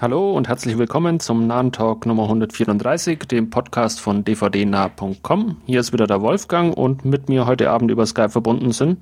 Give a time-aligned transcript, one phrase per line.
[0.00, 5.56] Hallo und herzlich willkommen zum Nahen Talk Nummer 134, dem Podcast von dvdnah.com.
[5.66, 9.00] Hier ist wieder der Wolfgang und mit mir heute Abend über Skype verbunden sind.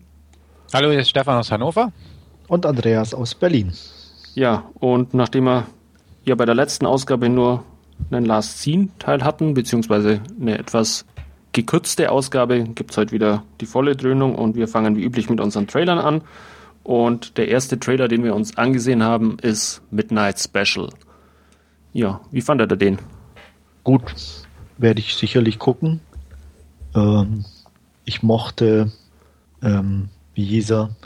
[0.73, 1.93] Hallo, hier ist Stefan aus Hannover.
[2.49, 3.75] Und Andreas aus Berlin.
[4.35, 5.67] Ja, und nachdem wir
[6.25, 7.63] ja bei der letzten Ausgabe nur
[8.11, 11.05] einen Last Scene Teil hatten, beziehungsweise eine etwas
[11.53, 15.41] gekürzte Ausgabe, gibt es heute wieder die volle Dröhnung und wir fangen wie üblich mit
[15.41, 16.23] unseren Trailern an.
[16.87, 20.89] Und der erste Trailer, den wir uns angesehen haben, ist Midnight Special.
[21.93, 23.01] Ja, wie fandet ihr den?
[23.83, 24.15] Gut,
[24.79, 25.99] werde ich sicherlich gucken.
[26.95, 27.45] Ähm,
[28.05, 28.93] ich mochte,
[29.65, 30.97] ähm, wie hieß er?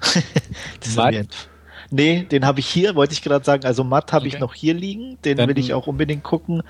[0.97, 1.49] Matt?
[1.91, 3.65] Nee, den habe ich hier, wollte ich gerade sagen.
[3.65, 4.35] Also Matt habe okay.
[4.35, 5.17] ich noch hier liegen.
[5.25, 6.63] Den dann, will ich auch unbedingt gucken.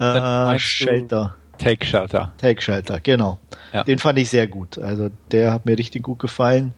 [0.00, 1.36] Äh, Shelter.
[1.58, 2.32] Take Shelter.
[2.38, 3.38] Take Shelter, genau.
[3.72, 3.84] Ja.
[3.84, 4.76] Den fand ich sehr gut.
[4.76, 6.74] Also der hat mir richtig gut gefallen.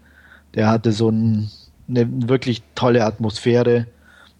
[0.54, 1.50] Der hatte so ein
[1.88, 3.86] eine wirklich tolle Atmosphäre.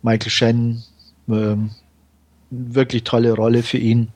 [0.03, 0.83] Michael Shannon,
[1.29, 1.71] ähm,
[2.51, 4.09] wirklich tolle Rolle für ihn.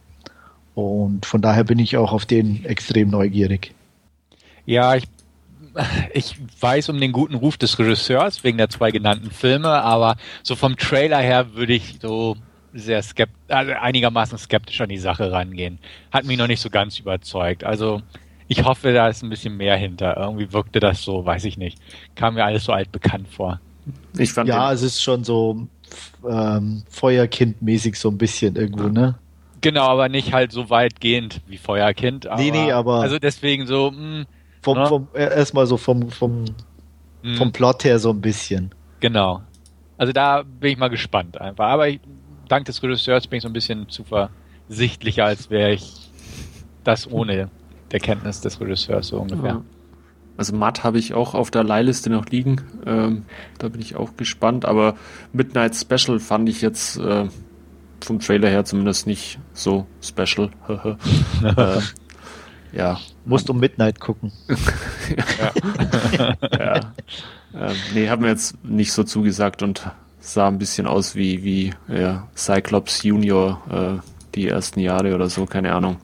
[0.74, 3.74] Und von daher bin ich auch auf den extrem neugierig.
[4.64, 5.04] Ja, ich,
[6.14, 10.56] ich weiß um den guten Ruf des Regisseurs wegen der zwei genannten Filme, aber so
[10.56, 12.36] vom Trailer her würde ich so
[12.72, 15.78] sehr skeptisch, also einigermaßen skeptisch an die Sache rangehen.
[16.10, 17.64] Hat mich noch nicht so ganz überzeugt.
[17.64, 18.00] Also
[18.52, 20.18] ich hoffe, da ist ein bisschen mehr hinter.
[20.18, 21.78] Irgendwie wirkte das so, weiß ich nicht.
[22.14, 23.60] Kam mir alles so altbekannt vor.
[24.18, 25.66] Ich fand ja, es ist schon so
[26.28, 29.14] ähm, Feuerkind-mäßig so ein bisschen irgendwo, ne?
[29.62, 32.26] Genau, aber nicht halt so weitgehend wie Feuerkind.
[32.26, 33.00] Aber, nee, nee, aber.
[33.00, 34.26] Also deswegen so, mh, hm,
[34.60, 34.86] vom, ne?
[34.86, 36.44] vom, erstmal so vom, vom,
[37.22, 37.36] hm.
[37.36, 38.74] vom Plot her so ein bisschen.
[39.00, 39.40] Genau.
[39.96, 41.64] Also da bin ich mal gespannt einfach.
[41.64, 42.00] Aber ich,
[42.48, 46.10] dank des Regisseurs bin ich so ein bisschen zuversichtlicher, als wäre ich
[46.84, 47.48] das ohne
[47.92, 49.50] der Kenntnis des Regisseurs so ungefähr.
[49.50, 49.62] Ja.
[50.36, 52.62] Also Matt habe ich auch auf der Leihliste noch liegen.
[52.86, 53.24] Ähm,
[53.58, 54.64] da bin ich auch gespannt.
[54.64, 54.96] Aber
[55.32, 57.28] Midnight Special fand ich jetzt äh,
[58.00, 60.50] vom Trailer her zumindest nicht so special.
[61.42, 61.80] äh,
[62.72, 62.98] ja.
[63.24, 64.32] Musst um Midnight gucken.
[65.38, 66.32] ja.
[66.58, 66.80] ja.
[67.54, 71.74] Ähm, nee, hat mir jetzt nicht so zugesagt und sah ein bisschen aus wie, wie
[71.88, 75.98] ja, Cyclops Junior äh, die ersten Jahre oder so, keine Ahnung.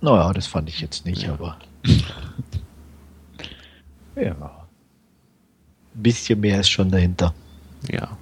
[0.00, 1.32] Naja, das fand ich jetzt nicht, ja.
[1.32, 1.58] aber.
[4.16, 4.66] ja.
[5.94, 7.34] Ein bisschen mehr ist schon dahinter.
[7.90, 8.16] Ja.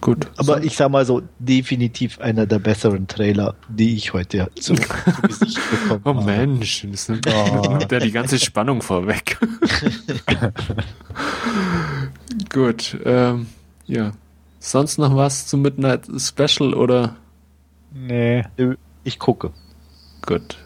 [0.00, 0.30] Gut.
[0.38, 5.22] Aber ich sag mal so, definitiv einer der besseren Trailer, die ich heute zu, zu
[5.22, 6.20] Gesicht bekommen oh, habe.
[6.20, 7.78] Oh Mensch, das nimmt, oh.
[7.90, 9.38] der die ganze Spannung vorweg.
[12.50, 13.46] Gut, ähm,
[13.86, 14.12] ja.
[14.58, 17.16] Sonst noch was zum Midnight Special oder?
[17.92, 18.44] Nee.
[19.04, 19.52] Ich gucke.
[20.26, 20.58] Gut.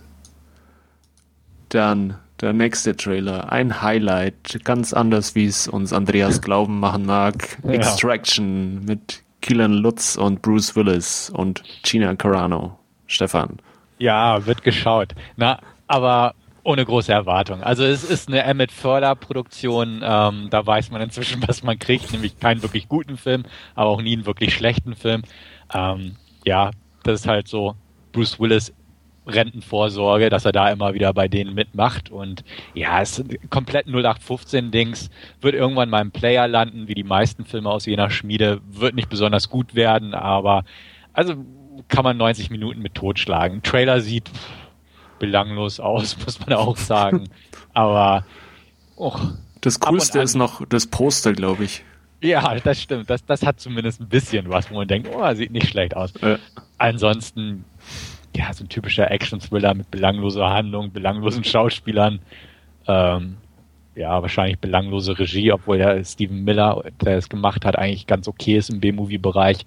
[1.68, 3.50] Dann der nächste Trailer.
[3.52, 4.60] Ein Highlight.
[4.64, 7.58] Ganz anders, wie es uns Andreas glauben machen mag.
[7.62, 7.70] Ja.
[7.70, 12.78] Extraction mit Keelan Lutz und Bruce Willis und Gina Carano.
[13.06, 13.58] Stefan.
[13.98, 15.14] Ja, wird geschaut.
[15.36, 17.62] Na, aber ohne große Erwartung.
[17.62, 20.00] Also es ist eine Emmett Förder Produktion.
[20.02, 24.00] Ähm, da weiß man inzwischen, was man kriegt, nämlich keinen wirklich guten Film, aber auch
[24.00, 25.22] nie einen wirklich schlechten Film.
[25.72, 26.70] Ähm, ja,
[27.04, 27.76] das ist halt so
[28.12, 28.72] Bruce Willis
[29.26, 32.44] Rentenvorsorge, dass er da immer wieder bei denen mitmacht und
[32.74, 35.10] ja, es ist komplett 0815 Dings,
[35.40, 39.08] wird irgendwann mal im Player landen, wie die meisten Filme aus jener Schmiede, wird nicht
[39.08, 40.64] besonders gut werden, aber
[41.12, 41.34] also
[41.88, 43.62] kann man 90 Minuten mit totschlagen.
[43.62, 44.30] Trailer sieht
[45.18, 47.28] belanglos aus, muss man auch sagen,
[47.72, 48.26] aber
[48.96, 49.16] oh,
[49.62, 51.82] das Coolste ist noch das Poster, glaube ich.
[52.20, 53.10] Ja, das stimmt.
[53.10, 56.12] Das, das hat zumindest ein bisschen was, wo man denkt, oh, sieht nicht schlecht aus.
[56.22, 56.38] Ja.
[56.78, 57.64] Ansonsten,
[58.36, 62.20] ja, so ein typischer Action-Thriller mit belangloser Handlung, belanglosen Schauspielern.
[62.86, 63.36] Ähm,
[63.94, 68.56] ja, wahrscheinlich belanglose Regie, obwohl der Steven Miller, der es gemacht hat, eigentlich ganz okay
[68.56, 69.66] ist im B-Movie-Bereich.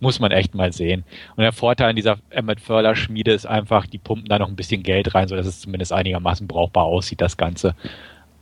[0.00, 1.04] Muss man echt mal sehen.
[1.36, 4.56] Und der Vorteil in dieser Emmett Furler Schmiede ist einfach, die pumpen da noch ein
[4.56, 7.74] bisschen Geld rein, sodass es zumindest einigermaßen brauchbar aussieht, das Ganze.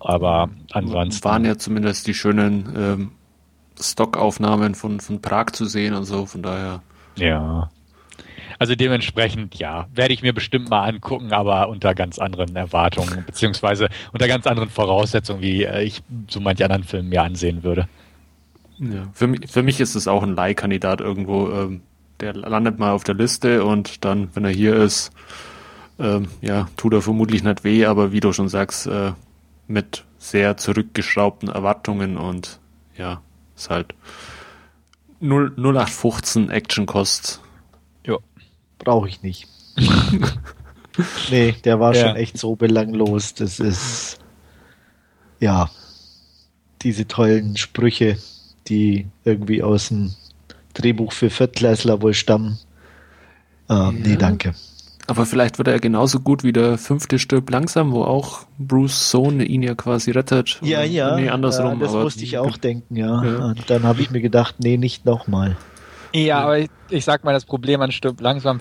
[0.00, 1.24] Aber ansonsten.
[1.24, 3.12] Waren ja zumindest die schönen ähm,
[3.80, 6.82] Stockaufnahmen von, von Prag zu sehen und so, von daher.
[7.16, 7.70] Ja.
[8.58, 13.88] Also dementsprechend, ja, werde ich mir bestimmt mal angucken, aber unter ganz anderen Erwartungen, beziehungsweise
[14.12, 17.88] unter ganz anderen Voraussetzungen, wie äh, ich so manche anderen Filme mir ansehen würde.
[18.78, 21.48] Ja, für mich, für mich ist es auch ein Leihkandidat irgendwo.
[21.50, 21.82] Ähm,
[22.20, 25.10] der landet mal auf der Liste und dann, wenn er hier ist,
[25.98, 29.12] ähm, ja, tut er vermutlich nicht weh, aber wie du schon sagst, äh,
[29.66, 32.60] mit sehr zurückgeschraubten Erwartungen und
[32.96, 33.20] ja,
[33.56, 33.94] ist halt
[35.20, 37.40] 0, 0815 Action Cost.
[37.40, 37.43] Ja.
[38.84, 39.48] Brauche ich nicht.
[41.30, 42.06] nee, der war ja.
[42.06, 43.34] schon echt so belanglos.
[43.34, 44.18] Das ist,
[45.40, 45.70] ja,
[46.82, 48.18] diese tollen Sprüche,
[48.68, 50.14] die irgendwie aus dem
[50.74, 52.58] Drehbuch für Viertklässler wohl stammen.
[53.68, 53.92] Äh, ja.
[53.92, 54.54] Nee, danke.
[55.06, 59.40] Aber vielleicht wird er genauso gut wie der fünfte Stirb langsam, wo auch Bruce Sohn
[59.40, 60.58] ihn ja quasi rettet.
[60.62, 61.16] Ja, ja.
[61.16, 61.72] Nee, andersrum.
[61.72, 63.22] Ja, das musste ich auch denken, ja.
[63.22, 63.44] ja.
[63.46, 65.56] Und dann habe ich mir gedacht, nee, nicht nochmal.
[66.14, 68.60] Ja, aber ich, ich, sag mal, das Problem an Stirb langsam,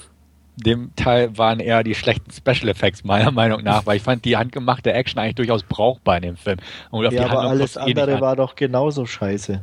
[0.55, 4.37] dem Teil waren eher die schlechten Special Effects, meiner Meinung nach, weil ich fand die
[4.37, 6.57] handgemachte Action eigentlich durchaus brauchbar in dem Film.
[6.91, 9.61] ja, aber alles andere war doch genauso scheiße.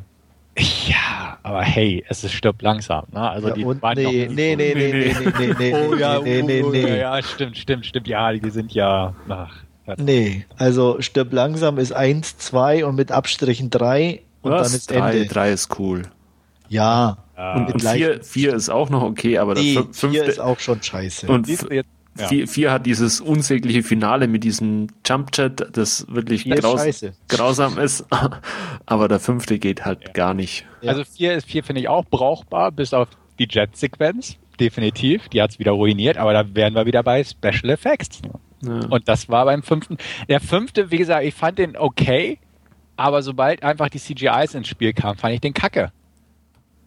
[0.58, 3.30] Ja, aber hey, es ist stirbt langsam, ne?
[3.30, 6.62] Also ja, die waren nee, nee, nee, nee, nee, nee, nee, oh, ja, nee, nee,
[6.62, 6.98] nee, nee.
[6.98, 8.08] Ja, stimmt, stimmt, stimmt.
[8.08, 9.14] Ja, die sind ja.
[9.28, 9.54] Ach,
[9.96, 14.68] nee, also stirbt langsam ist 1, 2 und mit Abstrichen 3 und Was?
[14.68, 15.26] dann ist drei, Ende.
[15.26, 16.02] 3 ist cool.
[16.70, 17.18] Ja.
[17.36, 17.54] ja.
[17.54, 21.26] Und 4 ist auch noch okay, aber nee, das fünfte ist auch schon scheiße.
[21.26, 22.26] Und ja.
[22.26, 28.04] Vier, vier, hat dieses unsägliche Finale mit diesem Jump-Chat, das wirklich graus ist grausam ist.
[28.86, 30.12] Aber der fünfte geht halt ja.
[30.12, 30.66] gar nicht.
[30.82, 30.90] Ja.
[30.90, 33.08] Also vier ist vier finde ich auch brauchbar, bis auf
[33.38, 34.38] die Jet-Sequenz.
[34.58, 35.28] Definitiv.
[35.28, 38.20] Die hat es wieder ruiniert, aber da wären wir wieder bei Special Effects.
[38.62, 39.96] Und das war beim fünften.
[40.28, 42.38] Der fünfte, wie gesagt, ich fand den okay,
[42.96, 45.92] aber sobald einfach die CGIs ins Spiel kamen, fand ich den kacke.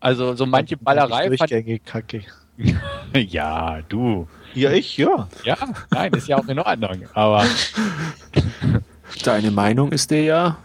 [0.04, 1.30] Also so manche Ballerei.
[1.30, 2.24] Durchgängig kacke.
[3.16, 4.28] ja, du.
[4.54, 5.30] Ja, ich, ja.
[5.46, 5.56] Ja,
[5.92, 7.06] nein, ist ja auch in Ordnung.
[7.14, 7.46] Aber.
[9.24, 10.58] Deine Meinung ist dir ja.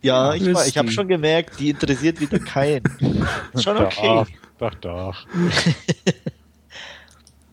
[0.00, 2.82] Ja, ich, ich habe schon gemerkt, die interessiert wieder keinen.
[3.54, 4.24] schon okay.
[4.58, 4.80] Doch, doch.
[4.80, 5.26] doch.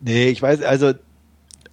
[0.00, 0.94] nee, ich weiß, also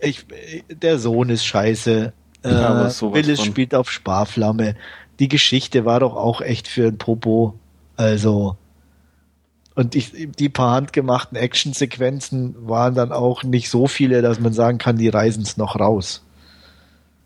[0.02, 0.26] ich,
[0.70, 2.12] der Sohn ist scheiße.
[2.44, 3.48] Ja, äh, Willis von.
[3.48, 4.76] spielt auf Sparflamme.
[5.20, 7.58] Die Geschichte war doch auch echt für ein Popo.
[7.96, 8.58] Also,
[9.76, 14.78] und ich, die paar handgemachten Actionsequenzen waren dann auch nicht so viele, dass man sagen
[14.78, 16.24] kann, die reisen es noch raus.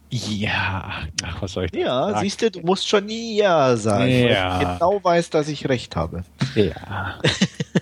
[0.10, 0.92] Ja,
[1.24, 2.20] ach, was soll ich Ja, sagen?
[2.22, 4.54] siehst du, du musst schon ja sagen, ja.
[4.56, 6.24] weil ich genau weiß, dass ich recht habe.
[6.56, 7.20] Ja.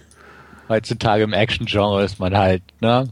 [0.69, 3.07] Heutzutage im Action-Genre ist man halt, ne?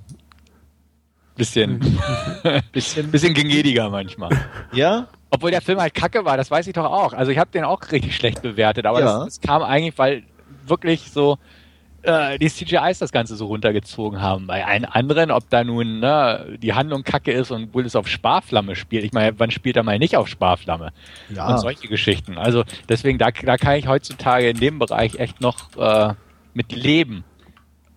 [1.37, 1.79] Bisschen,
[2.73, 4.31] bisschen, bisschen gnädiger manchmal.
[4.73, 5.07] Ja?
[5.29, 7.13] Obwohl der Film halt kacke war, das weiß ich doch auch.
[7.13, 9.05] Also ich habe den auch richtig schlecht bewertet, aber ja.
[9.05, 10.23] das, das kam eigentlich, weil
[10.69, 11.37] wirklich so
[12.05, 14.47] äh, die CGIs das Ganze so runtergezogen haben.
[14.47, 18.07] Bei allen anderen, ob da nun ne, die Handlung kacke ist und wohl es auf
[18.07, 19.03] Sparflamme spielt.
[19.03, 20.91] Ich meine, wann spielt er mal nicht auf Sparflamme?
[21.33, 21.47] Ja.
[21.47, 22.37] Und solche Geschichten.
[22.37, 26.13] Also deswegen, da, da kann ich heutzutage in dem Bereich echt noch äh,
[26.53, 27.23] mit leben.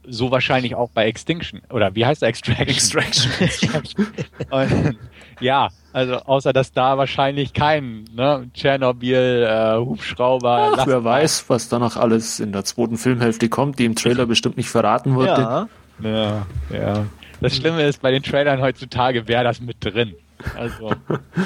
[0.09, 1.63] So wahrscheinlich auch bei Extinction.
[1.71, 2.67] Oder wie heißt der Extraction?
[3.41, 4.07] Extraction.
[4.51, 4.99] und,
[5.41, 10.75] ja, also außer dass da wahrscheinlich kein ne, Tschernobyl, äh, Hubschrauber.
[10.79, 14.27] Ach, wer weiß, was da noch alles in der zweiten Filmhälfte kommt, die im Trailer
[14.27, 15.29] bestimmt nicht verraten wurde.
[15.29, 15.69] Ja,
[16.03, 17.07] ja, ja.
[17.41, 20.15] Das Schlimme ist, bei den Trailern heutzutage wäre das mit drin.
[20.57, 20.93] Also,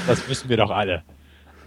[0.07, 1.03] das wissen wir doch alle.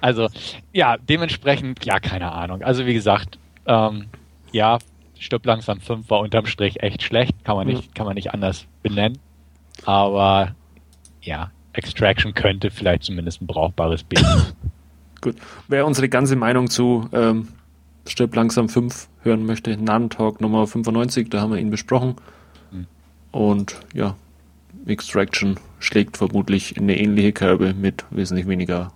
[0.02, 0.28] Also,
[0.72, 2.62] ja, dementsprechend, ja, keine Ahnung.
[2.64, 4.06] Also, wie gesagt, ähm,
[4.52, 4.80] ja,
[5.20, 8.66] Stirb langsam 5 war unterm Strich echt schlecht, kann man nicht, kann man nicht anders
[8.84, 9.18] benennen.
[9.86, 10.56] Aber
[11.22, 14.26] ja, Extraction könnte vielleicht zumindest ein brauchbares Bild.
[15.22, 15.36] Gut.
[15.68, 17.50] Wer unsere ganze Meinung zu ähm,
[18.08, 22.16] Stirb langsam 5 hören möchte, Nan-Talk Nummer 95, da haben wir ihn besprochen.
[22.72, 22.86] Hm.
[23.32, 24.16] Und ja,
[24.86, 28.92] Extraction schlägt vermutlich in eine ähnliche Kerbe mit wesentlich weniger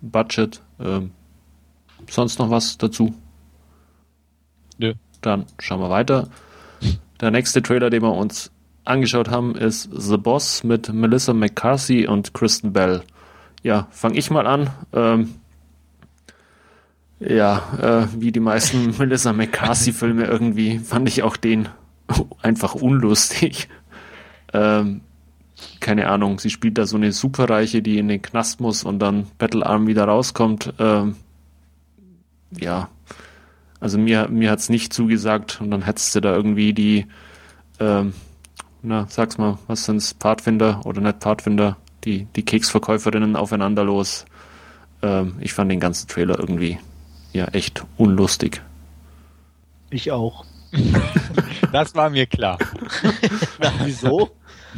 [0.00, 0.60] Budget.
[0.80, 1.10] Ähm,
[2.08, 3.14] sonst noch was dazu?
[5.22, 6.28] Dann schauen wir weiter.
[7.20, 8.50] Der nächste Trailer, den wir uns
[8.84, 13.02] angeschaut haben, ist The Boss mit Melissa McCarthy und Kristen Bell.
[13.62, 14.70] Ja, fange ich mal an.
[14.92, 15.34] Ähm,
[17.20, 21.68] ja, äh, wie die meisten Melissa McCarthy-Filme irgendwie, fand ich auch den
[22.42, 23.68] einfach unlustig.
[24.52, 25.02] Ähm,
[25.78, 29.28] keine Ahnung, sie spielt da so eine Superreiche, die in den Knast muss und dann
[29.38, 30.74] Battlearm wieder rauskommt.
[30.80, 31.14] Ähm,
[32.50, 32.88] ja,
[33.82, 37.06] also mir, mir hat's nicht zugesagt und dann hättest du da irgendwie die
[37.80, 38.14] ähm,
[38.82, 44.24] na, sag's mal, was sind's, Pfadfinder oder nicht Pfadfinder, die, die Keksverkäuferinnen aufeinander los.
[45.02, 46.78] Ähm, ich fand den ganzen Trailer irgendwie
[47.32, 48.60] ja echt unlustig.
[49.90, 50.44] Ich auch.
[51.72, 52.58] das war mir klar.
[53.60, 53.72] Na,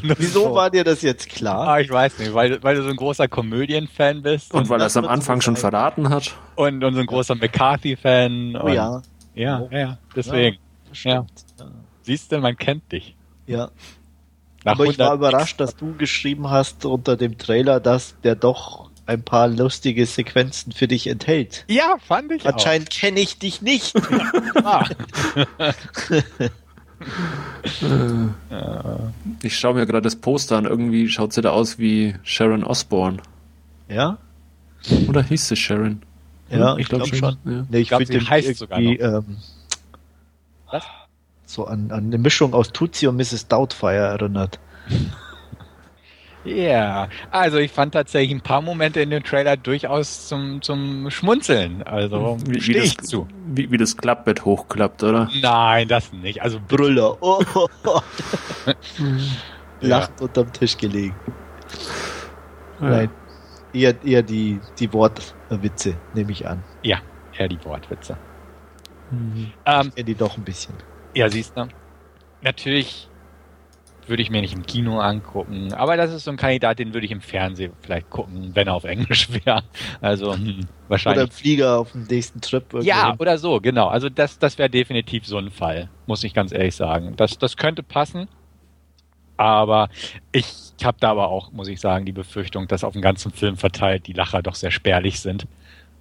[0.04, 0.18] wieso?
[0.18, 1.68] Wieso war dir das jetzt klar?
[1.68, 4.52] Ah, ich weiß nicht, weil, weil du so ein großer Komödien-Fan bist.
[4.52, 6.34] Und, und weil er es am Anfang schon verraten hat.
[6.56, 8.56] Und, und so ein großer McCarthy-Fan.
[8.62, 9.02] Oh ja.
[9.34, 9.68] Ja, oh.
[9.74, 10.58] ja, deswegen.
[10.92, 11.26] Ja, ja.
[12.02, 13.16] Siehst du, man kennt dich.
[13.46, 13.70] Ja.
[14.64, 18.90] Nach Aber ich war überrascht, dass du geschrieben hast unter dem Trailer, dass der doch
[19.06, 21.64] ein paar lustige Sequenzen für dich enthält.
[21.68, 23.94] Ja, fand ich Anscheinend kenne ich dich nicht.
[24.54, 24.84] Ja.
[29.42, 30.64] ich schaue mir gerade das Poster an.
[30.64, 33.18] Irgendwie schaut sie da aus wie Sharon Osbourne.
[33.88, 34.18] Ja?
[35.08, 36.02] Oder hieß sie Sharon?
[36.50, 37.38] Ja, ich glaube glaub schon.
[37.44, 37.66] Ja.
[37.68, 39.00] Nee, ich, ich finde heißt sogar noch.
[39.00, 39.36] Ähm,
[40.70, 40.84] Was?
[41.46, 43.48] So an, an eine Mischung aus Tutsi und Mrs.
[43.48, 44.58] Doubtfire erinnert.
[46.44, 47.08] Ja, yeah.
[47.30, 51.82] also ich fand tatsächlich ein paar Momente in dem Trailer durchaus zum, zum Schmunzeln.
[51.82, 53.26] Also wie, wie das, zu.
[53.46, 55.30] Wie, wie das Klappbett hochklappt, oder?
[55.40, 56.42] Nein, das nicht.
[56.42, 57.16] Also Brüller.
[57.20, 58.00] Oh, oh, oh.
[59.80, 60.24] Lacht ja.
[60.26, 61.14] unterm Tisch gelegen.
[62.80, 62.88] Ja.
[62.88, 63.10] Nein.
[63.72, 66.62] Eher, eher die, die Wortwitze, nehme ich an.
[66.82, 66.98] Ja,
[67.36, 68.16] eher die Wortwitze.
[69.10, 69.52] Mhm.
[69.66, 70.74] Ähm, ich die doch ein bisschen.
[71.14, 71.66] Ja, siehst du.
[72.42, 73.08] Natürlich
[74.08, 75.72] würde ich mir nicht im Kino angucken.
[75.72, 78.74] Aber das ist so ein Kandidat, den würde ich im Fernsehen vielleicht gucken, wenn er
[78.74, 79.62] auf Englisch wäre.
[80.00, 81.24] Also hm, wahrscheinlich.
[81.24, 82.64] Oder Flieger auf dem nächsten Trip.
[82.72, 82.88] Irgendwie.
[82.88, 83.88] Ja, oder so, genau.
[83.88, 87.14] Also das, das wäre definitiv so ein Fall, muss ich ganz ehrlich sagen.
[87.16, 88.28] Das, das könnte passen.
[89.36, 89.88] Aber
[90.32, 90.46] ich
[90.82, 94.06] habe da aber auch, muss ich sagen, die Befürchtung, dass auf dem ganzen Film verteilt
[94.06, 95.46] die Lacher doch sehr spärlich sind.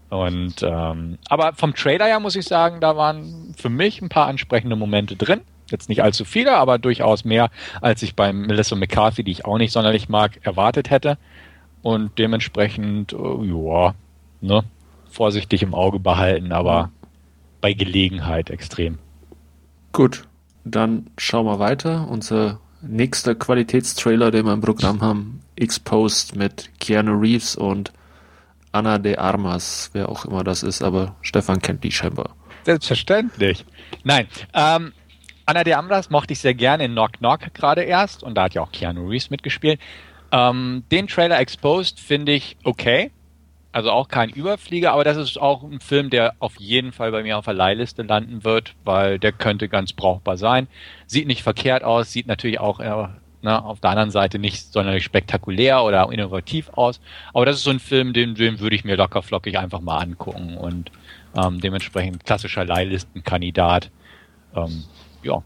[0.09, 4.27] Und ähm, aber vom Trailer her muss ich sagen, da waren für mich ein paar
[4.27, 5.41] ansprechende Momente drin.
[5.73, 7.49] Jetzt nicht allzu viele, aber durchaus mehr,
[7.81, 11.17] als ich beim Melissa McCarthy, die ich auch nicht sonderlich mag, erwartet hätte.
[11.81, 13.95] Und dementsprechend, äh, ja,
[14.39, 14.63] ne,
[15.09, 16.91] vorsichtig im Auge behalten, aber
[17.59, 18.99] bei Gelegenheit extrem.
[19.91, 20.25] Gut,
[20.63, 22.07] dann schauen wir weiter.
[22.07, 27.93] Unser nächster Qualitätstrailer, den wir im Programm haben, Exposed mit Keanu Reeves und
[28.71, 32.35] Anna de Armas, wer auch immer das ist, aber Stefan kennt die scheinbar.
[32.63, 33.65] Selbstverständlich.
[34.03, 34.93] Nein, ähm,
[35.45, 38.53] Anna de Armas mochte ich sehr gerne in Knock Knock gerade erst und da hat
[38.53, 39.79] ja auch Keanu Reeves mitgespielt.
[40.31, 43.11] Ähm, den Trailer Exposed finde ich okay.
[43.71, 47.23] Also auch kein Überflieger, aber das ist auch ein Film, der auf jeden Fall bei
[47.23, 50.67] mir auf der Leihliste landen wird, weil der könnte ganz brauchbar sein.
[51.07, 53.07] Sieht nicht verkehrt aus, sieht natürlich auch äh,
[53.41, 57.01] ne, auf der anderen Seite nicht sonderlich spektakulär oder innovativ aus.
[57.33, 59.97] Aber das ist so ein Film, den, den würde ich mir locker flockig einfach mal
[59.97, 60.91] angucken und
[61.35, 63.89] ähm, dementsprechend klassischer Leihlistenkandidat.
[64.55, 64.83] Ähm,
[65.23, 65.43] ja.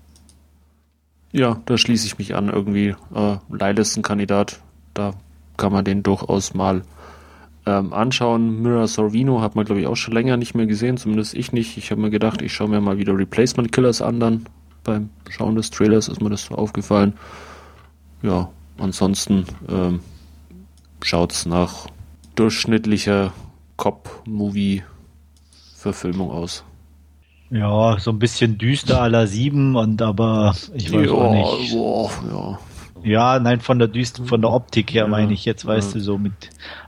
[1.31, 2.49] Ja, da schließe ich mich an.
[2.49, 4.59] Irgendwie äh, Leihlistenkandidat,
[4.93, 5.13] da
[5.57, 6.83] kann man den durchaus mal
[7.65, 8.61] ähm, anschauen.
[8.61, 11.77] Mira Sorvino hat man, glaube ich, auch schon länger nicht mehr gesehen, zumindest ich nicht.
[11.77, 14.45] Ich habe mir gedacht, ich schaue mir mal wieder Replacement Killers an dann.
[14.83, 17.13] Beim Schauen des Trailers ist mir das so aufgefallen.
[18.21, 19.99] Ja, ansonsten ähm,
[21.03, 21.87] schaut es nach
[22.35, 23.33] durchschnittlicher
[23.75, 26.63] Cop-Movie-Verfilmung aus.
[27.49, 31.73] Ja, so ein bisschen düster aller sieben und aber ich weiß ja, auch nicht.
[31.73, 32.59] Boah, ja.
[33.03, 35.99] Ja, nein, von der Düst von der Optik her ja, meine ich jetzt, weißt ja.
[35.99, 36.33] du, so mit,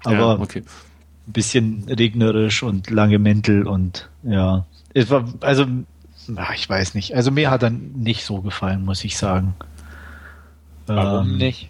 [0.03, 0.63] aber ja, okay.
[1.27, 4.65] ein bisschen regnerisch und lange Mäntel und ja.
[4.93, 5.65] Es war, also,
[6.35, 7.15] ach, ich weiß nicht.
[7.15, 9.53] Also mir hat er nicht so gefallen, muss ich sagen.
[10.87, 11.69] Warum ähm, nicht?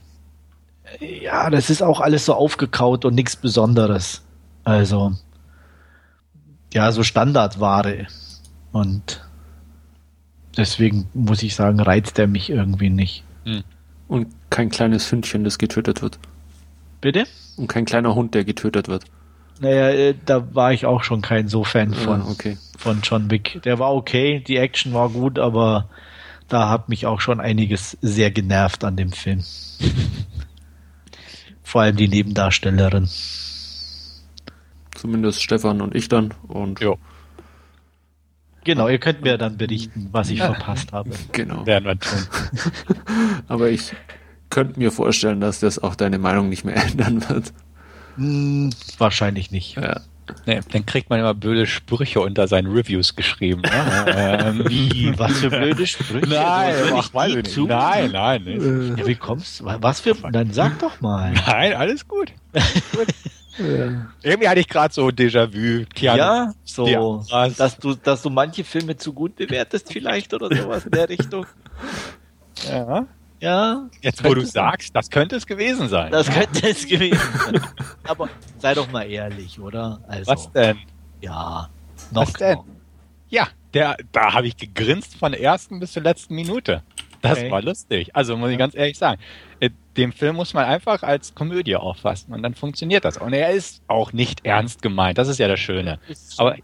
[0.99, 4.23] Ja, das ist auch alles so aufgekaut und nichts Besonderes.
[4.63, 5.13] Also,
[6.73, 8.07] ja, so Standardware.
[8.71, 9.27] Und
[10.57, 13.23] deswegen muss ich sagen, reizt er mich irgendwie nicht.
[13.45, 13.63] Hm.
[14.07, 16.19] Und kein kleines Hündchen, das getötet wird.
[17.01, 17.25] Bitte?
[17.57, 19.05] Und kein kleiner Hund, der getötet wird.
[19.61, 22.57] Naja, äh, da war ich auch schon kein so Fan von, ah, okay.
[22.77, 23.61] von John Wick.
[23.63, 25.89] Der war okay, die Action war gut, aber
[26.47, 29.43] da hat mich auch schon einiges sehr genervt an dem Film.
[31.63, 33.09] Vor allem die Nebendarstellerin.
[34.95, 36.33] Zumindest Stefan und ich dann.
[36.47, 36.97] Und jo.
[38.69, 41.09] Genau, ihr könnt mir dann berichten, was ich verpasst habe.
[41.31, 41.65] Genau.
[41.65, 42.19] Werden wir tun.
[43.47, 43.93] Aber ich
[44.51, 47.51] könnte mir vorstellen, dass das auch deine Meinung nicht mehr ändern wird.
[48.17, 49.75] Hm, wahrscheinlich nicht.
[49.75, 50.01] Ja.
[50.45, 53.61] Nee, dann kriegt man immer blöde Sprüche unter seinen Reviews geschrieben.
[53.61, 54.05] Ne?
[54.15, 56.29] ähm, wie, was für blöde Sprüche?
[56.29, 57.57] Nein, ach, weiß ich nicht.
[57.57, 58.43] Nein, nein.
[58.43, 58.99] Nicht.
[58.99, 59.65] Ja, wie kommst du?
[59.65, 61.33] Was für, dann sag doch mal.
[61.47, 62.31] Nein, alles gut.
[62.93, 63.07] gut.
[63.59, 64.11] Ja.
[64.23, 65.85] Irgendwie hatte ich gerade so Déjà-vu.
[65.99, 67.23] Ja, so,
[67.57, 71.45] dass du, dass du manche Filme zu gut bewertest vielleicht oder sowas in der Richtung.
[72.67, 73.05] Ja.
[73.41, 73.89] Ja.
[74.01, 76.11] Jetzt, wo du sagst, das könnte es gewesen sein.
[76.11, 77.61] Das könnte es gewesen sein.
[78.03, 80.01] Aber sei doch mal ehrlich, oder?
[80.07, 80.77] Also, Was denn?
[81.21, 81.69] Ja.
[82.11, 82.59] Noch Was denn?
[83.29, 86.83] Ja, der, da habe ich gegrinst von der ersten bis zur letzten Minute.
[87.21, 87.51] Das okay.
[87.51, 88.15] war lustig.
[88.15, 89.21] Also muss ich ganz ehrlich sagen,
[89.59, 89.69] äh,
[89.99, 93.17] den Film muss man einfach als Komödie auffassen und dann funktioniert das.
[93.17, 95.17] Und er ist auch nicht ernst gemeint.
[95.17, 95.99] Das ist ja das Schöne.
[96.37, 96.55] Aber,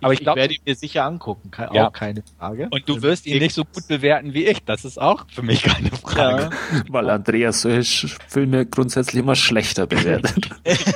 [0.00, 1.90] aber ich, glaube, ich werde ihn mir sicher angucken, auch ja.
[1.90, 2.68] keine Frage.
[2.70, 4.62] Und du wirst ihn nicht so gut bewerten wie ich.
[4.64, 6.50] Das ist auch für mich keine Frage.
[6.72, 6.82] Ja.
[6.88, 10.50] Weil Andreas solche Filme grundsätzlich immer schlechter bewertet.
[10.64, 10.86] ich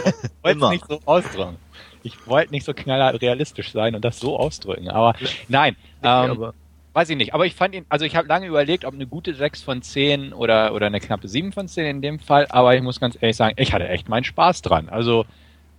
[0.42, 1.56] wollte es nicht so ausdrücken.
[2.02, 4.88] Ich wollte nicht so knaller realistisch sein und das so ausdrücken.
[4.88, 5.14] Aber
[5.48, 5.76] nein.
[6.02, 6.54] Ähm, aber
[6.92, 9.34] Weiß ich nicht, aber ich fand ihn, also ich habe lange überlegt, ob eine gute
[9.34, 12.82] 6 von 10 oder, oder eine knappe 7 von 10 in dem Fall, aber ich
[12.82, 14.88] muss ganz ehrlich sagen, ich hatte echt meinen Spaß dran.
[14.88, 15.24] Also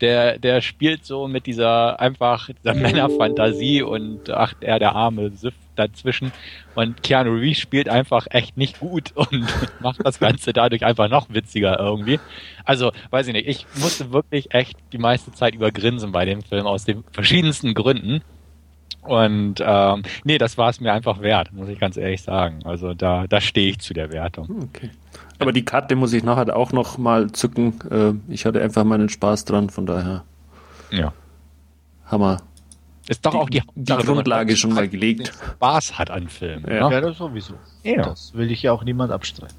[0.01, 5.55] Der, der spielt so mit dieser einfach dieser Männerfantasie und ach, er der arme Siff
[5.75, 6.33] dazwischen.
[6.75, 9.47] Und Keanu Reeves spielt einfach echt nicht gut und
[9.79, 12.19] macht das Ganze dadurch einfach noch witziger irgendwie.
[12.65, 16.41] Also, weiß ich nicht, ich musste wirklich echt die meiste Zeit über grinsen bei dem
[16.43, 18.21] Film aus den verschiedensten Gründen.
[19.01, 22.59] Und ähm, nee, das war es mir einfach wert, muss ich ganz ehrlich sagen.
[22.65, 24.47] Also da, da stehe ich zu der Wertung.
[24.47, 24.89] Hm, okay.
[25.39, 27.79] Aber die Karte muss ich nachher auch noch mal zücken.
[27.89, 30.23] Äh, ich hatte einfach meinen Spaß dran, von daher.
[30.91, 31.13] Ja.
[32.05, 32.41] Hammer.
[33.07, 35.33] Ist doch die, auch die, die Grundlage schon mal gelegt.
[35.55, 36.65] Spaß hat an Filmen.
[36.71, 36.95] Ja, ne?
[36.95, 37.55] ja das sowieso.
[37.83, 38.03] Ja.
[38.03, 39.55] Das will ich ja auch niemand abstreiten.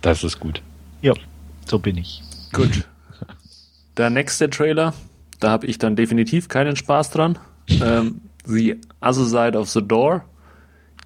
[0.00, 0.62] Das ist gut.
[1.02, 1.12] Ja,
[1.66, 2.22] so bin ich.
[2.52, 2.84] Gut.
[3.98, 4.94] Der nächste Trailer,
[5.40, 7.38] da habe ich dann definitiv keinen Spaß dran.
[7.68, 10.24] Ähm, The Other Side of the Door.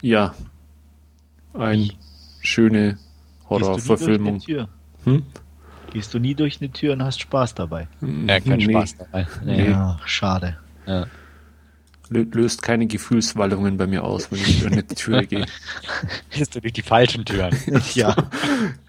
[0.00, 0.34] Ja.
[1.54, 1.90] Eine
[2.40, 2.98] schöne
[3.48, 4.40] Horrorverfilmung.
[5.04, 5.24] Hm?
[5.92, 7.88] Gehst du nie durch eine Tür und hast Spaß dabei?
[8.00, 8.70] Ja, kein nee.
[8.70, 9.26] Spaß dabei.
[9.44, 9.70] Nee.
[9.70, 10.56] Ja, schade.
[10.86, 11.06] Ja.
[12.08, 15.46] Löst keine Gefühlswallungen bei mir aus, wenn ich durch eine Tür gehe.
[16.30, 17.56] Gehst du durch die falschen Türen?
[17.94, 18.14] ja.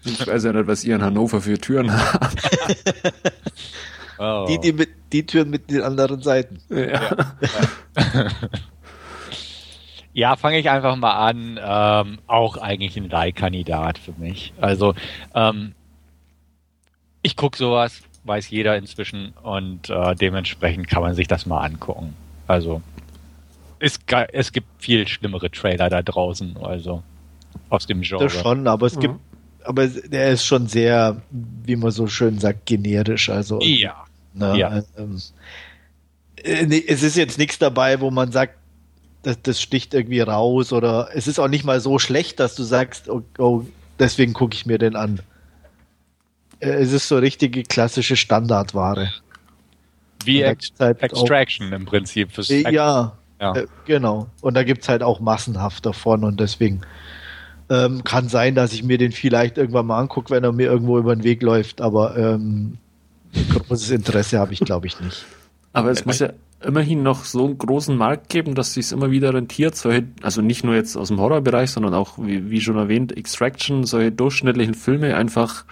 [0.04, 2.42] Ich weiß ja nicht, was ihr in Hannover für Türen habt.
[4.18, 4.46] Oh.
[4.48, 6.60] Die, die, mit, die Türen mit den anderen Seiten.
[6.68, 6.86] Ja.
[6.86, 8.30] ja.
[10.14, 11.58] Ja, fange ich einfach mal an.
[11.60, 14.54] Ähm, auch eigentlich ein Leihkandidat für mich.
[14.60, 14.94] Also
[15.34, 15.74] ähm,
[17.20, 22.14] ich gucke sowas, weiß jeder inzwischen und äh, dementsprechend kann man sich das mal angucken.
[22.46, 22.80] Also
[23.80, 23.98] es,
[24.32, 27.02] es gibt viel schlimmere Trailer da draußen, also
[27.68, 28.22] aus dem Genre.
[28.22, 29.00] Das schon, aber es mhm.
[29.00, 29.14] gibt,
[29.64, 33.28] aber der ist schon sehr, wie man so schön sagt, generisch.
[33.30, 34.04] Also ja.
[34.34, 34.82] Ne, ja.
[34.96, 35.20] Ähm,
[36.36, 38.54] äh, es ist jetzt nichts dabei, wo man sagt,
[39.22, 42.62] das, das sticht irgendwie raus oder es ist auch nicht mal so schlecht, dass du
[42.62, 43.64] sagst, oh, oh
[43.98, 45.20] deswegen gucke ich mir den an.
[46.60, 49.10] Äh, es ist so richtige klassische Standardware.
[50.24, 52.32] Wie Ex halt Extraction auch, im Prinzip.
[52.32, 53.56] Fürs äh, ja, ja.
[53.56, 54.28] Äh, genau.
[54.40, 56.82] Und da gibt es halt auch massenhaft davon und deswegen
[57.70, 60.98] ähm, kann sein, dass ich mir den vielleicht irgendwann mal angucke, wenn er mir irgendwo
[60.98, 62.78] über den Weg läuft, aber ähm,
[63.50, 65.24] großes Interesse habe ich, glaube ich, nicht.
[65.72, 66.30] Aber es muss ja
[66.62, 70.64] immerhin noch so einen großen Markt geben, dass sich immer wieder rentiert, solche, also nicht
[70.64, 75.16] nur jetzt aus dem Horrorbereich, sondern auch, wie, wie schon erwähnt, Extraction, solche durchschnittlichen Filme
[75.16, 75.64] einfach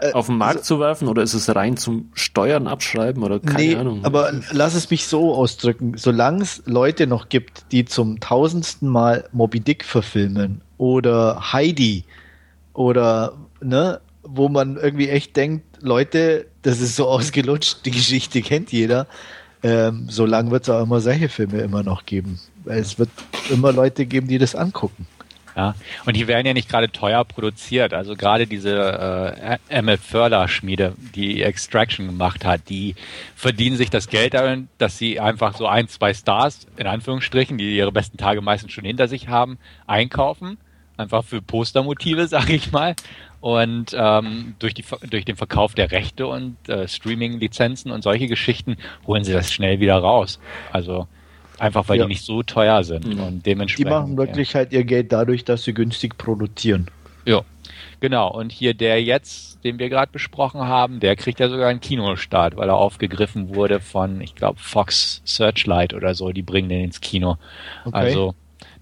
[0.00, 3.40] äh, auf den Markt also, zu werfen oder ist es rein zum Steuern abschreiben oder
[3.40, 4.04] keine nee, Ahnung?
[4.04, 9.28] Aber lass es mich so ausdrücken, solange es Leute noch gibt, die zum tausendsten Mal
[9.32, 12.04] Moby Dick verfilmen oder Heidi
[12.72, 18.72] oder ne, wo man irgendwie echt denkt, Leute, das ist so ausgelutscht, die Geschichte kennt
[18.72, 19.06] jeder
[19.62, 22.38] ähm, so lange wird es auch immer solche Filme immer noch geben.
[22.64, 23.10] Es wird
[23.50, 25.06] immer Leute geben, die das angucken.
[25.56, 25.74] Ja,
[26.06, 27.92] und die werden ja nicht gerade teuer produziert.
[27.92, 32.94] Also gerade diese äh, Emmett Förder-Schmiede, die Extraction gemacht hat, die
[33.34, 37.76] verdienen sich das Geld darin, dass sie einfach so ein, zwei Stars, in Anführungsstrichen, die
[37.76, 40.58] ihre besten Tage meistens schon hinter sich haben, einkaufen.
[40.98, 42.94] Einfach für Postermotive, sag ich mal.
[43.40, 48.76] Und ähm, durch, die, durch den Verkauf der Rechte und äh, Streaming-Lizenzen und solche Geschichten
[49.06, 50.40] holen sie das schnell wieder raus.
[50.72, 51.06] Also
[51.58, 52.04] einfach weil ja.
[52.04, 53.20] die nicht so teuer sind mhm.
[53.20, 53.86] und dementsprechend.
[53.86, 54.56] Die machen wirklich ja.
[54.56, 56.88] halt ihr Geld dadurch, dass sie günstig produzieren.
[57.24, 57.42] Ja,
[58.00, 58.32] genau.
[58.32, 62.56] Und hier der jetzt, den wir gerade besprochen haben, der kriegt ja sogar einen Kinostart,
[62.56, 66.32] weil er aufgegriffen wurde von, ich glaube, Fox Searchlight oder so.
[66.32, 67.36] Die bringen den ins Kino.
[67.84, 67.96] Okay.
[67.96, 68.34] Also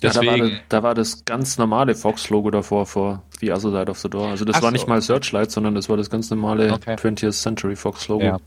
[0.02, 3.70] Deswegen, ja, da, war das, da, war das, ganz normale Fox-Logo davor vor The Other
[3.70, 4.28] Side of the Door.
[4.28, 6.94] Also das Ach war nicht mal Searchlight, sondern das war das ganz normale okay.
[6.94, 8.24] 20th Century Fox-Logo.
[8.24, 8.38] Ja.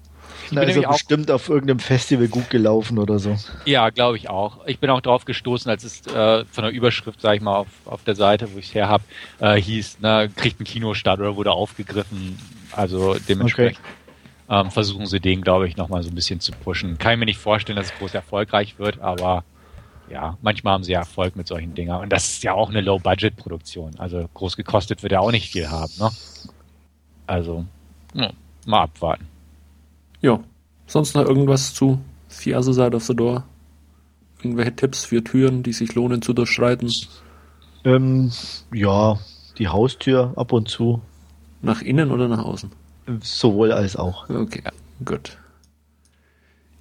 [0.51, 3.35] Da ist er bestimmt auf irgendeinem Festival gut gelaufen oder so.
[3.65, 4.65] Ja, glaube ich auch.
[4.65, 7.67] Ich bin auch drauf gestoßen, als es äh, von der Überschrift, sage ich mal, auf,
[7.85, 9.03] auf der Seite, wo ich es her habe,
[9.39, 12.39] äh, hieß, ne, kriegt ein Kinostart oder wurde aufgegriffen.
[12.71, 13.79] Also dementsprechend
[14.47, 14.61] okay.
[14.61, 16.97] ähm, versuchen sie den, glaube ich, nochmal so ein bisschen zu pushen.
[16.97, 19.43] Kann ich mir nicht vorstellen, dass es groß erfolgreich wird, aber
[20.11, 22.01] ja, manchmal haben sie ja Erfolg mit solchen Dingern.
[22.01, 23.99] Und das ist ja auch eine Low-Budget-Produktion.
[23.99, 26.09] Also groß gekostet wird ja auch nicht viel haben, ne?
[27.27, 27.65] Also,
[28.13, 28.31] ja,
[28.65, 29.27] mal abwarten.
[30.21, 30.39] Ja.
[30.87, 33.43] Sonst noch irgendwas zu The Other Side of the Door?
[34.39, 36.91] Irgendwelche Tipps für Türen, die sich lohnen zu durchschreiten?
[37.83, 38.31] Ähm,
[38.73, 39.19] ja,
[39.57, 41.01] die Haustür ab und zu.
[41.61, 42.71] Nach innen oder nach außen?
[43.21, 44.29] Sowohl als auch.
[44.29, 44.63] Okay,
[45.03, 45.37] gut.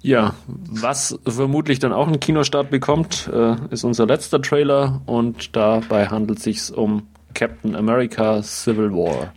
[0.01, 6.07] Ja, was vermutlich dann auch einen Kinostart bekommt, äh, ist unser letzter Trailer und dabei
[6.07, 9.33] handelt es sich um Captain America Civil War.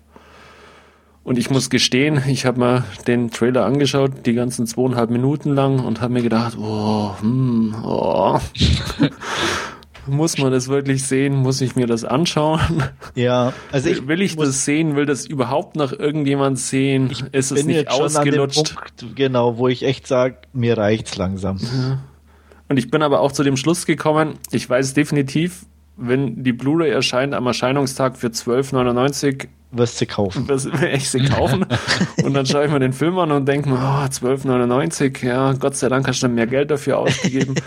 [1.24, 5.78] Und ich muss gestehen, ich habe mir den Trailer angeschaut, die ganzen zweieinhalb Minuten lang
[5.78, 8.38] und habe mir gedacht, oh, hm, oh.
[10.06, 11.34] muss man das wirklich sehen?
[11.34, 12.60] Muss ich mir das anschauen?
[13.14, 14.96] Ja, also ich will ich das sehen?
[14.96, 17.10] Will das überhaupt noch irgendjemand sehen?
[17.10, 18.74] Ich Ist es nicht ausgelutscht?
[18.74, 21.58] Punkt, genau, wo ich echt sage, mir reicht's langsam.
[21.58, 21.98] Ja.
[22.68, 26.90] Und ich bin aber auch zu dem Schluss gekommen, ich weiß definitiv, wenn die Blu-ray
[26.90, 30.48] erscheint am Erscheinungstag für 12,99 wirst du kaufen.
[30.48, 31.66] Wirst ich sie kaufen.
[32.24, 35.76] und dann schaue ich mir den Film an und denke mir, oh, 12,99, ja, Gott
[35.76, 37.54] sei Dank hast du mehr Geld dafür ausgegeben.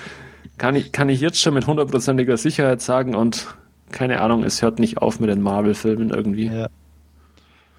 [0.57, 3.47] kann, ich, kann ich jetzt schon mit hundertprozentiger Sicherheit sagen und
[3.91, 6.47] keine Ahnung, es hört nicht auf mit den Marvel-Filmen irgendwie.
[6.47, 6.67] Ja.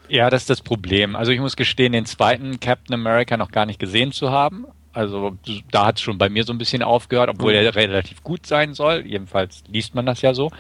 [0.09, 1.17] ja, das ist das Problem.
[1.17, 4.67] Also ich muss gestehen, den zweiten Captain America noch gar nicht gesehen zu haben.
[4.93, 5.37] Also
[5.71, 7.59] da hat es schon bei mir so ein bisschen aufgehört, obwohl mhm.
[7.59, 9.05] er relativ gut sein soll.
[9.07, 10.51] Jedenfalls liest man das ja so.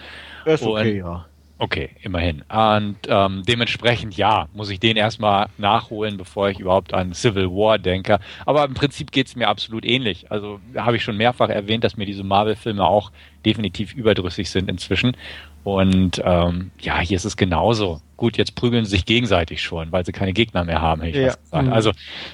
[0.44, 1.26] ist okay, und, ja.
[1.58, 2.42] Okay, immerhin.
[2.50, 7.78] Und ähm, dementsprechend, ja, muss ich den erstmal nachholen, bevor ich überhaupt an Civil War
[7.78, 8.18] denke.
[8.44, 10.30] Aber im Prinzip geht's mir absolut ähnlich.
[10.30, 13.10] Also habe ich schon mehrfach erwähnt, dass mir diese Marvel-Filme auch
[13.46, 15.16] definitiv überdrüssig sind inzwischen.
[15.64, 18.02] Und ähm, ja, hier ist es genauso.
[18.18, 21.24] Gut, jetzt prügeln sie sich gegenseitig schon, weil sie keine Gegner mehr haben, hätte ich
[21.24, 21.34] ja.
[21.34, 21.66] gesagt.
[21.66, 21.72] Mhm.
[21.72, 21.92] Also,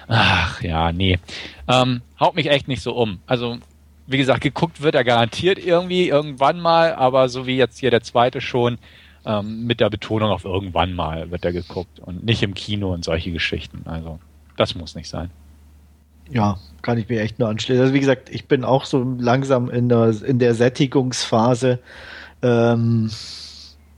[0.09, 1.19] ach ja, nee.
[1.69, 3.21] Ähm, haut mich echt nicht so um.
[3.27, 3.59] Also
[4.07, 8.03] wie gesagt, geguckt wird er garantiert irgendwie irgendwann mal, aber so wie jetzt hier der
[8.03, 8.79] zweite schon,
[9.25, 13.05] ähm, mit der Betonung auf irgendwann mal wird er geguckt und nicht im Kino und
[13.05, 13.83] solche Geschichten.
[13.85, 14.19] Also
[14.57, 15.31] das muss nicht sein.
[16.31, 17.83] Ja, kann ich mir echt nur anschließen.
[17.83, 21.79] Also wie gesagt, ich bin auch so langsam in der, in der Sättigungsphase.
[22.43, 23.11] Ähm,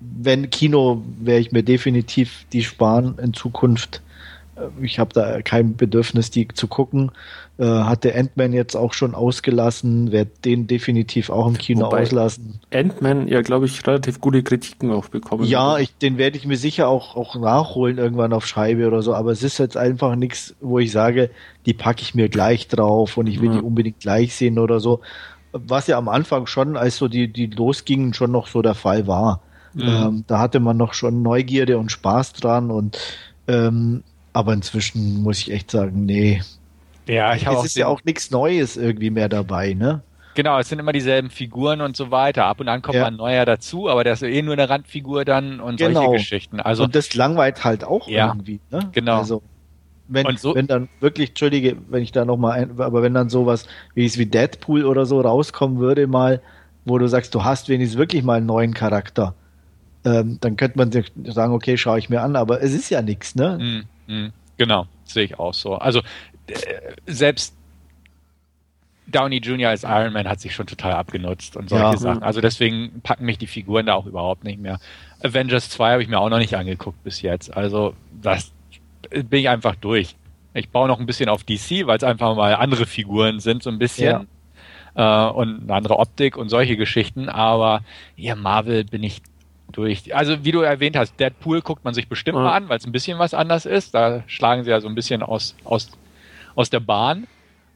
[0.01, 4.03] wenn Kino, werde ich mir definitiv die sparen in Zukunft.
[4.57, 7.11] Äh, ich habe da kein Bedürfnis, die zu gucken.
[7.57, 12.03] Äh, hat der Ant-Man jetzt auch schon ausgelassen, werde den definitiv auch im Kino Wobei
[12.03, 12.61] auslassen.
[12.73, 15.45] Ant-Man ja, glaube ich, relativ gute Kritiken auch bekommen.
[15.45, 19.15] Ja, ich, den werde ich mir sicher auch, auch nachholen irgendwann auf Scheibe oder so,
[19.15, 21.31] aber es ist jetzt einfach nichts, wo ich sage,
[21.65, 23.59] die packe ich mir gleich drauf und ich will ja.
[23.59, 25.01] die unbedingt gleich sehen oder so.
[25.53, 29.07] Was ja am Anfang schon, als so die, die losgingen, schon noch so der Fall
[29.07, 29.41] war.
[29.75, 30.09] Ja.
[30.09, 32.99] Ähm, da hatte man noch schon Neugierde und Spaß dran und
[33.47, 34.03] ähm,
[34.35, 36.43] aber inzwischen muss ich echt sagen, nee.
[37.07, 40.03] Ja, ich habe Es ist ja auch nichts Neues irgendwie mehr dabei, ne?
[40.35, 42.47] Genau, es sind immer dieselben Figuren und so weiter.
[42.47, 43.07] Ab und an kommt ja.
[43.07, 46.07] ein neuer dazu, aber der ist eh nur eine Randfigur dann und genau.
[46.07, 46.61] solche Geschichten.
[46.61, 48.91] Also und das langweilt halt auch ja, irgendwie, ne?
[48.93, 49.19] Genau.
[49.19, 49.43] Also
[50.09, 53.67] wenn, so, wenn dann wirklich, entschuldige, wenn ich da nochmal ein, aber wenn dann sowas
[53.95, 56.43] wie es wie Deadpool oder so rauskommen würde mal,
[56.85, 59.35] wo du sagst, du hast wenigstens wirklich mal einen neuen Charakter,
[60.05, 60.91] ähm, dann könnte man
[61.33, 63.59] sagen, okay, schaue ich mir an, aber es ist ja nichts, ne?
[63.61, 63.85] Mhm.
[64.07, 64.33] Mhm.
[64.57, 65.75] Genau, sehe ich auch so.
[65.75, 66.01] Also
[66.47, 66.55] äh,
[67.07, 67.55] selbst
[69.07, 69.71] Downey Jr.
[69.71, 71.97] als Iron Man hat sich schon total abgenutzt und solche ja.
[71.97, 72.23] Sachen.
[72.23, 74.79] Also deswegen packen mich die Figuren da auch überhaupt nicht mehr.
[75.23, 77.55] Avengers 2 habe ich mir auch noch nicht angeguckt bis jetzt.
[77.55, 78.53] Also das
[79.11, 80.17] bin ich einfach durch.
[80.55, 83.71] Ich baue noch ein bisschen auf DC, weil es einfach mal andere Figuren sind, so
[83.71, 84.27] ein bisschen.
[84.95, 85.29] Ja.
[85.29, 87.29] Äh, und eine andere Optik und solche Geschichten.
[87.29, 87.83] Aber
[88.17, 89.21] ja, Marvel bin ich
[89.77, 90.15] durch.
[90.15, 92.45] Also wie du erwähnt hast, Deadpool guckt man sich bestimmt ja.
[92.45, 93.95] mal an, weil es ein bisschen was anders ist.
[93.95, 95.91] Da schlagen sie ja so ein bisschen aus, aus,
[96.55, 97.27] aus der Bahn.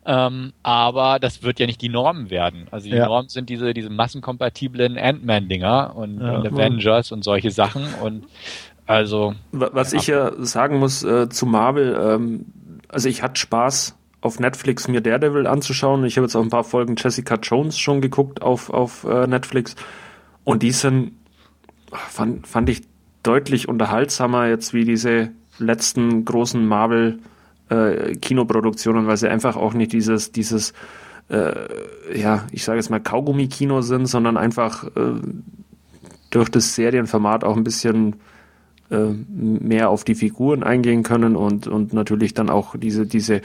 [0.07, 2.67] Ähm, aber das wird ja nicht die Norm werden.
[2.71, 3.07] Also die ja.
[3.07, 6.39] Norm sind diese, diese massenkompatiblen Ant-Man-Dinger und, ja.
[6.39, 7.87] und, Avengers und solche Sachen.
[8.03, 8.25] Und
[8.87, 9.35] also.
[9.53, 12.47] Was ich ja sagen muss äh, zu Marvel, ähm,
[12.89, 16.05] also ich hatte Spaß auf Netflix mir Daredevil anzuschauen.
[16.07, 19.77] Ich habe jetzt auch ein paar Folgen Jessica Jones schon geguckt auf, auf äh, Netflix.
[20.43, 21.13] Und die sind
[21.93, 22.83] fand, fand ich
[23.23, 27.19] deutlich unterhaltsamer jetzt wie diese letzten großen Marvel
[27.69, 30.73] äh, Kinoproduktionen, weil sie einfach auch nicht dieses, dieses,
[31.29, 31.53] äh,
[32.19, 35.21] ja, ich sage jetzt mal Kaugummi-Kino sind, sondern einfach äh,
[36.31, 38.17] durch das Serienformat auch ein bisschen
[38.91, 43.43] äh, mehr auf die Figuren eingehen können und, und natürlich dann auch diese, diese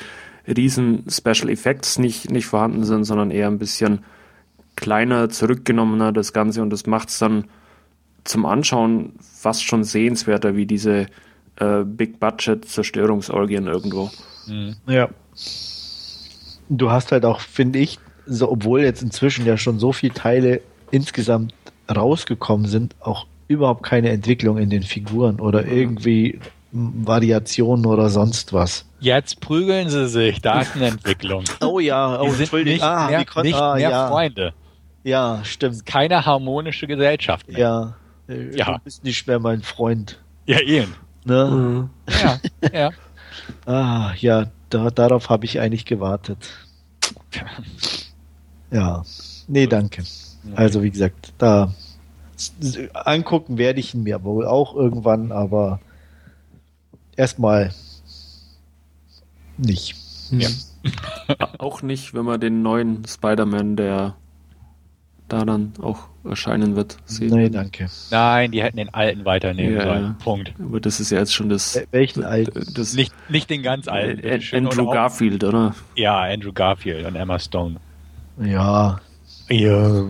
[0.48, 4.00] riesen Special Effects nicht, nicht vorhanden sind, sondern eher ein bisschen
[4.76, 7.46] kleiner, zurückgenommener das Ganze und das macht es dann
[8.24, 11.08] zum Anschauen fast schon sehenswerter wie diese
[11.58, 14.10] äh, Big-Budget-Zerstörungsorgien irgendwo.
[14.48, 14.76] Mhm.
[14.88, 15.10] Ja.
[16.70, 20.62] Du hast halt auch, finde ich, so, obwohl jetzt inzwischen ja schon so viele Teile
[20.92, 21.54] insgesamt
[21.94, 26.40] rausgekommen sind, auch überhaupt keine Entwicklung in den Figuren oder irgendwie
[26.72, 28.86] Variationen oder sonst was.
[29.00, 31.44] Jetzt prügeln sie sich, da ist eine Entwicklung.
[31.62, 34.08] oh ja, oh, die sind nicht ah, mehr, nicht ah, mehr ja.
[34.08, 34.54] Freunde.
[35.04, 35.86] Ja, stimmt.
[35.86, 37.60] Keine harmonische Gesellschaft mehr.
[37.60, 37.96] Ja,
[38.28, 38.78] äh, ja.
[38.78, 40.20] Du bist nicht mehr mein Freund.
[40.46, 40.96] Ja, eben.
[41.26, 41.46] Ne?
[41.46, 41.90] Mhm.
[42.22, 42.40] Ja,
[42.74, 42.92] ja.
[43.66, 46.38] ah, ja, da, darauf habe ich eigentlich gewartet.
[48.72, 49.04] Ja,
[49.48, 50.04] nee, danke.
[50.56, 51.74] Also wie gesagt, da
[52.94, 55.80] angucken werde ich ihn mir wohl auch irgendwann, aber
[57.16, 57.74] erstmal
[59.58, 59.96] nicht.
[60.32, 60.50] Ja.
[61.60, 64.16] auch nicht, wenn man den neuen Spider-Man, der
[65.34, 66.98] da dann auch erscheinen wird.
[67.06, 67.34] Sehen.
[67.34, 67.88] Nee, danke.
[68.12, 70.16] Nein, die hätten den alten weiternehmen ja, sollen.
[70.18, 70.54] Punkt.
[70.60, 71.82] Aber das ist ja jetzt schon das.
[71.92, 72.74] Welchen alten?
[72.74, 74.24] Das, nicht, nicht den ganz alten.
[74.24, 75.76] Äh, Andrew Garfield, oder?
[75.96, 77.78] Ja, Andrew Garfield und Emma Stone.
[78.40, 79.00] Ja.
[79.50, 80.06] Ja.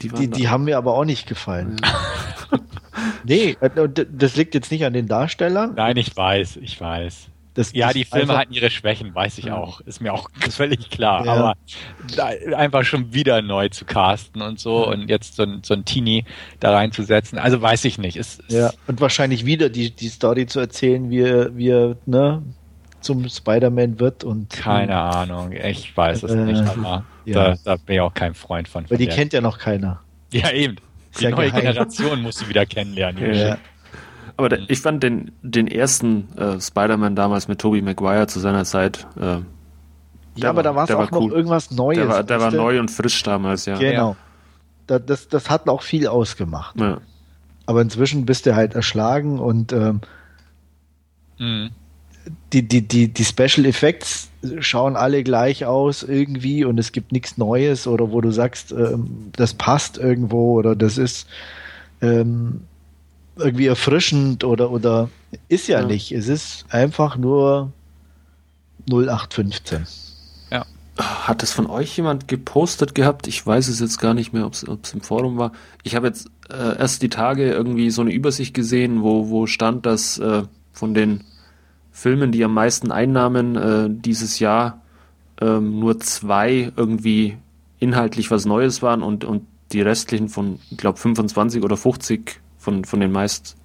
[0.00, 1.76] Die, die, die haben mir aber auch nicht gefallen.
[1.82, 2.58] Ja.
[3.24, 5.74] nee, äh, das liegt jetzt nicht an den Darstellern.
[5.76, 7.28] Nein, ich weiß, ich weiß.
[7.54, 9.56] Das, ja, die Filme hatten ihre Schwächen, weiß ich ja.
[9.56, 9.80] auch.
[9.82, 11.26] Ist mir auch völlig klar.
[11.26, 11.32] Ja.
[11.32, 11.54] Aber
[12.16, 15.84] da, einfach schon wieder neu zu casten und so und jetzt so ein, so ein
[15.84, 16.24] Teenie
[16.60, 18.16] da reinzusetzen, also weiß ich nicht.
[18.16, 22.42] Es, ja, und wahrscheinlich wieder die, die Story zu erzählen, wie er, ne,
[23.00, 24.50] zum Spider-Man wird und.
[24.50, 24.98] Keine hm.
[24.98, 27.34] Ahnung, ich weiß es äh, nicht, aber ja.
[27.34, 28.88] da, da, bin ich auch kein Freund von.
[28.88, 29.14] Weil die der.
[29.14, 30.00] kennt ja noch keiner.
[30.32, 30.76] Ja, eben.
[31.20, 31.60] Die neue geheim.
[31.60, 33.34] Generation muss sie wieder kennenlernen.
[33.34, 33.58] Ja.
[34.36, 38.64] Aber der, ich fand den, den ersten äh, Spider-Man damals mit Tobey Maguire zu seiner
[38.64, 39.06] Zeit.
[39.20, 39.38] Äh,
[40.36, 41.32] ja, aber da war es auch noch cool.
[41.32, 41.98] irgendwas Neues.
[41.98, 43.76] Der war, der war neu und frisch damals, ja.
[43.78, 44.16] Genau.
[44.86, 46.80] Da, das, das hat auch viel ausgemacht.
[46.80, 46.98] Ja.
[47.66, 50.00] Aber inzwischen bist du halt erschlagen und ähm,
[51.38, 51.70] mhm.
[52.52, 57.38] die, die, die, die Special Effects schauen alle gleich aus irgendwie und es gibt nichts
[57.38, 61.28] Neues oder wo du sagst, ähm, das passt irgendwo oder das ist
[62.00, 62.62] ähm,
[63.36, 65.08] irgendwie erfrischend oder, oder
[65.48, 66.12] ist ja, ja, nicht.
[66.12, 67.72] Es ist einfach nur
[68.90, 69.86] 0815.
[70.50, 70.66] Ja.
[70.98, 73.26] Hat es von euch jemand gepostet gehabt?
[73.26, 75.52] Ich weiß es jetzt gar nicht mehr, ob es im Forum war.
[75.82, 79.86] Ich habe jetzt äh, erst die Tage irgendwie so eine Übersicht gesehen, wo, wo stand,
[79.86, 80.42] dass äh,
[80.72, 81.24] von den
[81.90, 84.82] Filmen, die am meisten Einnahmen äh, dieses Jahr
[85.40, 87.36] ähm, nur zwei irgendwie
[87.78, 92.84] inhaltlich was Neues waren und, und die restlichen von, ich glaube, 25 oder 50 von,
[92.84, 93.58] von den meisten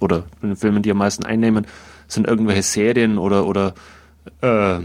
[0.00, 1.66] oder von den Filmen, die am meisten einnehmen,
[2.06, 3.74] sind irgendwelche Serien oder, oder
[4.40, 4.80] äh,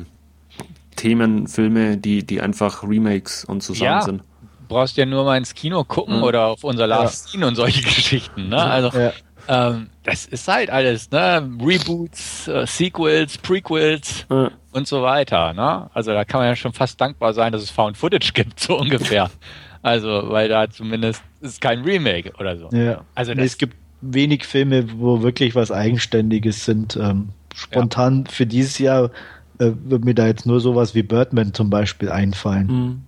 [0.95, 4.01] Themenfilme, die, die einfach Remakes und zusammen ja.
[4.01, 4.21] sind.
[4.21, 6.23] Du brauchst ja nur mal ins Kino gucken mhm.
[6.23, 7.29] oder auf unser Last ja.
[7.31, 8.49] Scene und solche Geschichten.
[8.49, 8.61] Ne?
[8.61, 9.11] Also ja.
[9.47, 11.49] ähm, das ist halt alles, ne?
[11.61, 14.51] Reboots, äh, Sequels, Prequels ja.
[14.71, 15.53] und so weiter.
[15.53, 15.89] Ne?
[15.93, 18.77] Also da kann man ja schon fast dankbar sein, dass es Found Footage gibt, so
[18.77, 19.29] ungefähr.
[19.81, 22.69] Also, weil da zumindest ist kein Remake oder so.
[22.69, 23.03] Ja.
[23.15, 26.95] Also nee, es gibt wenig Filme, wo wirklich was Eigenständiges sind.
[26.95, 28.31] Ähm, spontan ja.
[28.31, 29.11] für dieses Jahr
[29.59, 32.67] äh, wird mir da jetzt nur sowas wie Birdman zum Beispiel einfallen.
[32.67, 33.01] Mhm.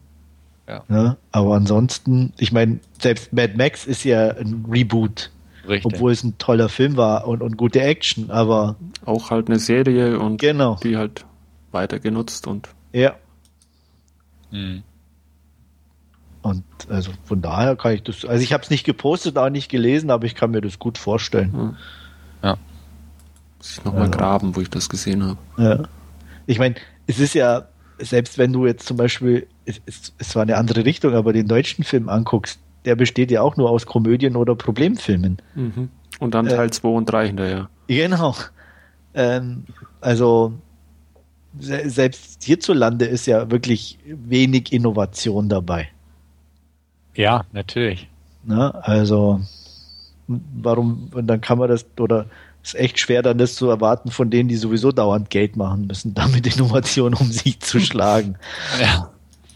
[0.68, 0.84] Ja.
[0.90, 1.18] ja.
[1.32, 5.32] Aber ansonsten, ich meine, selbst Mad Max ist ja ein Reboot.
[5.68, 5.86] Richtig.
[5.86, 8.76] Obwohl es ein toller Film war und, und gute Action, aber.
[9.04, 10.78] Auch halt eine Serie und genau.
[10.84, 11.26] die halt
[11.72, 12.70] weiter genutzt und.
[12.94, 13.16] Ja.
[14.52, 14.84] Mhm.
[16.46, 19.68] Und also von daher kann ich das, also ich habe es nicht gepostet, auch nicht
[19.68, 21.52] gelesen, aber ich kann mir das gut vorstellen.
[21.52, 21.76] Hm.
[22.44, 22.58] Ja.
[23.58, 24.12] Muss ich nochmal also.
[24.12, 25.40] graben, wo ich das gesehen habe.
[25.58, 25.84] Ja.
[26.46, 26.76] Ich meine,
[27.08, 30.86] es ist ja, selbst wenn du jetzt zum Beispiel, es, es, es war eine andere
[30.86, 35.38] Richtung, aber den deutschen Film anguckst, der besteht ja auch nur aus Komödien oder Problemfilmen.
[35.56, 35.90] Mhm.
[36.20, 37.70] Und dann Teil 2 äh, und 3 hinterher.
[37.88, 38.36] Genau.
[39.16, 39.64] Ähm,
[40.00, 40.54] also
[41.60, 45.90] selbst hierzulande ist ja wirklich wenig Innovation dabei.
[47.16, 48.08] Ja, natürlich.
[48.44, 48.74] Ne?
[48.84, 49.42] Also,
[50.28, 52.26] warum, und dann kann man das, oder
[52.64, 56.14] ist echt schwer, dann das zu erwarten von denen, die sowieso dauernd Geld machen müssen,
[56.16, 58.38] damit Innovation um sich zu schlagen.
[58.82, 59.12] ja.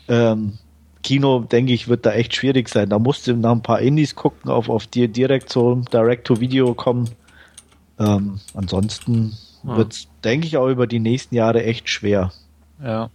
[0.07, 0.57] Ähm,
[1.01, 2.89] Kino, denke ich, wird da echt schwierig sein.
[2.89, 7.09] Da musst du nach ein paar Indies gucken, auf, auf dir direkt so Direct-to-Video kommen.
[7.99, 9.77] Ähm, ansonsten ja.
[9.77, 12.31] wird es, denke ich, auch über die nächsten Jahre echt schwer.
[12.83, 13.09] Ja.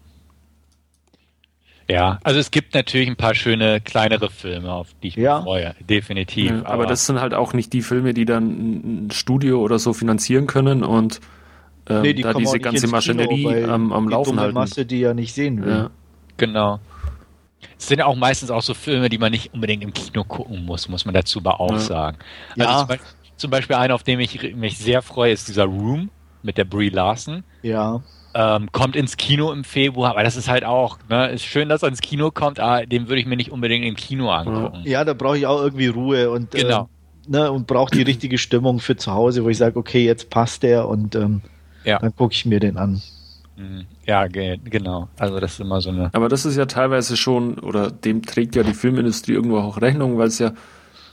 [1.88, 5.36] Ja, also es gibt natürlich ein paar schöne kleinere Filme, auf die ich ja.
[5.36, 6.50] mich freue, definitiv.
[6.50, 9.78] Ja, aber, aber, das sind halt auch nicht die Filme, die dann ein Studio oder
[9.78, 11.20] so finanzieren können und
[11.88, 14.54] ähm, nee, die da diese ganze Maschinerie Kino, am, am die Laufen halten.
[14.54, 15.72] Masse, die ja nicht sehen will.
[15.72, 15.90] Ja.
[16.38, 16.80] Genau.
[17.78, 20.64] Es sind ja auch meistens auch so Filme, die man nicht unbedingt im Kino gucken
[20.64, 21.78] muss, muss man dazu aber auch ja.
[21.78, 22.18] sagen.
[22.58, 22.78] Also ja.
[22.78, 26.10] zum, Beispiel, zum Beispiel einer, auf den ich mich sehr freue, ist dieser Room
[26.42, 27.44] mit der Brie Larson.
[27.62, 28.02] Ja.
[28.36, 31.84] Ähm, kommt ins Kino im Februar, aber das ist halt auch, ne, ist schön, dass
[31.84, 34.80] er ins Kino kommt, aber den würde ich mir nicht unbedingt im Kino angucken.
[34.84, 36.88] Ja, da brauche ich auch irgendwie Ruhe und, genau.
[37.28, 40.30] äh, ne, und brauche die richtige Stimmung für zu Hause, wo ich sage, okay, jetzt
[40.30, 41.42] passt der und ähm,
[41.84, 42.00] ja.
[42.00, 43.00] dann gucke ich mir den an.
[43.56, 43.86] Mhm.
[44.04, 45.08] Ja, genau.
[45.16, 46.10] Also das ist immer so eine.
[46.12, 50.18] Aber das ist ja teilweise schon, oder dem trägt ja die Filmindustrie irgendwo auch Rechnung,
[50.18, 50.52] weil es ja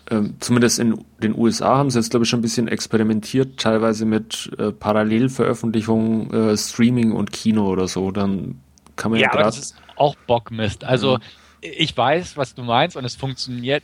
[0.10, 4.06] ähm, zumindest in den USA haben sie jetzt, glaube ich, schon ein bisschen experimentiert, teilweise
[4.06, 8.12] mit äh, Parallelveröffentlichung, äh, Streaming und Kino oder so.
[8.12, 8.60] Dann
[8.96, 10.84] kann man ja, ja aber das ist auch Bockmist.
[10.84, 11.20] Also ja.
[11.62, 13.84] ich weiß, was du meinst und es funktioniert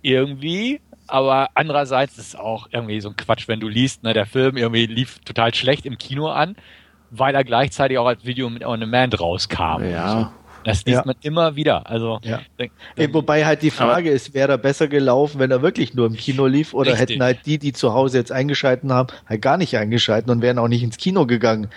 [0.00, 4.26] irgendwie, aber andererseits ist es auch irgendwie so ein Quatsch, wenn du liest, ne, der
[4.26, 6.56] Film irgendwie lief total schlecht im Kino an,
[7.10, 9.84] weil er gleichzeitig auch als Video mit On Demand rauskam.
[9.84, 10.32] Ja.
[10.64, 11.02] Das liest ja.
[11.04, 11.88] man immer wieder.
[11.88, 12.40] Also, ja.
[12.96, 16.14] ähm, Wobei halt die Frage ist, wäre er besser gelaufen, wenn er wirklich nur im
[16.14, 17.10] Kino lief oder richtig.
[17.10, 20.58] hätten halt die, die zu Hause jetzt eingeschalten haben, halt gar nicht eingeschalten und wären
[20.58, 21.68] auch nicht ins Kino gegangen.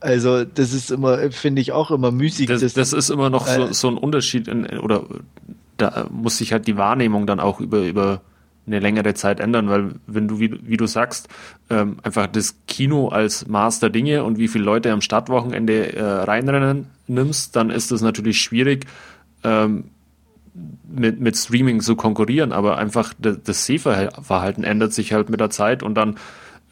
[0.00, 2.48] Also das ist immer, finde ich auch immer müßig.
[2.48, 5.04] Das, das, das ist immer noch äh, so, so ein Unterschied in, oder
[5.76, 8.20] da muss sich halt die Wahrnehmung dann auch über, über
[8.66, 11.28] eine längere Zeit ändern, weil wenn du, wie, wie du sagst,
[11.68, 16.86] ähm, einfach das Kino als Master Dinge und wie viele Leute am Stadtwochenende äh, reinrennen
[17.12, 18.86] nimmst, dann ist das natürlich schwierig,
[19.44, 19.84] ähm,
[20.84, 25.50] mit, mit Streaming zu konkurrieren, aber einfach das, das Sehverhalten ändert sich halt mit der
[25.50, 26.16] Zeit und dann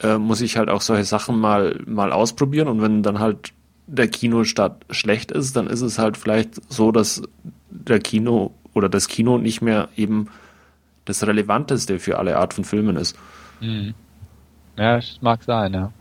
[0.01, 3.53] äh, muss ich halt auch solche Sachen mal, mal ausprobieren und wenn dann halt
[3.87, 7.23] der Kinostart schlecht ist, dann ist es halt vielleicht so, dass
[7.71, 10.29] der Kino oder das Kino nicht mehr eben
[11.07, 13.17] das Relevanteste für alle Art von Filmen ist.
[13.61, 13.95] Mhm.
[14.77, 15.93] Ja, das mag sein, ja.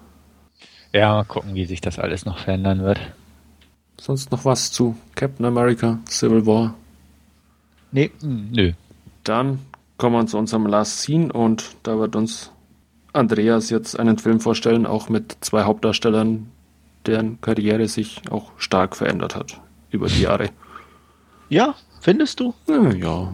[0.93, 2.99] Ja, mal gucken, wie sich das alles noch verändern wird.
[3.99, 6.73] Sonst noch was zu Captain America, Civil War?
[7.91, 8.71] Nee, hm, nö.
[9.23, 9.59] Dann
[9.97, 12.51] kommen wir zu unserem Last Scene und da wird uns
[13.13, 16.49] Andreas jetzt einen Film vorstellen, auch mit zwei Hauptdarstellern,
[17.05, 19.59] deren Karriere sich auch stark verändert hat
[19.91, 20.49] über die Jahre.
[21.49, 22.53] Ja, findest du?
[22.67, 23.33] Ja, ja.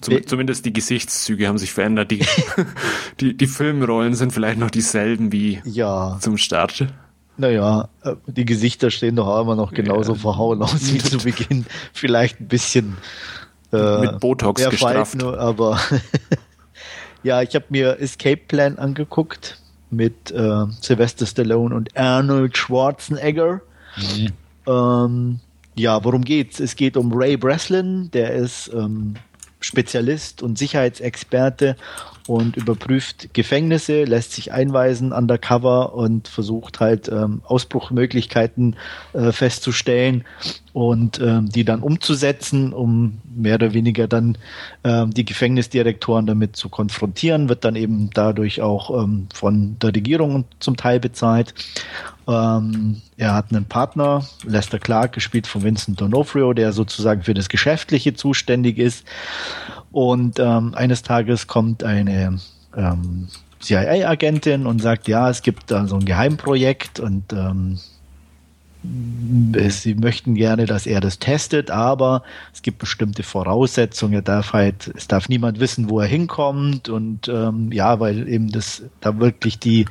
[0.00, 2.10] Zum, zumindest die Gesichtszüge haben sich verändert.
[2.10, 2.24] Die,
[3.20, 6.18] die, die Filmrollen sind vielleicht noch dieselben wie ja.
[6.20, 6.86] zum Start.
[7.38, 10.18] Naja, äh, die Gesichter stehen doch auch immer noch genauso ja.
[10.18, 11.64] verhauen aus wie zu Beginn.
[11.92, 12.96] Vielleicht ein bisschen
[13.72, 15.14] äh, mit Botox gestrafft.
[15.14, 15.80] Nur, aber
[17.22, 23.60] ja, ich habe mir Escape Plan angeguckt mit äh, Sylvester Stallone und Arnold Schwarzenegger.
[23.96, 24.32] Mhm.
[24.66, 25.40] Ähm,
[25.76, 26.58] ja, worum geht's?
[26.58, 29.14] Es geht um Ray Breslin, der ist ähm,
[29.60, 31.76] Spezialist und Sicherheitsexperte
[32.28, 38.76] und überprüft Gefängnisse, lässt sich einweisen undercover und versucht halt ähm, Ausbruchmöglichkeiten
[39.14, 40.24] äh, festzustellen
[40.78, 44.38] und ähm, die dann umzusetzen, um mehr oder weniger dann
[44.84, 50.44] ähm, die Gefängnisdirektoren damit zu konfrontieren, wird dann eben dadurch auch ähm, von der Regierung
[50.60, 51.52] zum Teil bezahlt.
[52.28, 57.48] Ähm, er hat einen Partner, Lester Clark, gespielt von Vincent D'Onofrio, der sozusagen für das
[57.48, 59.04] Geschäftliche zuständig ist.
[59.90, 62.38] Und ähm, eines Tages kommt eine
[62.76, 63.26] ähm,
[63.58, 67.80] CIA-Agentin und sagt, ja, es gibt da so ein Geheimprojekt und ähm,
[68.82, 74.14] sie möchten gerne, dass er das testet, aber es gibt bestimmte Voraussetzungen.
[74.14, 78.52] Er darf halt, es darf niemand wissen, wo er hinkommt und ähm, ja, weil eben
[78.52, 79.86] das da wirklich die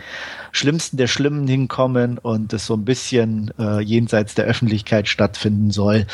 [0.52, 6.06] Schlimmsten der Schlimmen hinkommen und es so ein bisschen äh, jenseits der Öffentlichkeit stattfinden soll.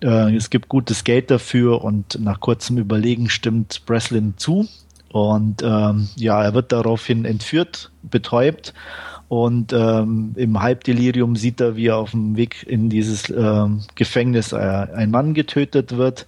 [0.00, 4.68] Äh, es gibt gutes Geld dafür und nach kurzem Überlegen stimmt Breslin zu
[5.10, 8.72] und ähm, ja, er wird daraufhin entführt, betäubt
[9.32, 14.52] und ähm, im Halbdelirium sieht er, wie er auf dem Weg in dieses ähm, Gefängnis
[14.52, 16.26] äh, ein Mann getötet wird.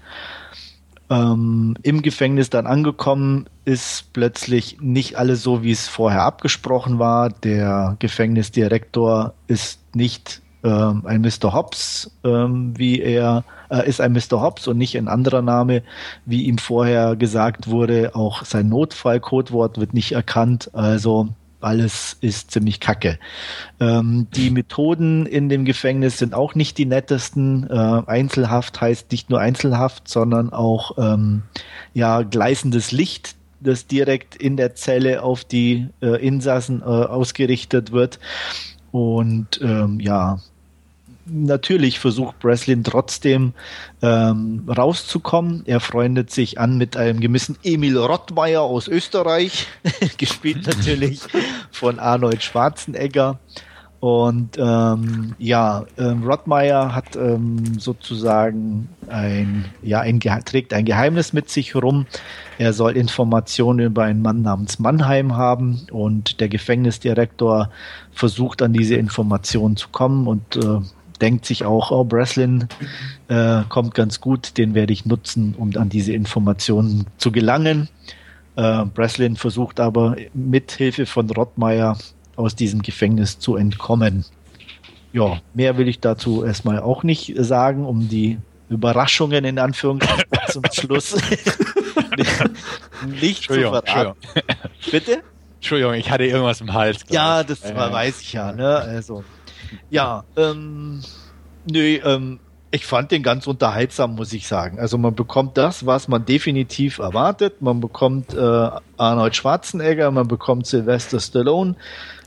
[1.10, 7.28] Ähm, Im Gefängnis dann angekommen ist plötzlich nicht alles so, wie es vorher abgesprochen war.
[7.28, 11.52] Der Gefängnisdirektor ist nicht ähm, ein Mr.
[11.52, 14.40] Hobbs, ähm, wie er äh, ist ein Mr.
[14.40, 15.82] Hobbs und nicht ein anderer Name,
[16.24, 18.14] wie ihm vorher gesagt wurde.
[18.14, 20.70] Auch sein Notfallcodewort wird nicht erkannt.
[20.72, 21.28] Also
[21.64, 23.18] alles ist ziemlich kacke.
[23.80, 27.68] Ähm, die Methoden in dem Gefängnis sind auch nicht die nettesten.
[27.68, 31.42] Äh, Einzelhaft heißt nicht nur Einzelhaft, sondern auch ähm,
[31.92, 38.18] ja gleißendes Licht, das direkt in der Zelle auf die äh, Insassen äh, ausgerichtet wird.
[38.92, 40.38] Und ähm, ja,
[41.26, 43.54] natürlich versucht Breslin trotzdem
[44.02, 45.62] ähm, rauszukommen.
[45.66, 49.66] Er freundet sich an mit einem gewissen Emil Rottmeier aus Österreich,
[50.18, 51.20] gespielt natürlich
[51.70, 53.38] von Arnold Schwarzenegger.
[54.04, 61.48] Und ähm, ja, ähm, Rottmeier hat ähm, sozusagen ein, ja, ein, trägt ein Geheimnis mit
[61.48, 62.04] sich rum.
[62.58, 67.70] Er soll Informationen über einen Mann namens Mannheim haben und der Gefängnisdirektor
[68.12, 70.80] versucht an diese Informationen zu kommen und äh,
[71.20, 72.68] denkt sich auch, oh, Breslin
[73.28, 77.88] äh, kommt ganz gut, den werde ich nutzen, um an diese Informationen zu gelangen.
[78.56, 81.96] Äh, Breslin versucht aber mit Hilfe von Rottmeier
[82.36, 84.24] aus diesem Gefängnis zu entkommen.
[85.12, 88.38] Ja, mehr will ich dazu erstmal auch nicht sagen, um die
[88.68, 91.16] Überraschungen in Anführungszeichen zum Schluss
[93.20, 94.18] nicht zu verraten.
[94.90, 95.22] Bitte?
[95.56, 97.04] Entschuldigung, ich hatte irgendwas im Hals.
[97.08, 97.74] Ja, das äh.
[97.74, 98.52] weiß ich ja.
[98.52, 98.76] Ne?
[98.76, 99.24] Also,
[99.90, 101.02] ja, ähm,
[101.70, 102.40] nö, ähm,
[102.74, 104.80] ich fand den ganz unterhaltsam, muss ich sagen.
[104.80, 107.62] Also man bekommt das, was man definitiv erwartet.
[107.62, 111.76] Man bekommt äh, Arnold Schwarzenegger, man bekommt Sylvester Stallone.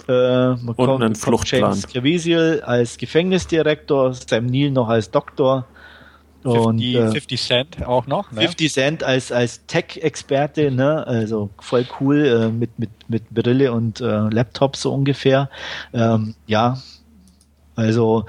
[0.07, 1.61] Äh, man Und kommt, einen Fluchtplan.
[1.71, 5.65] James Caviezel als Gefängnisdirektor, Sam Neill noch als Doktor.
[6.43, 8.31] 50, und, äh, 50 Cent auch noch.
[8.31, 8.41] Ne?
[8.41, 11.05] 50 Cent als, als Tech-Experte, ne?
[11.05, 15.49] also voll cool äh, mit, mit, mit Brille und äh, Laptop so ungefähr.
[15.93, 16.77] Ähm, ja,
[17.77, 18.25] also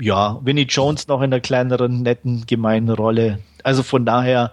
[0.00, 3.40] ja, Winnie Jones noch in der kleineren, netten, gemeinen Rolle.
[3.64, 4.52] Also von daher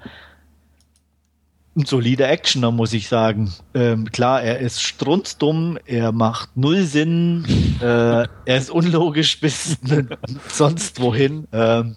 [1.75, 3.53] ein solider Actioner, muss ich sagen.
[3.73, 7.45] Ähm, klar, er ist strunzdumm, er macht null Sinn,
[7.81, 9.77] äh, er ist unlogisch bis
[10.47, 11.47] sonst wohin.
[11.51, 11.95] Ähm,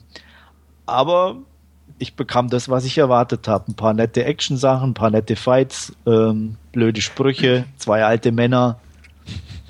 [0.86, 1.36] aber
[1.98, 3.68] ich bekam das, was ich erwartet habe.
[3.68, 8.80] Ein paar nette Action-Sachen, ein paar nette Fights, ähm, blöde Sprüche, zwei alte Männer.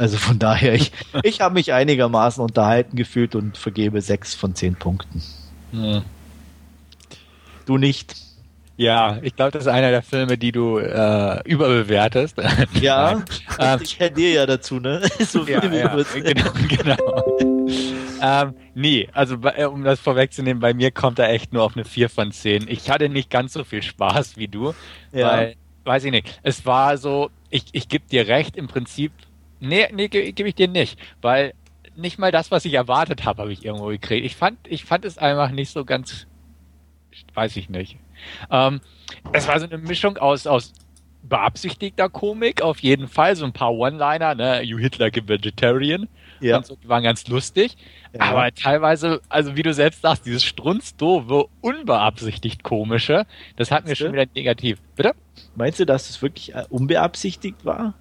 [0.01, 0.93] Also von daher, ich,
[1.23, 5.23] ich habe mich einigermaßen unterhalten gefühlt und vergebe sechs von zehn Punkten.
[5.73, 6.03] Ja.
[7.67, 8.17] Du nicht?
[8.79, 12.39] Ja, ich glaube, das ist einer der Filme, die du äh, überbewertest.
[12.81, 13.23] Ja,
[13.59, 15.03] ähm, ich kenne dir ja dazu, ne?
[15.19, 17.39] So ja, ja, genau, genau.
[18.23, 21.85] ähm, nee, also äh, um das vorwegzunehmen, bei mir kommt er echt nur auf eine
[21.85, 22.69] 4 von 10.
[22.69, 24.73] Ich hatte nicht ganz so viel Spaß wie du,
[25.13, 25.31] ja.
[25.31, 29.13] weil, weiß ich nicht, es war so, ich, ich gebe dir recht, im Prinzip,
[29.61, 31.55] nee, nee, gebe geb ich dir nicht, weil
[31.97, 34.25] nicht mal das, was ich erwartet habe, habe ich irgendwo gekriegt.
[34.25, 36.27] Ich fand, ich fand es einfach nicht so ganz,
[37.35, 37.97] weiß ich nicht.
[38.51, 38.81] Ähm,
[39.33, 40.73] es war so eine Mischung aus, aus
[41.23, 46.09] beabsichtigter Komik, auf jeden Fall, so ein paar One-Liner, ne, You hit like a vegetarian,
[46.41, 46.57] ja.
[46.57, 47.77] und so, die waren ganz lustig,
[48.13, 48.21] ja.
[48.21, 54.13] aber teilweise, also wie du selbst sagst, dieses strunzdoofe, unbeabsichtigt komische, das hat mir schon
[54.13, 54.79] wieder negativ.
[54.97, 55.15] Bitte?
[55.55, 57.95] Meinst du, dass es wirklich äh, unbeabsichtigt war?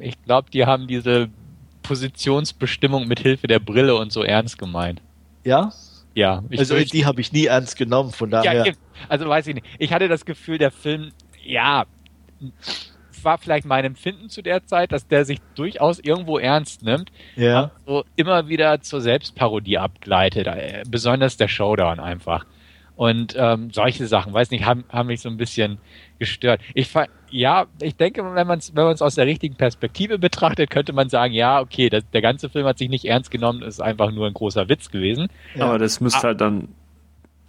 [0.00, 1.28] Ich glaube, die haben diese
[1.82, 5.00] Positionsbestimmung mit Hilfe der Brille und so ernst gemeint.
[5.44, 5.72] Ja?
[6.14, 6.42] Ja.
[6.56, 8.66] also die habe ich nie ernst genommen, von daher.
[8.66, 8.72] Ja,
[9.08, 9.66] also weiß ich nicht.
[9.78, 11.10] Ich hatte das Gefühl, der Film,
[11.44, 11.86] ja,
[13.22, 17.10] war vielleicht mein Empfinden zu der Zeit, dass der sich durchaus irgendwo ernst nimmt.
[17.36, 17.70] Ja.
[17.86, 20.46] So immer wieder zur Selbstparodie abgleitet.
[20.46, 22.46] Äh, besonders der Showdown einfach.
[22.96, 25.78] Und ähm, solche Sachen, weiß nicht, haben, haben mich so ein bisschen
[26.18, 26.60] gestört.
[26.74, 26.90] Ich
[27.30, 31.08] ja, ich denke, wenn man es wenn man's aus der richtigen Perspektive betrachtet, könnte man
[31.08, 34.28] sagen, ja, okay, das, der ganze Film hat sich nicht ernst genommen, ist einfach nur
[34.28, 35.28] ein großer Witz gewesen.
[35.56, 35.66] Ja.
[35.66, 36.68] Aber das müsste ah, halt dann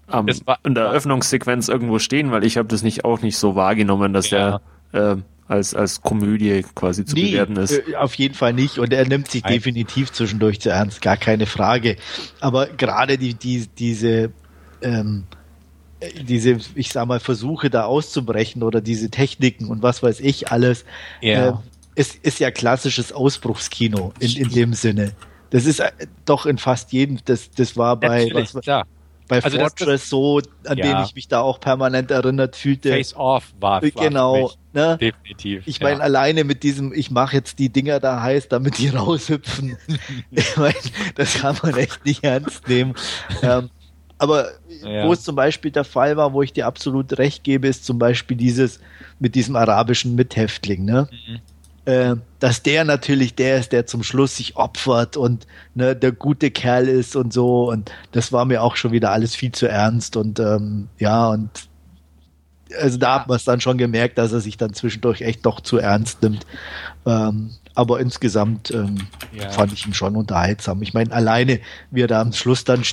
[0.07, 3.55] am, war, in der Eröffnungssequenz irgendwo stehen, weil ich habe das nicht auch nicht so
[3.55, 4.59] wahrgenommen, dass ja.
[4.91, 5.17] der äh,
[5.47, 7.87] als, als Komödie quasi zu nee, bewerten ist.
[7.87, 8.79] Äh, auf jeden Fall nicht.
[8.79, 9.53] Und er nimmt sich Nein.
[9.53, 11.97] definitiv zwischendurch zu ernst, gar keine Frage.
[12.39, 14.31] Aber gerade die, die, diese
[14.81, 15.25] ähm,
[16.21, 20.85] diese, ich sag mal, Versuche da auszubrechen oder diese Techniken und was weiß ich alles,
[21.21, 21.49] ja.
[21.49, 21.53] äh,
[21.95, 25.13] ist, ist ja klassisches Ausbruchskino in, in dem Sinne.
[25.49, 25.91] Das ist äh,
[26.25, 28.53] doch in fast jedem, das, das war bei, was,
[29.27, 30.85] bei also Fortress das, so, an ja.
[30.85, 32.89] den ich mich da auch permanent erinnert fühlte.
[32.89, 34.97] Face Off war, war genau, ne?
[34.99, 35.63] definitiv.
[35.65, 36.03] Ich meine, ja.
[36.03, 39.77] alleine mit diesem, ich mache jetzt die Dinger da heiß, damit die raushüpfen.
[40.31, 40.75] ich meine,
[41.15, 42.93] das kann man echt nicht ernst nehmen.
[43.41, 43.69] ähm,
[44.17, 44.49] aber
[44.83, 45.05] ja.
[45.05, 47.99] wo es zum Beispiel der Fall war, wo ich dir absolut recht gebe, ist zum
[47.99, 48.79] Beispiel dieses
[49.19, 51.07] mit diesem arabischen Mithäftling, ne?
[51.11, 51.39] Mhm.
[51.85, 55.45] Äh, dass der natürlich der ist, der zum Schluss sich opfert und
[55.75, 57.69] ne, der gute Kerl ist und so.
[57.69, 60.15] Und das war mir auch schon wieder alles viel zu ernst.
[60.15, 61.51] Und ähm, ja, und
[62.79, 63.19] also da ja.
[63.19, 66.23] hat man es dann schon gemerkt, dass er sich dann zwischendurch echt doch zu ernst
[66.23, 66.47] nimmt.
[67.05, 69.49] Ähm, aber insgesamt ähm, ja.
[69.49, 70.81] fand ich ihn schon unterhaltsam.
[70.81, 71.59] Ich meine, alleine,
[71.91, 72.83] wie er da am Schluss dann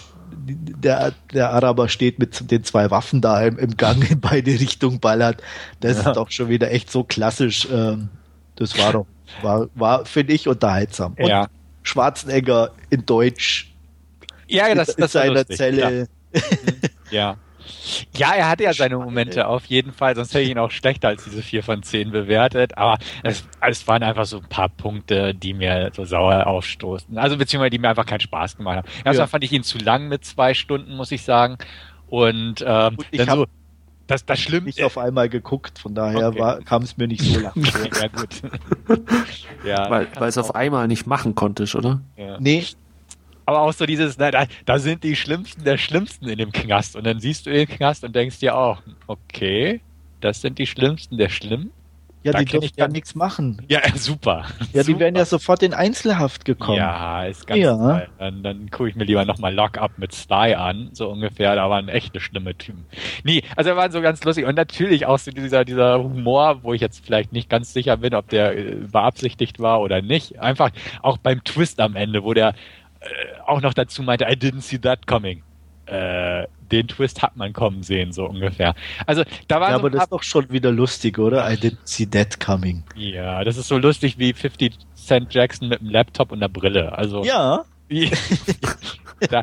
[0.45, 5.01] der, der Araber steht mit den zwei Waffen da im, im Gang in beide Richtungen
[5.01, 5.43] ballert.
[5.80, 6.11] Das ja.
[6.11, 7.68] ist doch schon wieder echt so klassisch.
[7.70, 8.09] Ähm,
[8.57, 9.07] das war doch,
[9.43, 11.14] war, war finde ich, unterhaltsam.
[11.18, 11.49] Und ja.
[11.82, 13.72] Schwarzenegger in Deutsch.
[14.49, 16.09] Ja, das, das in seiner Zelle.
[17.11, 17.11] Ja.
[17.11, 17.36] ja.
[18.16, 21.08] Ja, er hatte ja seine Momente auf jeden Fall, sonst hätte ich ihn auch schlechter
[21.08, 22.76] als diese 4 von 10 bewertet.
[22.78, 27.18] Aber es, es waren einfach so ein paar Punkte, die mir so sauer aufstoßen.
[27.18, 28.88] Also beziehungsweise die mir einfach keinen Spaß gemacht haben.
[29.04, 29.26] Erstmal ja.
[29.26, 31.58] fand ich ihn zu lang mit zwei Stunden, muss ich sagen.
[32.08, 33.46] Und ähm, Gut, dann so,
[34.06, 34.68] das, das Schlimme.
[34.68, 36.64] Ich auf einmal geguckt, von daher okay.
[36.64, 37.52] kam es mir nicht so lang
[38.00, 38.42] ja, gut.
[39.64, 42.00] ja, weil weil es auf einmal nicht machen konntest, oder?
[42.16, 42.38] Ja.
[42.38, 42.64] Nee,
[43.47, 46.97] aber auch so dieses, na, da, da sind die Schlimmsten der Schlimmsten in dem Knast.
[46.97, 49.80] Und dann siehst du den Knast und denkst dir auch, okay,
[50.20, 51.72] das sind die Schlimmsten der Schlimmen.
[52.24, 53.61] Ja, da die dürfen ja nichts machen.
[53.68, 54.45] Ja, super.
[54.72, 54.84] Ja, super.
[54.84, 56.78] die wären ja sofort in Einzelhaft gekommen.
[56.78, 57.76] Ja, ist ganz ja.
[57.76, 58.09] Toll.
[58.18, 61.57] Dann, dann gucke ich mir lieber nochmal Lock-Up mit Sly an, so ungefähr.
[61.57, 62.86] Da waren echte schlimme Typen.
[63.24, 64.47] Nee, also er war so ganz lustig.
[64.47, 68.14] Und natürlich auch so dieser, dieser Humor, wo ich jetzt vielleicht nicht ganz sicher bin,
[68.14, 70.38] ob der äh, beabsichtigt war oder nicht.
[70.38, 70.70] Einfach
[71.03, 72.55] auch beim Twist am Ende, wo der
[73.46, 75.42] auch noch dazu meinte, I didn't see that coming.
[75.86, 78.74] äh, den Twist hat man kommen sehen, so ungefähr.
[79.07, 81.50] Also da war ja, so aber das ist doch schon wieder lustig, oder?
[81.50, 82.84] I didn't see that coming.
[82.96, 86.96] Ja, das ist so lustig wie 50 Cent Jackson mit einem Laptop und einer Brille.
[86.96, 87.64] Also ja.
[89.28, 89.42] da,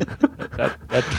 [0.56, 0.70] da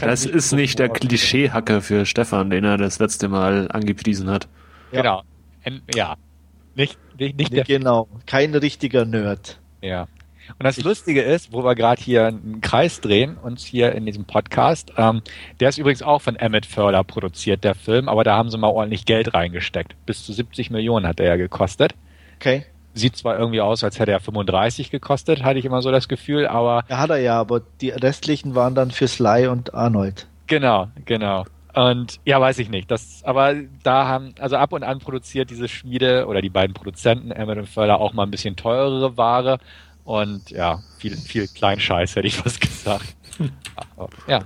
[0.01, 4.49] das ist nicht der Klischee-Hacker für Stefan, den er das letzte Mal angepriesen hat.
[4.91, 5.01] Ja.
[5.01, 5.21] Genau.
[5.95, 6.15] Ja.
[6.75, 8.09] Nicht, nicht, nicht der genau.
[8.25, 9.61] Kein richtiger Nerd.
[9.81, 10.07] Ja.
[10.49, 14.25] Und das Lustige ist, wo wir gerade hier einen Kreis drehen, uns hier in diesem
[14.25, 15.21] Podcast, ähm,
[15.59, 18.69] der ist übrigens auch von Emmett Förder produziert, der Film, aber da haben sie mal
[18.69, 19.95] ordentlich Geld reingesteckt.
[20.05, 21.93] Bis zu 70 Millionen hat er ja gekostet.
[22.37, 22.65] Okay.
[22.93, 26.45] Sieht zwar irgendwie aus, als hätte er 35 gekostet, hatte ich immer so das Gefühl,
[26.45, 26.83] aber.
[26.89, 30.27] Ja, hat er ja, aber die restlichen waren dann für Sly und Arnold.
[30.47, 31.45] Genau, genau.
[31.73, 32.91] Und ja, weiß ich nicht.
[32.91, 37.31] Das, aber da haben, also ab und an produziert diese Schmiede oder die beiden Produzenten,
[37.31, 39.59] Emmett und Förder, auch mal ein bisschen teurere Ware.
[40.03, 43.15] Und ja, viel, viel Kleinscheiß, hätte ich was gesagt.
[44.27, 44.43] ja.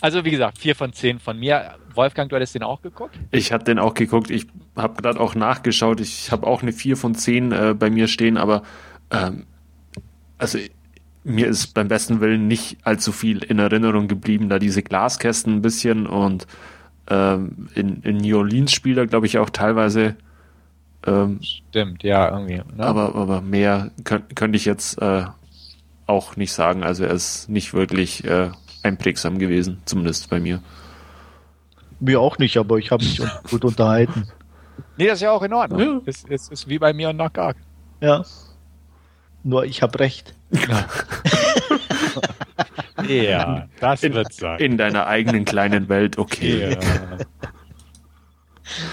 [0.00, 1.76] Also wie gesagt, vier von zehn von mir.
[1.94, 3.18] Wolfgang, du hattest den auch geguckt?
[3.30, 4.30] Ich habe den auch geguckt.
[4.30, 6.00] Ich habe gerade auch nachgeschaut.
[6.00, 8.62] Ich habe auch eine vier von zehn äh, bei mir stehen, aber
[9.10, 9.46] ähm,
[10.38, 10.58] also
[11.24, 15.62] mir ist beim besten Willen nicht allzu viel in Erinnerung geblieben, da diese Glaskästen ein
[15.62, 16.46] bisschen und
[17.08, 20.16] ähm, in, in New Orleans spielt er, glaube ich, auch teilweise
[21.06, 22.62] ähm, Stimmt, ja, irgendwie.
[22.76, 22.84] Ne?
[22.84, 25.24] Aber, aber mehr könnte könnt ich jetzt äh,
[26.06, 26.82] auch nicht sagen.
[26.82, 28.50] Also er ist nicht wirklich äh,
[28.82, 30.60] einprägsam gewesen, zumindest bei mir.
[32.00, 33.20] Mir auch nicht, aber ich habe mich
[33.50, 34.26] gut unterhalten.
[34.96, 35.80] Nee, das ist ja auch in Ordnung.
[35.80, 36.00] Ja.
[36.06, 37.38] Es, es ist wie bei mir und Knock
[38.00, 38.24] Ja.
[39.42, 40.34] Nur ich habe recht.
[43.08, 44.58] ja, das in, wird sein.
[44.58, 46.72] In deiner eigenen kleinen Welt, okay.
[46.72, 46.78] Ja.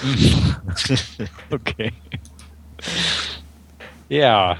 [1.51, 1.93] okay.
[4.09, 4.57] Ja,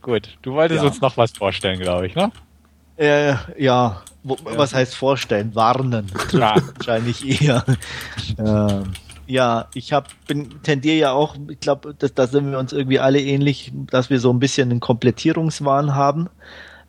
[0.00, 0.36] gut.
[0.42, 0.88] Du wolltest ja.
[0.88, 2.30] uns noch was vorstellen, glaube ich, ne?
[2.96, 4.58] Äh, ja, Wo, ja.
[4.58, 5.54] was heißt vorstellen?
[5.54, 6.10] Warnen.
[6.32, 6.56] Ja.
[6.76, 7.64] Wahrscheinlich eher.
[8.38, 8.92] ähm,
[9.26, 13.20] ja, ich hab, bin, tendiere ja auch, ich glaube, da sind wir uns irgendwie alle
[13.20, 16.28] ähnlich, dass wir so ein bisschen einen Komplettierungswahn haben.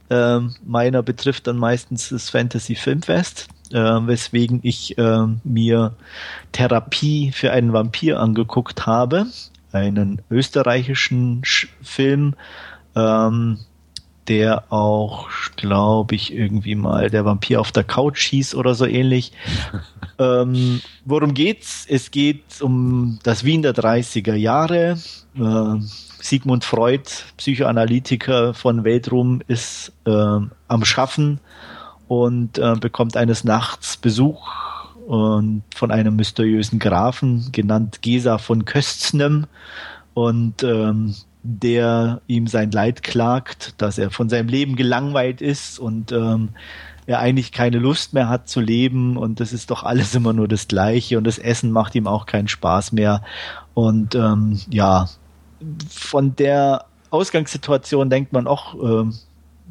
[0.10, 5.94] Ähm, meiner betrifft dann meistens das Fantasy Filmfest äh, weswegen ich äh, mir
[6.54, 9.26] Therapie für einen Vampir angeguckt habe,
[9.74, 12.36] einen österreichischen Sch Film,
[12.96, 13.60] ähm,
[14.30, 19.34] der auch, glaube ich, irgendwie mal der Vampir auf der Couch hieß oder so ähnlich.
[20.20, 21.86] ähm, worum geht's?
[21.88, 24.98] Es geht um das Wien der 30er Jahre.
[25.38, 25.82] Äh,
[26.22, 27.04] Sigmund Freud,
[27.38, 31.40] Psychoanalytiker von Weltruhm, ist äh, am Schaffen
[32.08, 34.50] und äh, bekommt eines Nachts Besuch
[35.08, 39.48] und von einem mysteriösen Grafen, genannt Gesa von Köstnem.
[40.14, 41.16] Und ähm,
[41.48, 46.50] der ihm sein Leid klagt, dass er von seinem Leben gelangweilt ist und ähm,
[47.06, 50.48] er eigentlich keine Lust mehr hat zu leben und das ist doch alles immer nur
[50.48, 53.22] das Gleiche und das Essen macht ihm auch keinen Spaß mehr.
[53.76, 55.08] Und ähm, ja,
[55.88, 59.14] von der Ausgangssituation denkt man auch, ähm,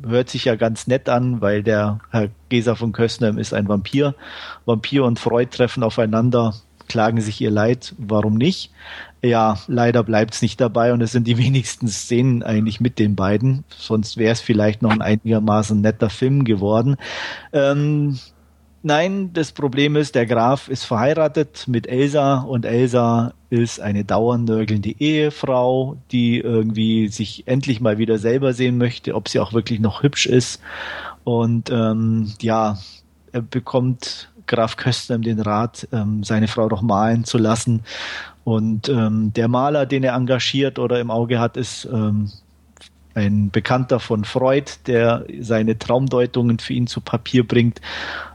[0.07, 4.15] hört sich ja ganz nett an, weil der Herr Geser von Köstner ist ein Vampir.
[4.65, 6.55] Vampir und Freud treffen aufeinander,
[6.89, 8.71] klagen sich ihr Leid, warum nicht?
[9.23, 13.17] Ja, leider bleibt es nicht dabei und es sind die wenigsten Szenen eigentlich mit den
[13.17, 13.65] beiden.
[13.69, 16.97] Sonst wäre es vielleicht noch ein einigermaßen netter Film geworden.
[17.53, 18.19] Ähm,
[18.87, 24.91] Nein, das Problem ist, der Graf ist verheiratet mit Elsa und Elsa ist eine dauernörgelnde
[24.99, 30.03] Ehefrau, die irgendwie sich endlich mal wieder selber sehen möchte, ob sie auch wirklich noch
[30.03, 30.61] hübsch ist.
[31.25, 32.77] Und ähm, ja,
[33.33, 37.85] er bekommt Graf Köstner den Rat, ähm, seine Frau doch malen zu lassen.
[38.45, 42.31] Und ähm, der Maler, den er engagiert oder im Auge hat, ist ähm,
[43.15, 47.81] ein Bekannter von Freud, der seine Traumdeutungen für ihn zu Papier bringt.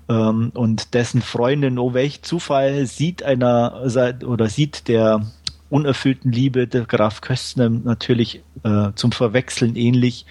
[0.07, 3.83] Ähm, und dessen Freundin, oh welch Zufall, sieht einer
[4.25, 5.21] oder sieht der
[5.69, 10.25] unerfüllten Liebe der Graf Köstner natürlich äh, zum Verwechseln ähnlich.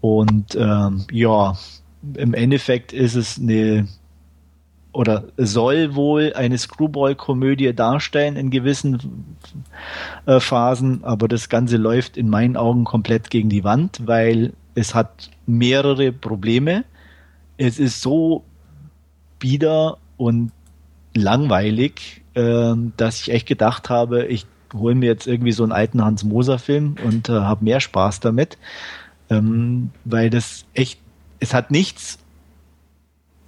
[0.00, 1.56] Und ähm, ja,
[2.14, 3.88] im Endeffekt ist es eine
[4.96, 9.36] oder soll wohl eine Screwball-Komödie darstellen in gewissen
[10.24, 14.94] äh, Phasen, aber das Ganze läuft in meinen Augen komplett gegen die Wand, weil es
[14.94, 16.84] hat mehrere Probleme.
[17.58, 18.44] Es ist so
[19.38, 20.50] bieder und
[21.14, 26.02] langweilig, äh, dass ich echt gedacht habe, ich hole mir jetzt irgendwie so einen alten
[26.02, 28.56] Hans Moser Film und äh, habe mehr Spaß damit,
[29.28, 31.00] ähm, weil das echt,
[31.38, 32.18] es hat nichts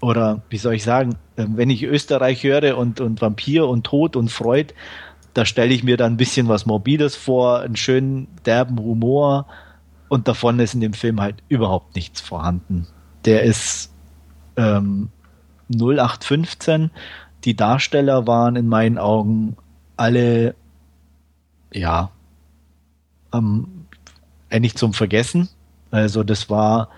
[0.01, 4.17] oder wie soll ich sagen, ähm, wenn ich Österreich höre und, und Vampir und Tod
[4.17, 4.75] und Freud,
[5.35, 9.47] da stelle ich mir dann ein bisschen was Morbides vor, einen schönen derben Humor
[10.09, 12.87] und davon ist in dem Film halt überhaupt nichts vorhanden.
[13.25, 13.93] Der ist
[14.57, 15.11] ähm,
[15.73, 16.91] 0815.
[17.45, 19.57] Die Darsteller waren in meinen Augen
[19.97, 20.55] alle,
[21.73, 22.11] ja,
[23.33, 23.87] ähm,
[24.51, 25.49] eigentlich zum Vergessen.
[25.91, 26.89] Also das war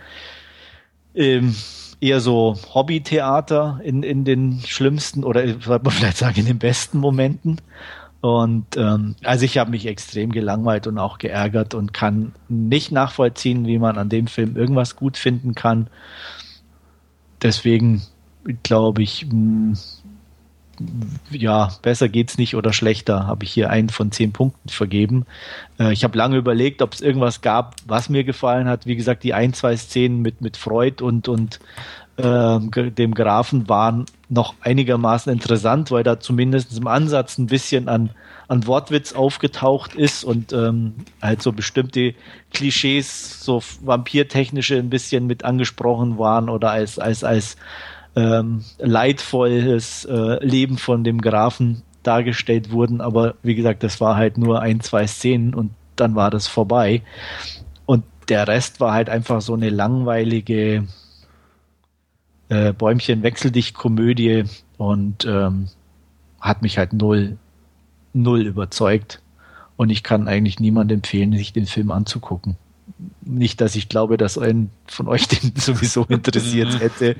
[1.15, 1.55] ähm,
[2.01, 6.99] eher so Hobbytheater in, in den schlimmsten oder sollte man vielleicht sagen in den besten
[6.99, 7.61] Momenten.
[8.21, 13.67] Und ähm, also ich habe mich extrem gelangweilt und auch geärgert und kann nicht nachvollziehen,
[13.67, 15.89] wie man an dem Film irgendwas gut finden kann.
[17.43, 18.03] Deswegen
[18.63, 19.79] glaube ich, mh,
[21.31, 25.27] ja, besser geht's nicht oder schlechter, habe ich hier einen von zehn Punkten vergeben.
[25.79, 28.87] Äh, ich habe lange überlegt, ob es irgendwas gab, was mir gefallen hat.
[28.87, 31.61] Wie gesagt, die ein, zwei Szenen mit, mit Freud und, und
[32.17, 38.11] äh, dem Grafen waren noch einigermaßen interessant, weil da zumindest im Ansatz ein bisschen an,
[38.49, 42.15] an Wortwitz aufgetaucht ist und ähm, halt so bestimmte
[42.53, 47.57] Klischees, so vampirtechnische ein bisschen mit angesprochen waren oder als, als, als
[48.17, 53.01] ähm, leidvolles äh, Leben von dem Grafen dargestellt wurden.
[53.01, 57.03] Aber wie gesagt, das war halt nur ein, zwei Szenen und dann war das vorbei.
[57.87, 60.87] Und der Rest war halt einfach so eine langweilige
[62.49, 64.45] äh, Bäumchen-Wechseldicht-Komödie
[64.79, 65.69] und ähm,
[66.41, 67.37] hat mich halt null,
[68.13, 69.23] null überzeugt.
[69.77, 72.57] Und ich kann eigentlich niemandem empfehlen, sich den Film anzugucken
[73.23, 77.17] nicht, dass ich glaube, dass ein von euch den sowieso interessiert hätte.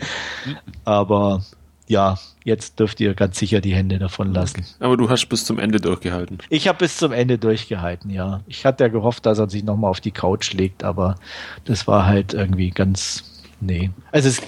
[0.85, 1.43] Aber
[1.89, 4.65] ja, jetzt dürft ihr ganz sicher die Hände davon lassen.
[4.79, 6.39] Aber du hast bis zum Ende durchgehalten.
[6.49, 8.43] Ich habe bis zum Ende durchgehalten, ja.
[8.47, 11.17] Ich hatte ja gehofft, dass er sich nochmal auf die Couch legt, aber
[11.65, 13.91] das war halt irgendwie ganz, nee.
[14.13, 14.41] Also es,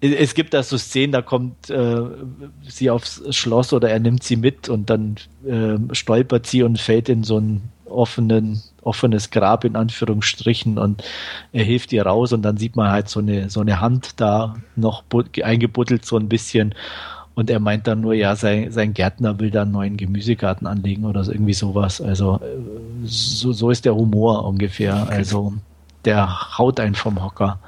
[0.00, 2.02] es gibt da so Szenen, da kommt äh,
[2.68, 7.08] sie aufs Schloss oder er nimmt sie mit und dann äh, stolpert sie und fällt
[7.08, 11.02] in so einen offenen offenes Grab in Anführungsstrichen und
[11.52, 14.56] er hilft ihr raus und dann sieht man halt so eine, so eine Hand da
[14.76, 15.04] noch
[15.42, 16.74] eingebuddelt so ein bisschen
[17.34, 21.04] und er meint dann nur, ja, sein, sein Gärtner will da einen neuen Gemüsegarten anlegen
[21.04, 22.00] oder so, irgendwie sowas.
[22.00, 22.58] Also äh,
[23.04, 25.08] so, so ist der Humor ungefähr.
[25.08, 25.52] Also
[26.04, 27.58] der haut einen vom Hocker.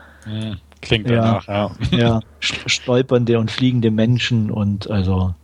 [0.82, 1.70] Klingt danach, ja.
[1.90, 5.34] Ja, ja stolpernde und fliegende Menschen und also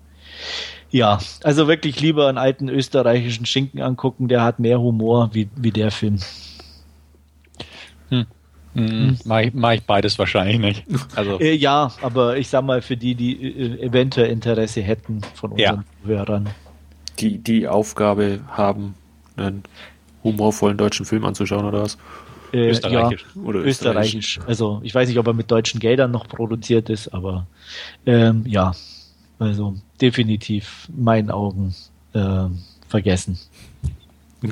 [0.92, 5.72] ja, also wirklich lieber einen alten österreichischen Schinken angucken, der hat mehr Humor wie, wie
[5.72, 6.18] der Film.
[8.10, 8.26] Hm.
[8.74, 9.18] Hm.
[9.24, 10.84] Mach, ich, mach ich beides wahrscheinlich nicht.
[11.16, 11.40] Also.
[11.40, 15.84] Äh, ja, aber ich sag mal, für die, die äh, eventuell Interesse hätten von unseren
[16.04, 16.06] ja.
[16.06, 16.50] Hörern.
[17.18, 18.94] Die die Aufgabe haben,
[19.36, 19.62] einen
[20.24, 21.98] humorvollen deutschen Film anzuschauen oder was?
[22.52, 23.26] Äh, österreichisch.
[23.34, 24.36] Ja, oder österreichisch.
[24.36, 24.40] österreichisch.
[24.46, 27.46] Also ich weiß nicht, ob er mit deutschen Geldern noch produziert ist, aber
[28.06, 28.72] ähm, ja,
[29.38, 31.74] also definitiv meinen Augen
[32.12, 32.46] äh,
[32.88, 33.38] vergessen.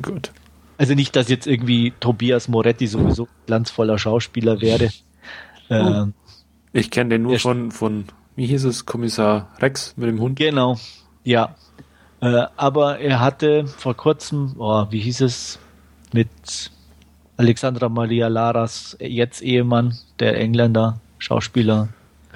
[0.02, 0.30] Gut.
[0.78, 4.88] Also nicht, dass jetzt irgendwie Tobias Moretti sowieso glanzvoller Schauspieler wäre.
[5.68, 5.74] Oh.
[5.74, 6.14] Ähm,
[6.72, 8.04] ich kenne den nur von, von,
[8.36, 10.38] wie hieß es, Kommissar Rex mit dem Hund?
[10.38, 10.78] Genau,
[11.24, 11.56] ja.
[12.20, 15.58] Äh, aber er hatte vor kurzem, oh, wie hieß es,
[16.12, 16.70] mit
[17.36, 21.88] Alexandra Maria Laras, jetzt Ehemann, der Engländer, Schauspieler.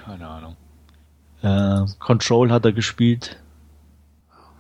[0.04, 0.53] Keine Ahnung.
[1.44, 3.36] Äh, Control hat er gespielt.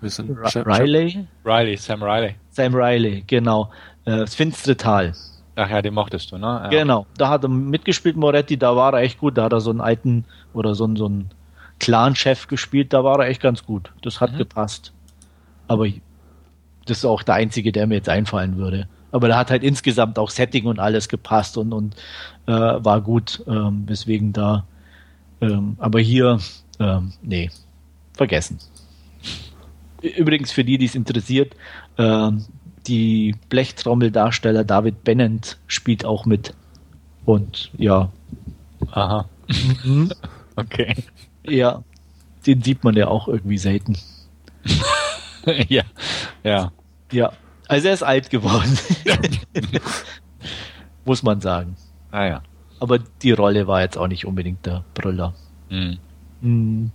[0.02, 1.26] Riley?
[1.42, 2.34] Riley, Sam Riley.
[2.50, 3.70] Sam Riley, genau.
[4.04, 5.14] Äh, das finstere Tal.
[5.56, 6.60] Ach ja, den mochtest du, ne?
[6.64, 6.68] Ja.
[6.68, 9.38] Genau, da hat er mitgespielt, Moretti, da war er echt gut.
[9.38, 11.30] Da hat er so einen alten oder so einen, so einen
[11.80, 13.90] Clan-Chef gespielt, da war er echt ganz gut.
[14.02, 14.38] Das hat mhm.
[14.38, 14.92] gepasst.
[15.68, 15.86] Aber
[16.84, 18.88] das ist auch der einzige, der mir jetzt einfallen würde.
[19.10, 21.94] Aber da hat halt insgesamt auch Setting und alles gepasst und, und
[22.46, 24.66] äh, war gut, ähm, weswegen da.
[25.40, 26.40] Ähm, aber hier
[26.80, 27.50] ähm, nee,
[28.12, 28.58] vergessen.
[30.02, 31.54] Übrigens für die, die es interessiert,
[31.98, 32.44] ähm,
[32.86, 36.54] die Blechtrommeldarsteller David Bennett spielt auch mit.
[37.24, 38.10] Und ja.
[38.90, 39.28] Aha.
[39.84, 40.12] Mhm.
[40.56, 40.94] okay.
[41.46, 41.82] Ja,
[42.46, 43.96] den sieht man ja auch irgendwie selten.
[45.68, 45.84] ja,
[46.42, 46.72] ja.
[47.12, 47.32] Ja,
[47.68, 48.78] also er ist alt geworden.
[51.04, 51.76] Muss man sagen.
[52.10, 52.42] Ah ja.
[52.80, 55.34] Aber die Rolle war jetzt auch nicht unbedingt der Brüller.
[55.70, 55.98] Mhm.
[56.44, 56.92] Hm.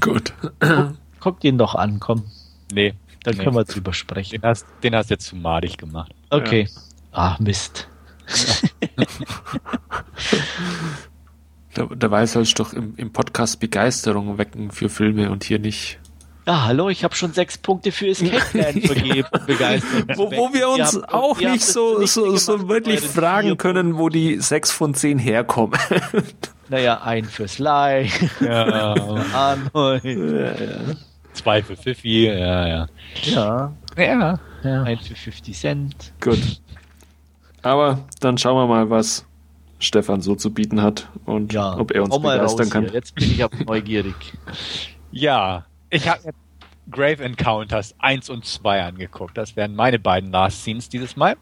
[0.00, 0.32] Gut.
[0.58, 2.24] Guck, guck ihn doch an, komm.
[2.72, 2.94] Nee.
[3.22, 3.44] Dann nee.
[3.44, 4.40] können wir drüber sprechen.
[4.40, 6.12] Den hast, den hast du jetzt zu madig gemacht.
[6.30, 6.68] Okay.
[6.74, 6.80] Ja.
[7.12, 7.88] Ach, Mist.
[11.74, 15.98] da, dabei sollst du doch im, im Podcast Begeisterung wecken für Filme und hier nicht
[16.46, 19.28] ja, hallo, ich habe schon sechs Punkte für Escape Plan vergeben.
[19.46, 20.16] Begeistert.
[20.16, 24.08] Wo, wo wir uns habt, auch nicht so, nicht so, so wirklich fragen können, wo
[24.08, 25.78] die sechs von zehn herkommen.
[26.70, 28.10] Naja, ein für Sly.
[28.40, 28.94] Ja.
[29.34, 30.02] Arnold.
[30.02, 30.80] Ja, ja.
[31.34, 32.86] Zwei für Fifi, ja, ja.
[33.22, 33.72] Ja.
[33.98, 34.38] Ja.
[34.62, 34.82] ja.
[34.82, 36.12] Ein für 50 Cent.
[36.22, 36.62] Gut.
[37.60, 39.26] Aber dann schauen wir mal, was
[39.78, 42.84] Stefan so zu bieten hat und ja, ob er uns begeistern kann.
[42.84, 42.94] Hier.
[42.94, 44.14] Jetzt bin ich aber neugierig.
[45.12, 46.34] ja, ich habe
[46.90, 49.38] Grave Encounters 1 und 2 angeguckt.
[49.38, 51.36] Das wären meine beiden Last Scenes dieses Mal.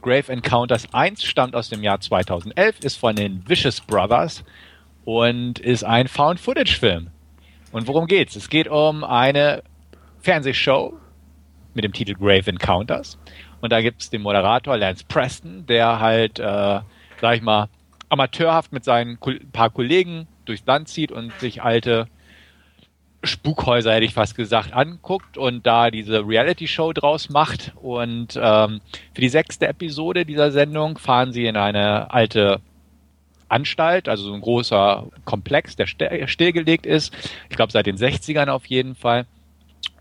[0.00, 4.44] Grave Encounters 1 stammt aus dem Jahr 2011, ist von den Vicious Brothers
[5.04, 7.10] und ist ein Found-Footage-Film.
[7.70, 8.34] Und worum geht's?
[8.34, 9.62] Es geht um eine
[10.20, 10.94] Fernsehshow
[11.74, 13.18] mit dem Titel Grave Encounters.
[13.60, 16.80] Und da gibt's den Moderator Lance Preston, der halt, äh,
[17.20, 17.68] sag ich mal,
[18.08, 19.18] amateurhaft mit seinen
[19.52, 22.06] paar Kollegen durchs Land zieht und sich alte
[23.24, 27.72] Spukhäuser, hätte ich fast gesagt, anguckt und da diese Reality-Show draus macht.
[27.76, 28.80] Und ähm,
[29.12, 32.60] für die sechste Episode dieser Sendung fahren sie in eine alte
[33.48, 37.12] Anstalt, also so ein großer Komplex, der stillgelegt ist.
[37.48, 39.26] Ich glaube, seit den 60ern auf jeden Fall.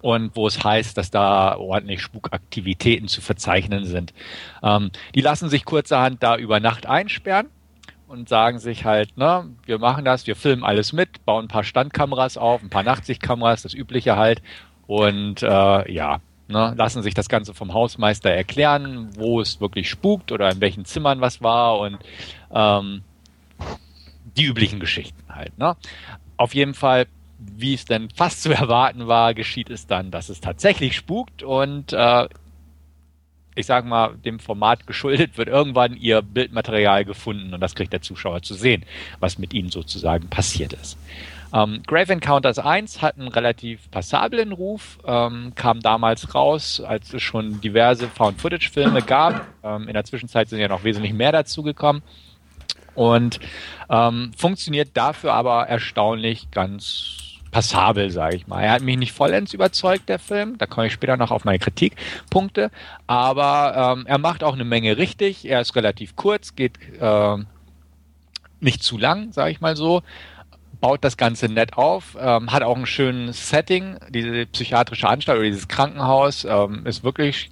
[0.01, 4.13] Und wo es heißt, dass da ordentlich Spukaktivitäten zu verzeichnen sind.
[4.61, 7.49] Ähm, die lassen sich kurzerhand da über Nacht einsperren
[8.07, 11.63] und sagen sich halt, ne, wir machen das, wir filmen alles mit, bauen ein paar
[11.63, 14.41] Standkameras auf, ein paar Nachtsichtkameras, das übliche halt.
[14.87, 20.31] Und äh, ja, ne, lassen sich das Ganze vom Hausmeister erklären, wo es wirklich spukt
[20.31, 21.97] oder in welchen Zimmern was war und
[22.51, 23.01] ähm,
[24.37, 25.57] die üblichen Geschichten halt.
[25.57, 25.75] Ne?
[26.37, 27.07] Auf jeden Fall,
[27.39, 31.93] wie es denn fast zu erwarten war, geschieht es dann, dass es tatsächlich spukt und
[31.93, 32.27] äh,
[33.57, 38.01] ich sag mal, dem Format geschuldet, wird irgendwann ihr Bildmaterial gefunden und das kriegt der
[38.01, 38.85] Zuschauer zu sehen,
[39.19, 40.97] was mit ihnen sozusagen passiert ist.
[41.53, 47.21] Ähm, Grave Encounters 1 hat einen relativ passablen Ruf, ähm, kam damals raus, als es
[47.21, 49.47] schon diverse Found-Footage-Filme gab.
[49.63, 52.03] Ähm, in der Zwischenzeit sind ja noch wesentlich mehr dazugekommen
[52.95, 53.39] und
[53.89, 58.61] ähm, funktioniert dafür aber erstaunlich ganz passabel, sage ich mal.
[58.61, 60.57] Er hat mich nicht vollends überzeugt, der Film.
[60.57, 62.71] Da komme ich später noch auf meine Kritikpunkte.
[63.07, 65.45] Aber ähm, er macht auch eine Menge richtig.
[65.45, 67.37] Er ist relativ kurz, geht äh,
[68.59, 70.01] nicht zu lang, sage ich mal so.
[70.79, 73.97] Baut das Ganze nett auf, ähm, hat auch ein schönes Setting.
[74.09, 77.49] Diese psychiatrische Anstalt oder dieses Krankenhaus ähm, ist wirklich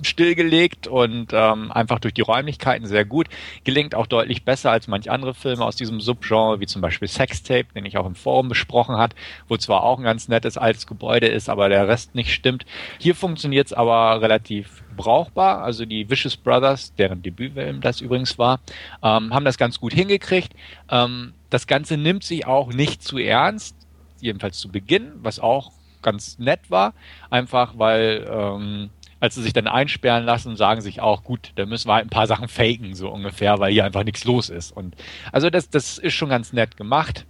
[0.00, 3.28] stillgelegt und ähm, einfach durch die Räumlichkeiten sehr gut.
[3.64, 7.66] Gelingt auch deutlich besser als manch andere Filme aus diesem Subgenre, wie zum Beispiel Sextape,
[7.74, 9.14] den ich auch im Forum besprochen hat,
[9.48, 12.64] wo zwar auch ein ganz nettes altes Gebäude ist, aber der Rest nicht stimmt.
[12.98, 15.62] Hier funktioniert es aber relativ brauchbar.
[15.62, 18.60] Also die Vicious Brothers, deren Debütfilm das übrigens war,
[19.02, 20.52] ähm, haben das ganz gut hingekriegt.
[20.90, 23.76] Ähm, das Ganze nimmt sich auch nicht zu ernst,
[24.20, 25.72] jedenfalls zu Beginn, was auch
[26.02, 26.94] ganz nett war,
[27.30, 28.90] einfach weil ähm,
[29.22, 32.10] als sie sich dann einsperren lassen, sagen sich auch, gut, da müssen wir halt ein
[32.10, 34.72] paar Sachen faken, so ungefähr, weil hier einfach nichts los ist.
[34.72, 34.96] Und
[35.30, 37.24] also das, das ist schon ganz nett gemacht.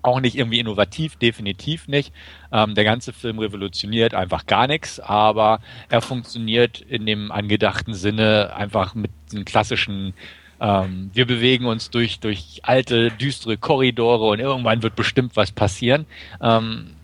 [0.00, 2.14] Auch nicht irgendwie innovativ, definitiv nicht.
[2.50, 5.60] Ähm, der ganze Film revolutioniert einfach gar nichts, aber
[5.90, 10.14] er funktioniert in dem angedachten Sinne einfach mit den klassischen
[10.58, 16.06] ähm, wir bewegen uns durch, durch alte, düstere Korridore und irgendwann wird bestimmt was passieren.
[16.40, 16.96] Ähm,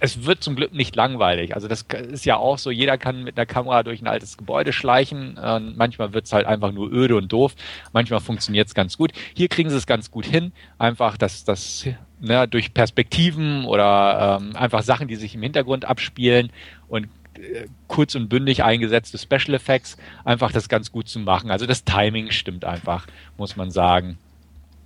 [0.00, 1.54] es wird zum Glück nicht langweilig.
[1.54, 4.72] Also das ist ja auch so, jeder kann mit einer Kamera durch ein altes Gebäude
[4.72, 5.36] schleichen.
[5.38, 7.54] Und manchmal wird es halt einfach nur öde und doof.
[7.92, 9.12] Manchmal funktioniert es ganz gut.
[9.34, 10.52] Hier kriegen sie es ganz gut hin.
[10.78, 11.86] Einfach dass das
[12.18, 16.50] ne, durch Perspektiven oder ähm, einfach Sachen, die sich im Hintergrund abspielen
[16.88, 21.50] und äh, kurz und bündig eingesetzte Special Effects, einfach das ganz gut zu machen.
[21.50, 24.18] Also das Timing stimmt einfach, muss man sagen.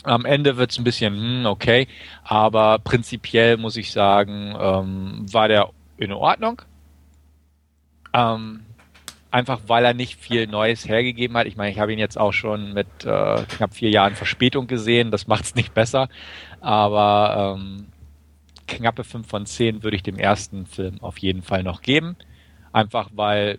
[0.05, 1.89] Am Ende wird es ein bisschen, hm, okay,
[2.23, 6.63] aber prinzipiell muss ich sagen, ähm, war der in Ordnung.
[8.13, 8.61] Ähm,
[9.31, 11.47] einfach weil er nicht viel Neues hergegeben hat.
[11.47, 15.11] Ich meine, ich habe ihn jetzt auch schon mit äh, knapp vier Jahren Verspätung gesehen,
[15.11, 16.09] das macht es nicht besser.
[16.61, 17.89] Aber ähm,
[18.69, 22.17] knappe fünf von zehn würde ich dem ersten Film auf jeden Fall noch geben.
[22.73, 23.59] Einfach weil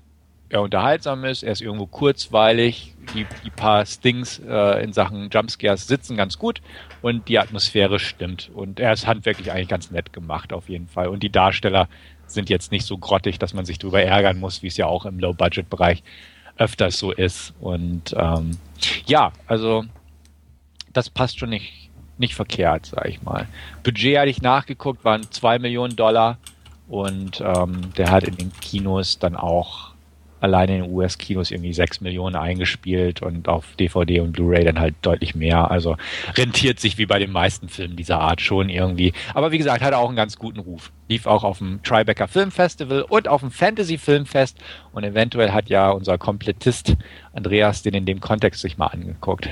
[0.50, 5.88] er unterhaltsam ist, er ist irgendwo kurzweilig, die, die paar Stings äh, in Sachen Jumpscares
[5.88, 6.62] sitzen ganz gut
[7.02, 8.52] und die Atmosphäre stimmt.
[8.54, 11.08] Und er ist handwerklich eigentlich ganz nett gemacht auf jeden Fall.
[11.08, 11.88] Und die Darsteller
[12.28, 15.06] sind jetzt nicht so grottig, dass man sich darüber ärgern muss, wie es ja auch
[15.06, 16.04] im Low-Budget-Bereich
[16.58, 17.54] öfters so ist.
[17.60, 18.52] Und ähm,
[19.08, 19.84] ja, also
[20.94, 23.48] das passt schon nicht, nicht verkehrt, sag ich mal.
[23.84, 26.38] Budget hatte ich nachgeguckt, waren zwei Millionen Dollar
[26.88, 29.95] und ähm, der hat in den Kinos dann auch
[30.46, 34.96] alleine in den US-Kinos irgendwie 6 Millionen eingespielt und auf DVD und Blu-ray dann halt
[35.02, 35.70] deutlich mehr.
[35.70, 35.98] Also
[36.36, 39.14] rentiert sich wie bei den meisten Filmen dieser Art schon irgendwie.
[39.34, 40.92] Aber wie gesagt, hat auch einen ganz guten Ruf.
[41.10, 44.58] Lief auch auf dem Tribeca Film Festival und auf dem Fantasy Filmfest
[44.94, 46.96] und eventuell hat ja unser Komplettist
[47.34, 49.50] Andreas den in dem Kontext sich mal angeguckt.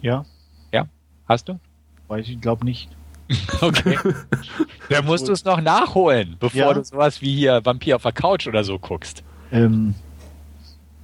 [0.00, 0.24] Ja.
[0.72, 0.86] Ja?
[1.26, 1.58] Hast du?
[2.08, 2.90] Weiß ich, glaube nicht.
[3.60, 3.98] Okay.
[4.90, 6.74] Da musst du es noch nachholen, bevor ja.
[6.74, 9.24] du sowas wie hier Vampir auf der Couch oder so guckst.
[9.54, 9.94] Ähm,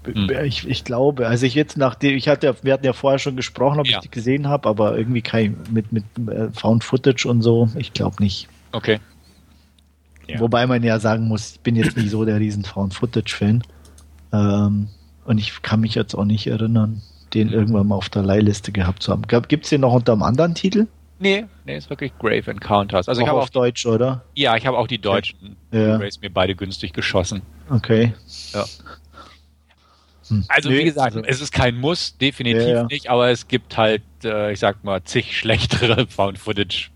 [0.04, 0.30] Hm.
[0.44, 3.80] Ich, ich glaube, also ich jetzt nachdem, ich hatte, wir hatten ja vorher schon gesprochen,
[3.80, 3.98] ob ja.
[3.98, 7.92] ich die gesehen habe, aber irgendwie kein, mit, mit äh, Found Footage und so, ich
[7.92, 8.48] glaube nicht.
[8.72, 8.98] Okay.
[10.26, 10.40] Ja.
[10.40, 13.62] Wobei man ja sagen muss, ich bin jetzt nicht so der riesen Found Footage Fan.
[14.32, 14.88] Ähm,
[15.24, 17.02] und ich kann mich jetzt auch nicht erinnern,
[17.34, 17.54] den mhm.
[17.54, 19.22] irgendwann mal auf der Leihliste gehabt zu haben.
[19.26, 20.86] Gibt es den noch unter einem anderen Titel?
[21.22, 23.06] Nee, nee, ist wirklich Grave Encounters.
[23.06, 24.24] Also auch ich habe auf Deutsch, oder?
[24.34, 25.98] Ja, ich habe auch die deutschen ja.
[25.98, 27.42] Graves mir beide günstig geschossen.
[27.68, 28.14] Okay.
[28.54, 28.64] Ja.
[30.28, 30.44] Hm.
[30.48, 32.84] Also nee, wie gesagt, also, es ist kein Muss, definitiv ja, ja.
[32.84, 36.88] nicht, aber es gibt halt, äh, ich sag mal, zig schlechtere Found-Footage,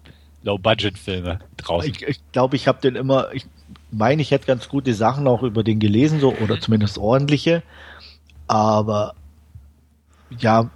[0.42, 1.90] Low-Budget-Filme draußen.
[1.90, 3.44] Ich glaube, ich, glaub, ich habe den immer, ich
[3.90, 6.60] meine, ich hätte ganz gute Sachen auch über den gelesen, so oder mhm.
[6.62, 7.62] zumindest ordentliche,
[8.46, 9.14] aber
[10.38, 10.70] ja,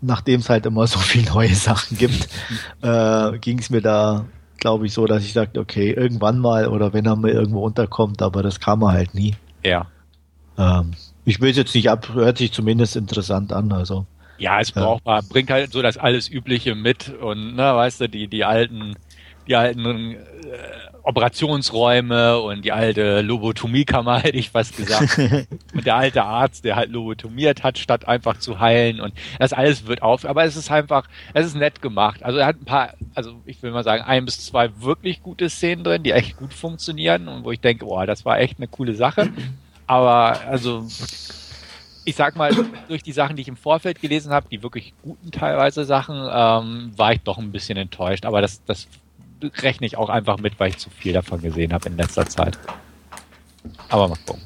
[0.00, 2.28] nachdem es halt immer so viele neue Sachen gibt,
[2.82, 4.26] äh, ging es mir da,
[4.58, 8.22] glaube ich, so, dass ich sagte, okay, irgendwann mal oder wenn er mal irgendwo unterkommt,
[8.22, 9.34] aber das kam er halt nie.
[9.64, 9.86] Ja.
[10.58, 10.92] Ähm,
[11.24, 14.06] ich will es jetzt nicht ab, hört sich zumindest interessant an, also.
[14.38, 15.20] Ja, es braucht ja.
[15.20, 18.96] bringt halt so das alles Übliche mit und, ne, weißt du, die, die alten,
[19.46, 20.18] die alten äh,
[21.04, 25.18] Operationsräume und die alte Lobotomiekammer, hätte ich fast gesagt.
[25.74, 29.00] und der alte Arzt, der halt lobotomiert hat, statt einfach zu heilen.
[29.00, 30.24] Und das alles wird auf.
[30.24, 32.22] Aber es ist einfach, es ist nett gemacht.
[32.22, 35.50] Also er hat ein paar, also ich will mal sagen, ein bis zwei wirklich gute
[35.50, 38.68] Szenen drin, die echt gut funktionieren und wo ich denke, boah, das war echt eine
[38.68, 39.30] coole Sache.
[39.86, 40.86] Aber also
[42.04, 42.52] ich sag mal,
[42.88, 46.92] durch die Sachen, die ich im Vorfeld gelesen habe, die wirklich guten teilweise Sachen, ähm,
[46.96, 48.24] war ich doch ein bisschen enttäuscht.
[48.24, 48.88] Aber das, das
[49.62, 52.58] rechne ich auch einfach mit, weil ich zu viel davon gesehen habe in letzter Zeit.
[53.88, 54.42] Aber mal gucken.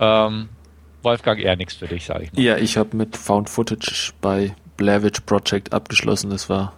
[0.00, 0.48] Ähm,
[1.02, 2.40] Wolfgang, eher nichts für dich, sage ich mal.
[2.40, 6.30] Ja, ich habe mit Found Footage bei Blair Witch Project abgeschlossen.
[6.30, 6.72] Das war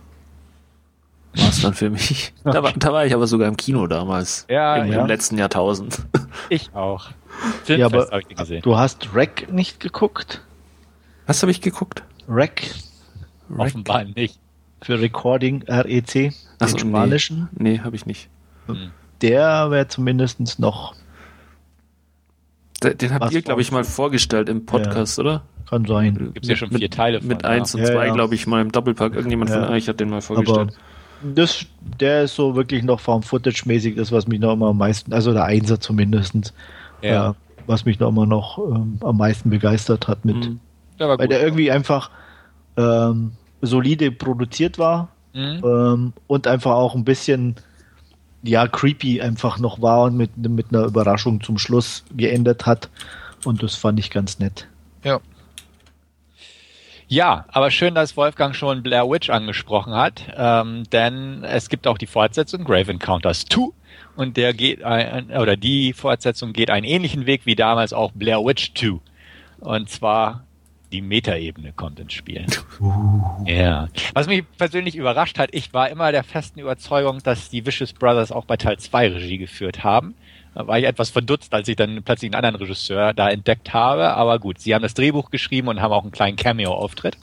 [1.35, 2.33] es dann für mich.
[2.45, 4.47] Da war, da war ich aber sogar im Kino damals.
[4.49, 5.01] Ja, im, ja.
[5.01, 5.99] im letzten Jahrtausend.
[6.49, 7.11] Ich auch.
[7.67, 8.09] ja, aber
[8.63, 10.43] du hast Rack nicht geguckt?
[11.27, 12.03] Was habe ich geguckt?
[12.29, 12.63] Rack.
[13.57, 14.40] Offenbar nicht.
[14.83, 17.49] Für Recording REC, den Achso, spanischen.
[17.53, 18.29] Nee, nee habe ich nicht.
[18.67, 18.91] Hm.
[19.21, 20.95] Der wäre zumindest noch.
[22.83, 25.25] Den, den habt ihr, glaube ich, mal vorgestellt im Podcast, ja.
[25.25, 25.43] oder?
[25.69, 26.15] Kann sein.
[26.15, 27.29] Gibt es ja schon vier Teile von.
[27.29, 27.81] Mit 1 ja.
[27.81, 29.15] und 2, ja, glaube ich, mal im Doppelpack.
[29.15, 30.71] Irgendjemand von euch hat den mal vorgestellt.
[30.71, 31.67] Aber das,
[32.01, 35.45] der ist so wirklich noch Found-Footage-mäßig, das, was mich noch immer am meisten, also der
[35.45, 36.55] Einser zumindest,
[37.03, 37.31] ja.
[37.31, 37.35] Äh,
[37.67, 40.37] was mich noch immer noch ähm, am meisten begeistert hat mit.
[40.37, 40.61] Mhm.
[40.99, 42.11] Der weil der irgendwie einfach
[42.77, 45.63] ähm, solide produziert war mhm.
[45.65, 47.57] ähm, und einfach auch ein bisschen
[48.43, 52.89] ja creepy einfach noch war und mit, mit einer Überraschung zum Schluss geendet hat.
[53.45, 54.67] Und das fand ich ganz nett.
[55.05, 55.21] Ja.
[57.09, 61.99] Ja, aber schön, dass Wolfgang schon Blair Witch angesprochen hat, ähm, denn es gibt auch
[61.99, 63.71] die Fortsetzung Grave Encounters 2
[64.15, 68.39] und der geht ein, oder die Fortsetzung geht einen ähnlichen Weg wie damals auch Blair
[68.45, 69.01] Witch 2.
[69.59, 70.45] Und zwar
[70.93, 72.47] die Metaebene kommt ins Spiel.
[72.81, 73.23] Uh.
[73.47, 73.89] Ja.
[74.15, 78.33] Was mich persönlich überrascht hat, ich war immer der festen Überzeugung, dass die Vicious Brothers
[78.33, 80.15] auch bei Teil 2 Regie geführt haben.
[80.55, 84.15] Da war ich etwas verdutzt, als ich dann plötzlich einen anderen Regisseur da entdeckt habe.
[84.15, 87.17] Aber gut, sie haben das Drehbuch geschrieben und haben auch einen kleinen Cameo-Auftritt.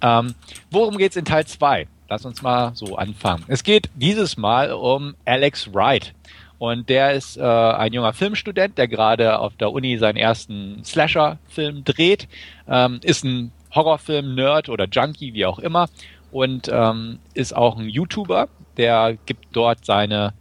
[0.00, 0.34] Ähm,
[0.70, 1.86] worum geht's in Teil 2?
[2.08, 3.44] Lass uns mal so anfangen.
[3.48, 6.14] Es geht dieses Mal um Alex Wright.
[6.58, 11.84] Und der ist äh, ein junger Filmstudent, der gerade auf der Uni seinen ersten Slasher-Film
[11.84, 12.28] dreht,
[12.68, 15.88] ähm, ist ein Horrorfilm-Nerd oder Junkie, wie auch immer,
[16.30, 20.32] und ähm, ist auch ein YouTuber, der gibt dort seine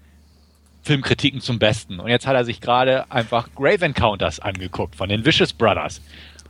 [0.84, 2.00] Filmkritiken zum Besten.
[2.00, 6.02] Und jetzt hat er sich gerade einfach Grave Encounters angeguckt von den Vicious Brothers.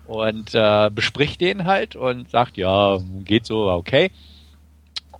[0.07, 4.11] Und äh, bespricht den halt und sagt, ja, geht so, okay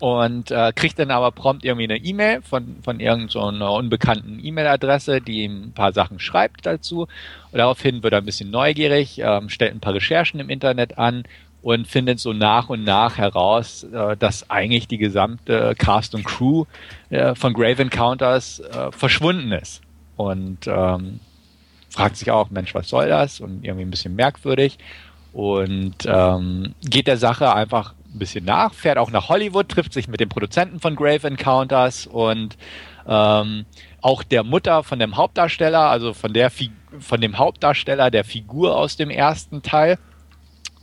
[0.03, 5.21] und äh, kriegt dann aber prompt irgendwie eine E-Mail von, von irgendeiner so unbekannten E-Mail-Adresse,
[5.21, 7.03] die ihm ein paar Sachen schreibt dazu.
[7.03, 11.23] Und daraufhin wird er ein bisschen neugierig, ähm, stellt ein paar Recherchen im Internet an
[11.61, 16.65] und findet so nach und nach heraus, äh, dass eigentlich die gesamte Cast und Crew
[17.09, 19.79] äh, von Grave Encounters äh, verschwunden ist.
[20.17, 21.21] Und ähm,
[21.89, 23.39] fragt sich auch, Mensch, was soll das?
[23.39, 24.79] Und irgendwie ein bisschen merkwürdig.
[25.31, 30.07] Und ähm, geht der Sache einfach ein bisschen nach, fährt auch nach Hollywood, trifft sich
[30.07, 32.57] mit dem Produzenten von Grave Encounters und
[33.07, 33.65] ähm,
[34.01, 36.51] auch der Mutter von dem Hauptdarsteller, also von der
[36.99, 39.97] von dem Hauptdarsteller der Figur aus dem ersten Teil.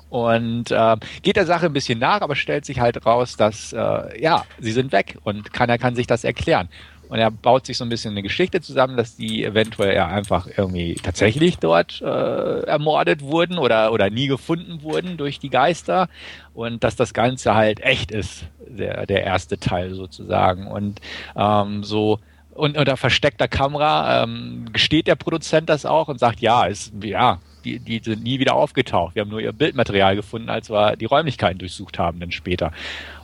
[0.08, 4.20] Und äh, geht der Sache ein bisschen nach, aber stellt sich halt raus, dass äh,
[4.20, 6.68] ja, sie sind weg und keiner kann sich das erklären.
[7.10, 10.46] Und er baut sich so ein bisschen eine Geschichte zusammen, dass die eventuell ja einfach
[10.56, 16.08] irgendwie tatsächlich dort äh, ermordet wurden oder, oder nie gefunden wurden durch die Geister.
[16.54, 20.68] Und dass das Ganze halt echt ist, der, der erste Teil sozusagen.
[20.68, 21.00] Und
[21.36, 22.20] ähm, so
[22.54, 27.40] und unter versteckter Kamera ähm, gesteht der Produzent das auch und sagt, ja, ist, ja,
[27.64, 29.14] die, die sind nie wieder aufgetaucht.
[29.14, 32.72] Wir haben nur ihr Bildmaterial gefunden, als wir die Räumlichkeiten durchsucht haben, dann später.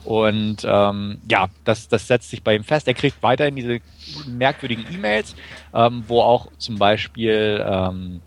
[0.07, 2.87] Und ähm, ja, das, das setzt sich bei ihm fest.
[2.87, 3.81] Er kriegt weiterhin diese
[4.25, 5.35] merkwürdigen E-Mails,
[5.73, 8.21] ähm, wo auch zum Beispiel ähm,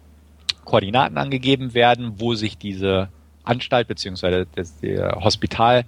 [0.66, 3.08] Koordinaten angegeben werden, wo sich diese
[3.44, 5.86] Anstalt beziehungsweise das, der Hospital,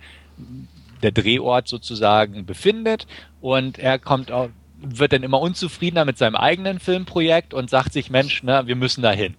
[1.03, 3.07] der Drehort sozusagen befindet.
[3.43, 4.49] Und er kommt auch,
[4.81, 9.03] wird dann immer unzufriedener mit seinem eigenen Filmprojekt und sagt sich, Mensch, ne, wir müssen
[9.03, 9.35] da hin.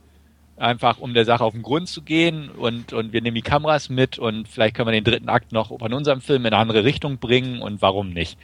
[0.55, 3.89] Einfach um der Sache auf den Grund zu gehen und, und wir nehmen die Kameras
[3.89, 6.83] mit und vielleicht können wir den dritten Akt noch von unserem Film in eine andere
[6.83, 8.37] Richtung bringen und warum nicht.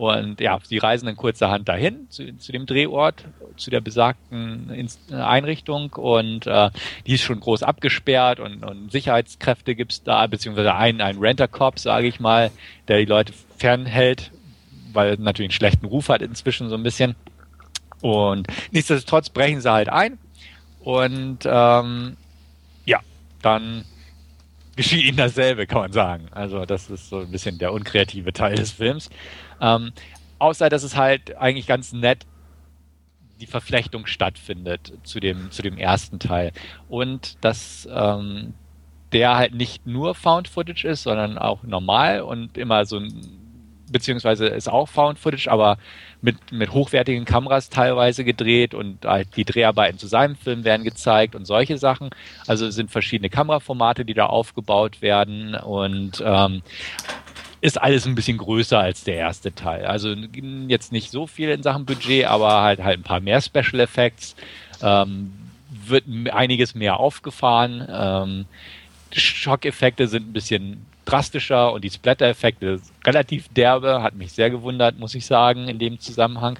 [0.00, 3.26] Und ja, sie reisen dann kurzerhand dahin, zu, zu dem Drehort,
[3.56, 6.70] zu der besagten Einrichtung und äh,
[7.06, 12.06] die ist schon groß abgesperrt und, und Sicherheitskräfte gibt's da, beziehungsweise einen, einen Renter-Cop, sage
[12.06, 12.50] ich mal,
[12.88, 14.30] der die Leute fernhält,
[14.94, 17.14] weil er natürlich einen schlechten Ruf hat inzwischen so ein bisschen.
[18.00, 20.16] Und nichtsdestotrotz brechen sie halt ein
[20.80, 22.16] und ähm,
[22.84, 23.00] ja,
[23.42, 23.84] dann
[24.76, 26.26] geschieht ihnen dasselbe, kann man sagen.
[26.30, 29.10] Also das ist so ein bisschen der unkreative Teil des Films.
[29.60, 29.92] Ähm,
[30.38, 32.26] außer, dass es halt eigentlich ganz nett
[33.40, 36.52] die Verflechtung stattfindet zu dem, zu dem ersten Teil.
[36.88, 38.54] Und dass ähm,
[39.12, 43.39] der halt nicht nur Found Footage ist, sondern auch normal und immer so ein,
[43.90, 45.78] beziehungsweise ist auch Found Footage, aber
[46.22, 51.34] mit, mit hochwertigen Kameras teilweise gedreht und halt die Dreharbeiten zu seinem Film werden gezeigt
[51.34, 52.10] und solche Sachen.
[52.46, 56.62] Also es sind verschiedene Kameraformate, die da aufgebaut werden und ähm,
[57.60, 59.84] ist alles ein bisschen größer als der erste Teil.
[59.84, 60.14] Also
[60.68, 64.34] jetzt nicht so viel in Sachen Budget, aber halt halt ein paar mehr Special Effects.
[64.82, 65.32] Ähm,
[65.86, 67.86] wird einiges mehr aufgefahren.
[67.90, 68.46] Ähm,
[69.12, 75.14] Schockeffekte sind ein bisschen drastischer und die Splatter-Effekte relativ derbe, hat mich sehr gewundert, muss
[75.14, 76.58] ich sagen, in dem Zusammenhang.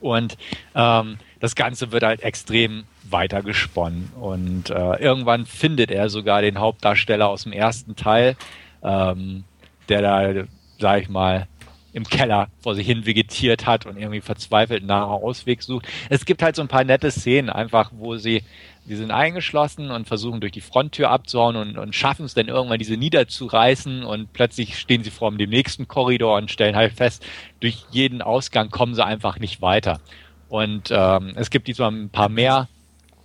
[0.00, 0.36] Und
[0.74, 4.12] ähm, das Ganze wird halt extrem weitergesponnen.
[4.20, 8.36] Und äh, irgendwann findet er sogar den Hauptdarsteller aus dem ersten Teil,
[8.82, 9.44] ähm,
[9.88, 10.44] der da,
[10.78, 11.46] sag ich mal,
[11.92, 15.86] im Keller vor sich hin vegetiert hat und irgendwie verzweifelt nach Ausweg sucht.
[16.08, 18.42] Es gibt halt so ein paar nette Szenen, einfach, wo sie,
[18.84, 22.78] die sind eingeschlossen und versuchen durch die Fronttür abzuhauen und, und schaffen es dann irgendwann,
[22.78, 27.24] diese niederzureißen und plötzlich stehen sie vor dem nächsten Korridor und stellen halt fest,
[27.60, 30.00] durch jeden Ausgang kommen sie einfach nicht weiter.
[30.48, 32.68] Und ähm, es gibt diesmal ein paar mehr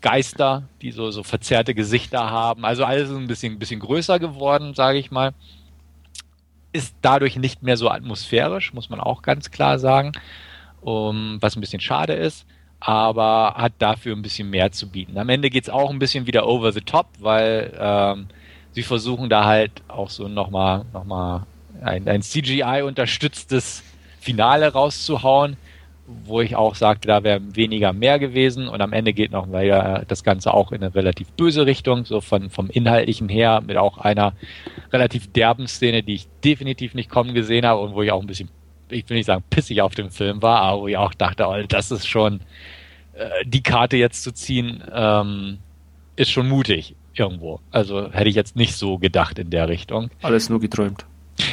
[0.01, 2.64] Geister, die so, so verzerrte Gesichter haben.
[2.64, 5.34] Also alles ist ein bisschen, bisschen größer geworden, sage ich mal
[6.78, 10.12] ist dadurch nicht mehr so atmosphärisch, muss man auch ganz klar sagen,
[10.82, 12.45] um, was ein bisschen schade ist,
[12.80, 15.17] aber hat dafür ein bisschen mehr zu bieten.
[15.17, 18.28] Am Ende geht es auch ein bisschen wieder over the top, weil ähm,
[18.71, 21.45] sie versuchen da halt auch so nochmal noch mal
[21.82, 23.84] ein, ein CGI-unterstütztes
[24.19, 25.57] Finale rauszuhauen,
[26.05, 30.05] wo ich auch sagte, da wäre weniger mehr gewesen und am Ende geht noch leider
[30.07, 33.97] das Ganze auch in eine relativ böse Richtung, so von, vom Inhaltlichen her, mit auch
[33.97, 34.34] einer
[34.93, 38.28] relativ derben Szene, die ich definitiv nicht kommen gesehen habe und wo ich auch ein
[38.28, 38.49] bisschen,
[38.89, 41.55] ich will nicht sagen pissig auf dem Film war, aber wo ich auch dachte, oh,
[41.67, 42.41] das ist schon,
[43.13, 45.59] äh, die Karte jetzt zu ziehen, ähm,
[46.15, 47.59] ist schon mutig irgendwo.
[47.71, 50.09] Also hätte ich jetzt nicht so gedacht in der Richtung.
[50.21, 51.05] Alles nur geträumt.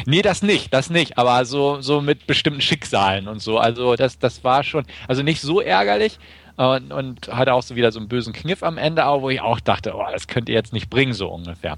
[0.07, 3.59] Nee, das nicht, das nicht, aber so, so mit bestimmten Schicksalen und so.
[3.59, 6.19] Also das, das war schon, also nicht so ärgerlich
[6.57, 9.41] und, und hatte auch so wieder so einen bösen Kniff am Ende, aber wo ich
[9.41, 11.77] auch dachte, oh, das könnt ihr jetzt nicht bringen, so ungefähr.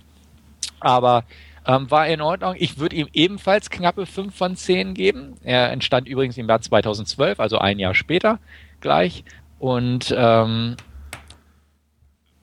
[0.81, 1.25] Aber
[1.67, 2.55] ähm, war in Ordnung.
[2.59, 5.35] Ich würde ihm ebenfalls knappe 5 von 10 geben.
[5.43, 8.39] Er entstand übrigens im Jahr 2012, also ein Jahr später
[8.81, 9.25] gleich.
[9.59, 10.77] Und ähm,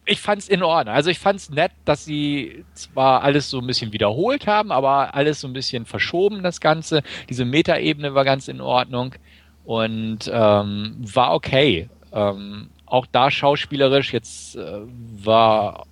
[0.06, 0.94] ich fand es in Ordnung.
[0.94, 5.16] Also ich fand es nett, dass sie zwar alles so ein bisschen wiederholt haben, aber
[5.16, 7.04] alles so ein bisschen verschoben, das Ganze.
[7.30, 9.16] Diese Metaebene war ganz in Ordnung
[9.64, 11.90] und ähm, war okay.
[12.12, 14.82] Ähm, auch da schauspielerisch, jetzt äh,
[15.24, 15.86] war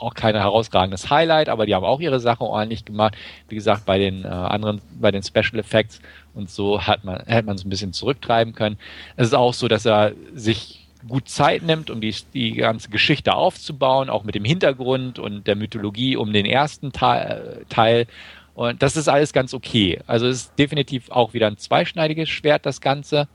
[0.00, 3.16] auch kein herausragendes Highlight, aber die haben auch ihre Sache ordentlich gemacht.
[3.48, 6.00] Wie gesagt, bei den äh, anderen, bei den Special Effects
[6.34, 8.78] und so hat man, hätte man es ein bisschen zurücktreiben können.
[9.16, 13.34] Es ist auch so, dass er sich gut Zeit nimmt, um die, die ganze Geschichte
[13.34, 17.64] aufzubauen, auch mit dem Hintergrund und der Mythologie um den ersten Teil.
[17.68, 18.06] Teil.
[18.54, 20.00] Und das ist alles ganz okay.
[20.06, 23.28] Also es ist definitiv auch wieder ein zweischneidiges Schwert, das Ganze.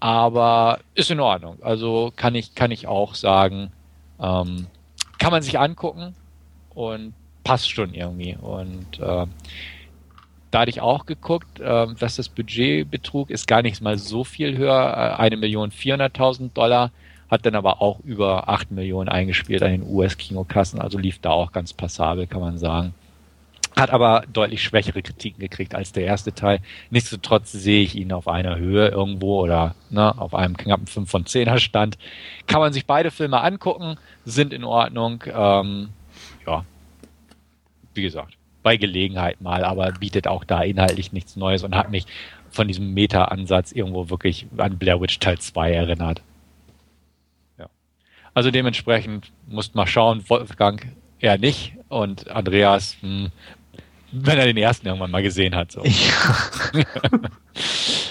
[0.00, 1.58] Aber ist in Ordnung.
[1.62, 3.70] Also kann ich, kann ich auch sagen,
[4.20, 4.66] ähm,
[5.24, 6.14] kann man sich angucken
[6.74, 7.14] und
[7.44, 8.36] passt schon irgendwie.
[8.38, 9.26] Und äh,
[10.50, 14.22] da hatte ich auch geguckt, äh, was das Budget betrug, ist gar nicht mal so
[14.24, 16.90] viel höher, äh, eine Million vierhunderttausend Dollar
[17.30, 21.52] hat dann aber auch über 8 Millionen eingespielt an den US-Kinokassen, also lief da auch
[21.52, 22.92] ganz passabel, kann man sagen.
[23.76, 26.60] Hat aber deutlich schwächere Kritiken gekriegt als der erste Teil.
[26.90, 31.24] Nichtsdestotrotz sehe ich ihn auf einer Höhe irgendwo oder ne, auf einem knappen 5 von
[31.24, 31.98] 10er Stand.
[32.46, 35.24] Kann man sich beide Filme angucken, sind in Ordnung.
[35.26, 35.88] Ähm,
[36.46, 36.64] ja,
[37.94, 42.06] wie gesagt, bei Gelegenheit mal, aber bietet auch da inhaltlich nichts Neues und hat mich
[42.50, 46.22] von diesem Meta-Ansatz irgendwo wirklich an Blair Witch Teil 2 erinnert.
[47.58, 47.68] Ja.
[48.32, 50.86] Also dementsprechend musst mal schauen, Wolfgang
[51.18, 53.30] eher nicht und Andreas, hm,
[54.14, 55.72] wenn er den ersten irgendwann mal gesehen hat.
[55.72, 55.82] So.
[55.84, 56.80] Ja.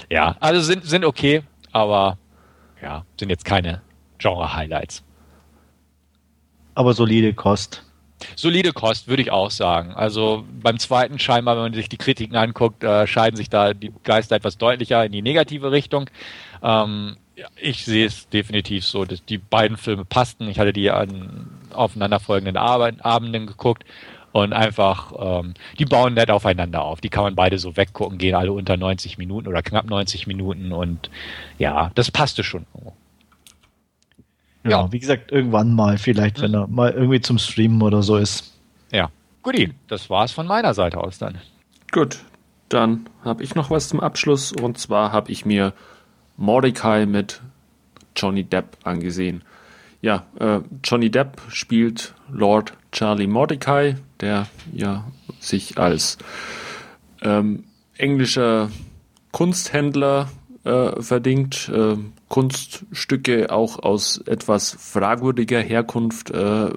[0.09, 2.17] ja, also sind, sind okay, aber
[2.81, 3.81] ja, sind jetzt keine
[4.19, 5.03] Genre-Highlights.
[6.75, 7.83] Aber solide Kost.
[8.35, 9.93] Solide Kost, würde ich auch sagen.
[9.93, 13.91] Also beim zweiten scheinbar, wenn man sich die Kritiken anguckt, äh, scheiden sich da die
[14.03, 16.09] Geister etwas deutlicher in die negative Richtung.
[16.61, 17.17] Ähm,
[17.55, 20.47] ich sehe es definitiv so, dass die beiden Filme passten.
[20.47, 23.83] Ich hatte die an aufeinanderfolgenden Abenden geguckt
[24.33, 26.99] und einfach, ähm, die bauen nett aufeinander auf.
[26.99, 30.73] Die kann man beide so weggucken, gehen alle unter 90 Minuten oder knapp 90 Minuten
[30.73, 31.09] und
[31.59, 32.65] ja, das passte schon.
[34.63, 34.91] Ja, ja.
[34.91, 38.59] wie gesagt, irgendwann mal, vielleicht, wenn er mal irgendwie zum Streamen oder so ist.
[38.91, 39.09] Ja,
[39.43, 41.37] guti, das war's von meiner Seite aus dann.
[41.91, 42.19] Gut,
[42.69, 45.73] dann habe ich noch was zum Abschluss und zwar habe ich mir
[46.37, 47.41] Mordecai mit
[48.15, 49.43] Johnny Depp angesehen.
[50.01, 55.05] Ja, äh, Johnny Depp spielt Lord Charlie Mordecai, der ja
[55.39, 56.17] sich als
[57.21, 57.65] ähm,
[57.97, 58.69] englischer
[59.31, 60.29] Kunsthändler
[60.63, 61.97] äh, verdingt, äh,
[62.29, 66.69] Kunststücke auch aus etwas fragwürdiger Herkunft äh,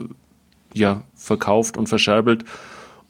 [0.74, 2.44] ja verkauft und verscherbelt.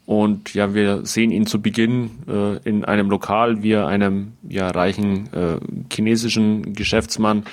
[0.05, 4.69] Und ja, wir sehen ihn zu Beginn äh, in einem Lokal, wie er einem ja
[4.69, 5.59] reichen äh,
[5.91, 7.43] chinesischen Geschäftsmann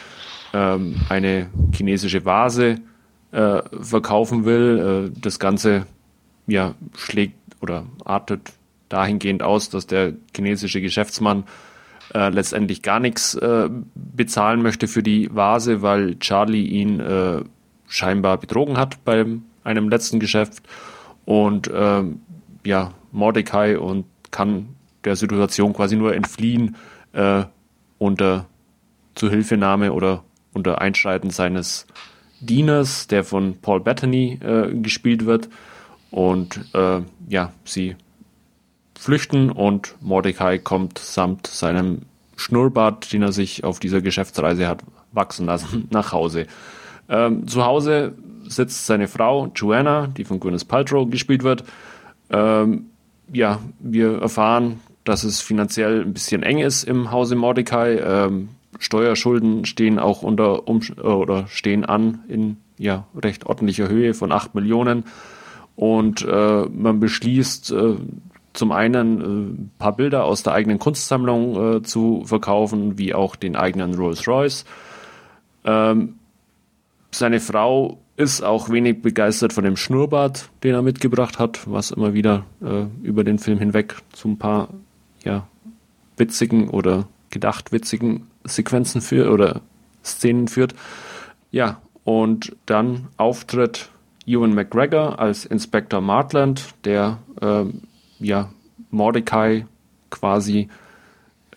[0.53, 2.77] ähm, eine chinesische Vase
[3.33, 5.11] äh, verkaufen will.
[5.13, 5.87] Äh, das Ganze
[6.47, 8.53] ja schlägt oder artet
[8.89, 11.45] dahingehend aus, dass der chinesische Geschäftsmann
[12.15, 17.43] äh, letztendlich gar nichts äh, bezahlen möchte für die Vase, weil Charlie ihn äh,
[17.89, 19.25] scheinbar betrogen hat bei
[19.65, 20.63] einem letzten Geschäft
[21.25, 22.21] und ähm,
[22.65, 24.69] ja Mordecai und kann
[25.05, 26.77] der Situation quasi nur entfliehen
[27.13, 27.45] äh,
[27.99, 28.47] unter
[29.15, 31.87] Zuhilfenahme oder unter Einschreiten seines
[32.41, 35.49] Dieners, der von Paul Bettany äh, gespielt wird.
[36.15, 37.97] Und äh, ja, sie
[38.97, 42.03] flüchten und Mordecai kommt samt seinem
[42.37, 46.47] Schnurrbart, den er sich auf dieser Geschäftsreise hat wachsen lassen, nach Hause.
[47.09, 48.15] Ähm, zu Hause
[48.47, 51.65] sitzt seine Frau Joanna, die von Gwyneth Paltrow gespielt wird.
[52.31, 52.91] Ähm,
[53.33, 57.97] ja, wir erfahren, dass es finanziell ein bisschen eng ist im Hause Mordecai.
[57.97, 64.15] Ähm, Steuerschulden stehen auch unter um, äh, oder stehen an in ja recht ordentlicher Höhe
[64.15, 65.07] von 8 Millionen.
[65.77, 67.97] Und äh, man beschließt, äh,
[68.53, 73.37] zum einen äh, ein paar Bilder aus der eigenen Kunstsammlung äh, zu verkaufen, wie auch
[73.37, 74.65] den eigenen Rolls Royce.
[75.65, 76.15] Ähm,
[77.11, 82.15] seine Frau ist auch wenig begeistert von dem Schnurrbart, den er mitgebracht hat, was immer
[82.15, 84.69] wieder äh, über den Film hinweg zu ein paar
[85.25, 85.47] ja,
[86.17, 89.63] witzigen oder gedacht witzigen Sequenzen führt oder
[90.05, 90.75] Szenen führt.
[91.51, 93.91] Ja, und dann auftritt
[94.27, 97.65] Ewan McGregor als Inspector Martland, der äh,
[98.19, 98.51] ja,
[98.91, 99.67] Mordecai
[100.11, 100.69] quasi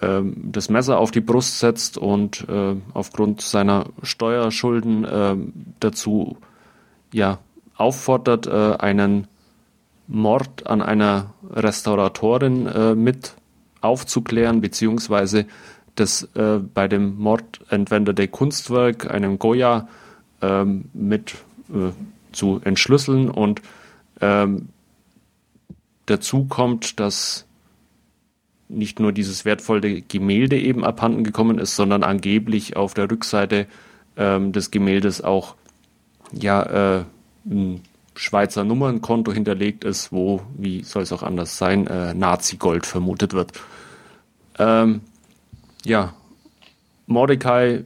[0.02, 5.36] ähm, das Messer auf die Brust setzt und äh, aufgrund seiner Steuerschulden äh,
[5.80, 6.38] dazu
[7.14, 7.40] ja,
[7.76, 9.28] auffordert, äh, einen
[10.08, 13.34] Mord an einer Restauratorin äh, mit
[13.82, 15.46] aufzuklären, beziehungsweise
[15.96, 19.88] das äh, bei dem Mord entwendete Kunstwerk, einem Goya,
[20.42, 21.36] ähm, mit
[21.70, 21.92] äh,
[22.38, 23.62] zu entschlüsseln und
[24.22, 24.70] ähm,
[26.06, 27.46] dazu kommt, dass
[28.70, 33.68] nicht nur dieses wertvolle Gemälde eben abhanden gekommen ist, sondern angeblich auf der Rückseite
[34.18, 35.56] ähm, des Gemäldes auch
[36.34, 37.04] ja äh,
[37.46, 37.82] ein
[38.16, 43.54] Schweizer Nummernkonto hinterlegt ist, wo, wie soll es auch anders sein, äh, Nazi-Gold vermutet wird.
[44.58, 45.02] Ähm,
[45.86, 46.14] ja,
[47.06, 47.84] Mordecai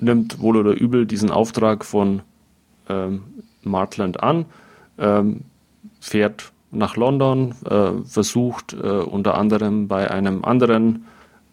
[0.00, 2.22] nimmt wohl oder übel diesen Auftrag von
[2.88, 3.22] ähm,
[3.64, 4.46] Martland an,
[4.98, 5.42] ähm,
[6.00, 11.06] fährt nach London, äh, versucht äh, unter anderem bei einem anderen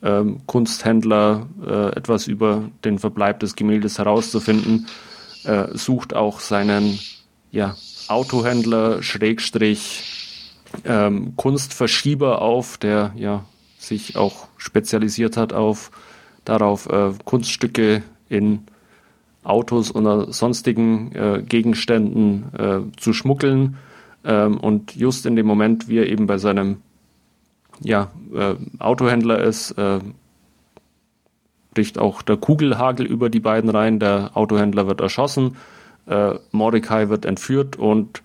[0.03, 4.87] ähm, Kunsthändler äh, etwas über den Verbleib des Gemäldes herauszufinden,
[5.43, 6.99] äh, sucht auch seinen
[7.51, 7.75] ja,
[8.07, 10.51] Autohändler Schrägstrich
[10.85, 13.45] ähm, Kunstverschieber auf, der ja
[13.77, 15.91] sich auch spezialisiert hat auf
[16.45, 18.65] darauf äh, Kunststücke in
[19.43, 23.77] Autos oder sonstigen äh, Gegenständen äh, zu schmuggeln
[24.23, 26.77] Ähm, und just in dem Moment, wie er eben bei seinem
[27.79, 29.99] ja, äh, Autohändler ist, äh,
[31.73, 33.99] bricht auch der Kugelhagel über die beiden rein.
[33.99, 35.55] Der Autohändler wird erschossen,
[36.05, 38.21] äh, Mordecai wird entführt und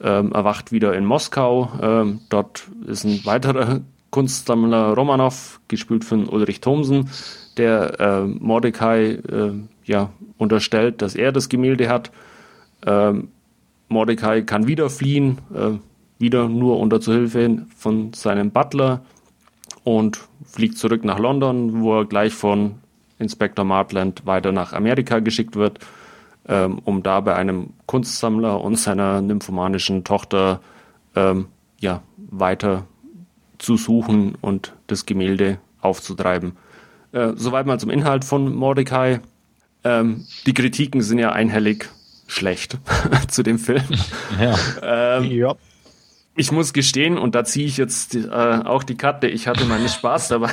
[0.00, 1.70] ähm, erwacht wieder in Moskau.
[1.82, 3.80] Ähm, dort ist ein weiterer
[4.14, 7.10] Kunstsammler Romanov, gespielt von Ulrich Thomsen,
[7.56, 9.50] der äh, Mordecai äh,
[9.84, 12.12] ja, unterstellt, dass er das Gemälde hat.
[12.86, 13.30] Ähm,
[13.88, 15.70] Mordecai kann wieder fliehen, äh,
[16.20, 19.00] wieder nur unter Zuhilfe von seinem Butler
[19.82, 22.76] und fliegt zurück nach London, wo er gleich von
[23.18, 25.80] Inspektor Martland weiter nach Amerika geschickt wird,
[26.46, 30.60] ähm, um da bei einem Kunstsammler und seiner nymphomanischen Tochter
[31.16, 31.46] ähm,
[31.80, 32.86] ja, weiter
[33.64, 36.56] zu suchen und das Gemälde aufzutreiben.
[37.12, 39.20] Äh, soweit mal zum Inhalt von Mordecai.
[39.82, 41.88] Ähm, die Kritiken sind ja einhellig
[42.26, 42.78] schlecht
[43.28, 43.84] zu dem Film.
[44.40, 45.18] Ja.
[45.18, 45.54] Ähm, ja.
[46.36, 49.88] Ich muss gestehen, und da ziehe ich jetzt äh, auch die Karte, ich hatte meinen
[49.88, 50.50] Spaß dabei.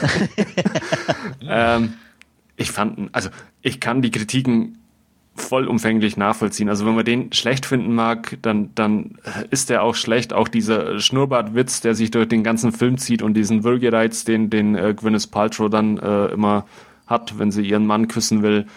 [1.41, 1.93] ähm,
[2.55, 3.29] ich fand, also
[3.61, 4.77] ich kann die Kritiken
[5.35, 6.69] vollumfänglich nachvollziehen.
[6.69, 9.17] Also wenn man den schlecht finden mag, dann, dann
[9.49, 10.33] ist der auch schlecht.
[10.33, 14.75] Auch dieser Schnurrbartwitz, der sich durch den ganzen Film zieht und diesen Würgereiz, den, den
[14.75, 16.65] äh, Gwyneth Paltrow dann äh, immer
[17.07, 18.67] hat, wenn sie ihren Mann küssen will.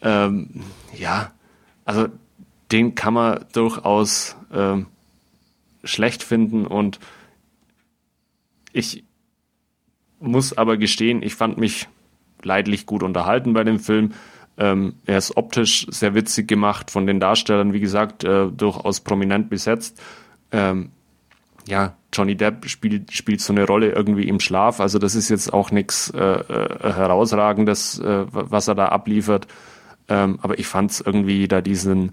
[0.00, 0.62] Ähm,
[0.96, 1.32] ja,
[1.84, 2.08] also
[2.72, 4.86] den kann man durchaus ähm,
[5.84, 6.98] schlecht finden und
[8.72, 9.04] ich
[10.20, 11.88] muss aber gestehen, ich fand mich
[12.42, 14.12] leidlich gut unterhalten bei dem Film.
[14.58, 19.48] Ähm, er ist optisch sehr witzig gemacht, von den Darstellern, wie gesagt, äh, durchaus prominent
[19.48, 20.00] besetzt.
[20.50, 20.90] Ähm,
[21.66, 24.80] ja, Johnny Depp spielt, spielt so eine Rolle irgendwie im Schlaf.
[24.80, 29.46] Also das ist jetzt auch nichts äh, äh, herausragendes, äh, was er da abliefert.
[30.08, 32.12] Ähm, aber ich fand es irgendwie da diesen,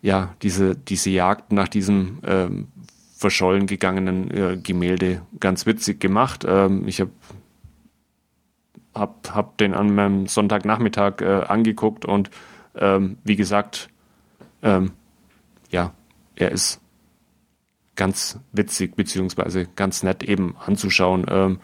[0.00, 2.68] ja, diese, diese Jagd nach diesem ähm,
[3.16, 6.46] verschollen gegangenen äh, Gemälde ganz witzig gemacht.
[6.48, 7.10] Ähm, ich habe
[8.98, 12.30] hab, hab den an meinem Sonntagnachmittag äh, angeguckt und
[12.76, 13.88] ähm, wie gesagt,
[14.62, 14.92] ähm,
[15.70, 15.92] ja,
[16.36, 16.80] er ist
[17.96, 21.26] ganz witzig beziehungsweise ganz nett eben anzuschauen.
[21.28, 21.60] Ähm,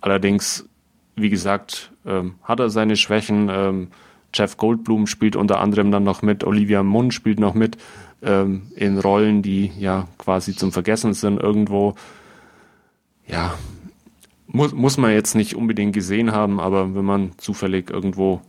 [0.00, 0.68] allerdings,
[1.14, 3.48] wie gesagt, ähm, hat er seine Schwächen.
[3.50, 3.88] Ähm,
[4.34, 7.78] Jeff Goldblum spielt unter anderem dann noch mit, Olivia Munn spielt noch mit
[8.22, 11.94] ähm, in Rollen, die ja quasi zum Vergessen sind irgendwo.
[13.26, 13.54] Ja,
[14.46, 18.40] muss, muss man jetzt nicht unbedingt gesehen haben, aber wenn man zufällig irgendwo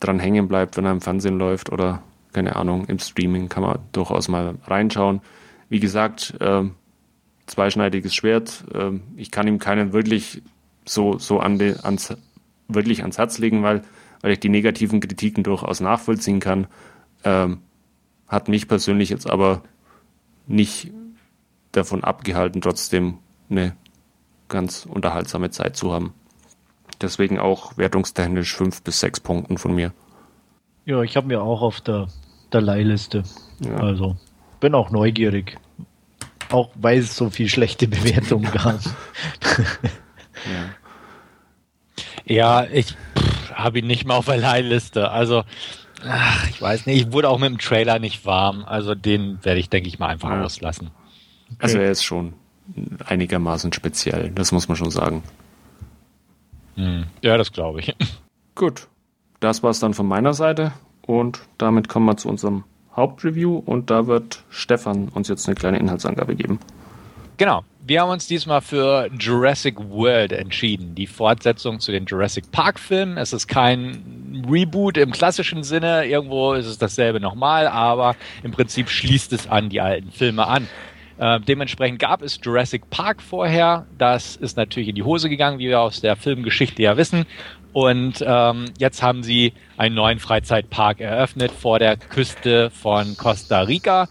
[0.00, 2.02] dran hängen bleibt, wenn er im Fernsehen läuft oder
[2.32, 5.20] keine Ahnung, im Streaming kann man durchaus mal reinschauen.
[5.68, 6.64] Wie gesagt, äh,
[7.46, 8.64] zweischneidiges Schwert.
[8.74, 10.42] Äh, ich kann ihm keinen wirklich
[10.84, 12.16] so, so an de, ans,
[12.68, 13.82] wirklich ans Herz legen, weil,
[14.20, 16.66] weil ich die negativen Kritiken durchaus nachvollziehen kann.
[17.22, 17.58] Ähm,
[18.26, 19.62] hat mich persönlich jetzt aber
[20.46, 20.90] nicht
[21.72, 23.18] davon abgehalten, trotzdem
[23.48, 23.76] eine
[24.48, 26.14] ganz unterhaltsame Zeit zu haben.
[27.00, 29.92] Deswegen auch wertungstechnisch fünf bis sechs Punkten von mir.
[30.86, 32.08] Ja, ich habe mir auch auf der,
[32.52, 33.22] der Leihliste.
[33.60, 33.76] Ja.
[33.76, 34.16] Also
[34.60, 35.58] bin auch neugierig.
[36.50, 38.80] Auch weil es so viel schlechte Bewertungen gab.
[42.26, 42.64] ja.
[42.64, 42.96] ja, ich
[43.52, 45.10] habe ihn nicht mal auf der Leihliste.
[45.10, 45.44] Also,
[46.06, 47.00] ach, ich weiß nicht.
[47.00, 48.64] Ich wurde auch mit dem Trailer nicht warm.
[48.64, 50.42] Also den werde ich, denke ich mal, einfach ja.
[50.42, 50.90] auslassen.
[51.46, 51.56] Okay.
[51.60, 52.34] Also er ist schon
[53.06, 55.22] einigermaßen speziell, das muss man schon sagen.
[56.76, 57.04] Hm.
[57.22, 57.94] Ja, das glaube ich.
[58.54, 58.88] Gut,
[59.40, 60.72] das war es dann von meiner Seite
[61.02, 62.64] und damit kommen wir zu unserem
[62.96, 66.60] Hauptreview und da wird Stefan uns jetzt eine kleine Inhaltsangabe geben.
[67.36, 67.64] Genau.
[67.86, 73.18] Wir haben uns diesmal für Jurassic World entschieden, die Fortsetzung zu den Jurassic Park Filmen.
[73.18, 78.88] Es ist kein Reboot im klassischen Sinne, irgendwo ist es dasselbe nochmal, aber im Prinzip
[78.88, 80.66] schließt es an die alten Filme an.
[81.18, 83.86] Äh, dementsprechend gab es Jurassic Park vorher.
[83.98, 87.26] Das ist natürlich in die Hose gegangen, wie wir aus der Filmgeschichte ja wissen.
[87.72, 94.08] Und ähm, jetzt haben sie einen neuen Freizeitpark eröffnet vor der Küste von Costa Rica.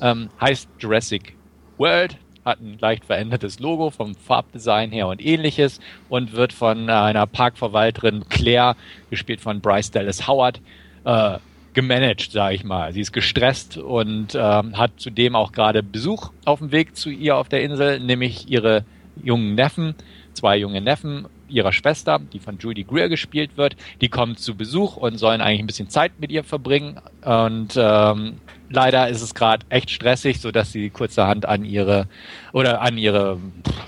[0.00, 1.34] Ähm, heißt Jurassic
[1.78, 7.26] World, hat ein leicht verändertes Logo vom Farbdesign her und ähnliches und wird von einer
[7.26, 8.76] Parkverwalterin Claire,
[9.10, 10.60] gespielt von Bryce Dallas Howard,
[11.04, 11.38] äh,
[11.76, 12.92] gemanagt, sage ich mal.
[12.92, 17.36] Sie ist gestresst und ähm, hat zudem auch gerade Besuch auf dem Weg zu ihr
[17.36, 18.84] auf der Insel, nämlich ihre
[19.22, 19.94] jungen Neffen,
[20.32, 23.76] zwei junge Neffen ihrer Schwester, die von Judy Greer gespielt wird.
[24.00, 26.98] Die kommen zu Besuch und sollen eigentlich ein bisschen Zeit mit ihr verbringen.
[27.22, 28.38] Und ähm,
[28.70, 32.08] leider ist es gerade echt stressig, so dass sie kurzerhand an ihre
[32.52, 33.38] oder an ihre,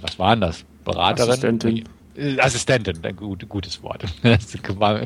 [0.02, 1.30] was waren das, Beraterin?
[1.30, 1.84] Assistentin.
[2.18, 4.04] Äh, Assistentin, ein gut, gutes Wort.
[4.22, 4.56] Das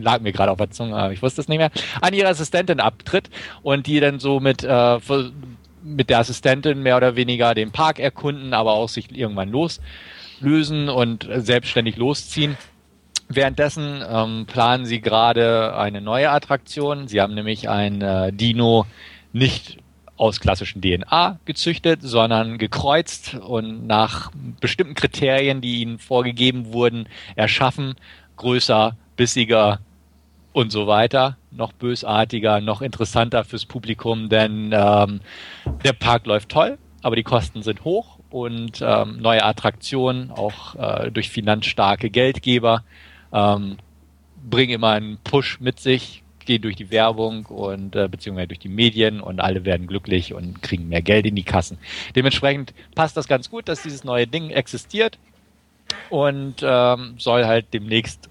[0.00, 1.70] lag mir gerade auf der Zunge, aber ich wusste es nicht mehr.
[2.00, 3.30] An ihre Assistentin abtritt
[3.62, 4.98] und die dann so mit äh,
[5.84, 11.28] mit der Assistentin mehr oder weniger den Park erkunden, aber auch sich irgendwann loslösen und
[11.34, 12.56] selbstständig losziehen.
[13.28, 17.08] Währenddessen ähm, planen sie gerade eine neue Attraktion.
[17.08, 18.86] Sie haben nämlich ein äh, Dino
[19.32, 19.78] nicht
[20.22, 24.30] aus klassischen DNA gezüchtet, sondern gekreuzt und nach
[24.60, 27.96] bestimmten Kriterien, die ihnen vorgegeben wurden, erschaffen.
[28.36, 29.80] Größer, bissiger
[30.52, 31.38] und so weiter.
[31.50, 35.22] Noch bösartiger, noch interessanter fürs Publikum, denn ähm,
[35.84, 41.10] der Park läuft toll, aber die Kosten sind hoch und ähm, neue Attraktionen, auch äh,
[41.10, 42.84] durch finanzstarke Geldgeber,
[43.32, 43.76] ähm,
[44.48, 48.68] bringen immer einen Push mit sich, gehen durch die Werbung und äh, beziehungsweise durch die
[48.68, 51.78] Medien und alle werden glücklich und kriegen mehr Geld in die Kassen.
[52.14, 55.18] Dementsprechend passt das ganz gut, dass dieses neue Ding existiert
[56.10, 58.28] und ähm, soll halt demnächst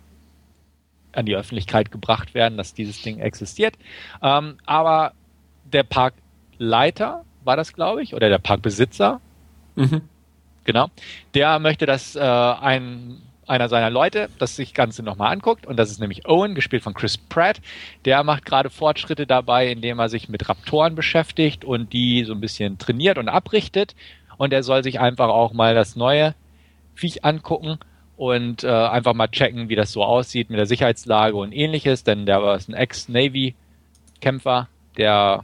[1.14, 3.76] an die Öffentlichkeit gebracht werden, dass dieses Ding existiert.
[4.22, 5.14] Ähm, aber
[5.72, 9.20] der Parkleiter war das, glaube ich, oder der Parkbesitzer,
[9.76, 10.02] mhm.
[10.64, 10.90] genau,
[11.34, 15.66] der möchte, dass äh, ein einer seiner Leute das sich Ganze nochmal anguckt.
[15.66, 17.62] Und das ist nämlich Owen, gespielt von Chris Pratt.
[18.06, 22.42] Der macht gerade Fortschritte dabei, indem er sich mit Raptoren beschäftigt und die so ein
[22.42, 23.96] bisschen trainiert und abrichtet.
[24.38, 26.36] Und er soll sich einfach auch mal das neue
[26.96, 27.78] Viech angucken
[28.18, 32.04] und äh, einfach mal checken, wie das so aussieht mit der Sicherheitslage und ähnliches.
[32.04, 35.44] Denn der war ein Ex-Navy-Kämpfer, der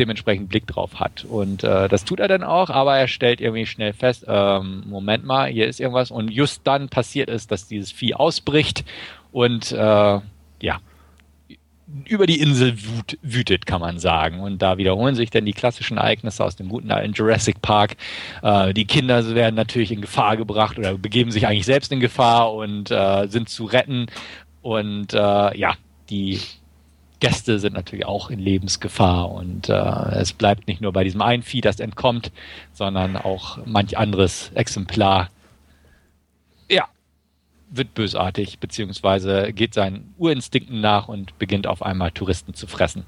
[0.00, 1.24] dementsprechend Blick drauf hat.
[1.24, 5.24] Und äh, das tut er dann auch, aber er stellt irgendwie schnell fest, ähm, Moment
[5.24, 6.10] mal, hier ist irgendwas.
[6.10, 8.84] Und just dann passiert es, dass dieses Vieh ausbricht
[9.30, 10.20] und äh,
[10.62, 10.80] ja,
[12.06, 14.40] über die Insel wüt, wütet, kann man sagen.
[14.40, 17.96] Und da wiederholen sich dann die klassischen Ereignisse aus dem guten alten Jurassic Park.
[18.42, 22.52] Äh, die Kinder werden natürlich in Gefahr gebracht oder begeben sich eigentlich selbst in Gefahr
[22.54, 24.06] und äh, sind zu retten.
[24.62, 25.74] Und äh, ja,
[26.10, 26.40] die
[27.20, 29.74] Gäste sind natürlich auch in Lebensgefahr und äh,
[30.18, 32.32] es bleibt nicht nur bei diesem einen Vieh, das entkommt,
[32.72, 35.30] sondern auch manch anderes Exemplar.
[36.70, 36.88] Ja,
[37.70, 43.04] wird bösartig, beziehungsweise geht seinen Urinstinkten nach und beginnt auf einmal Touristen zu fressen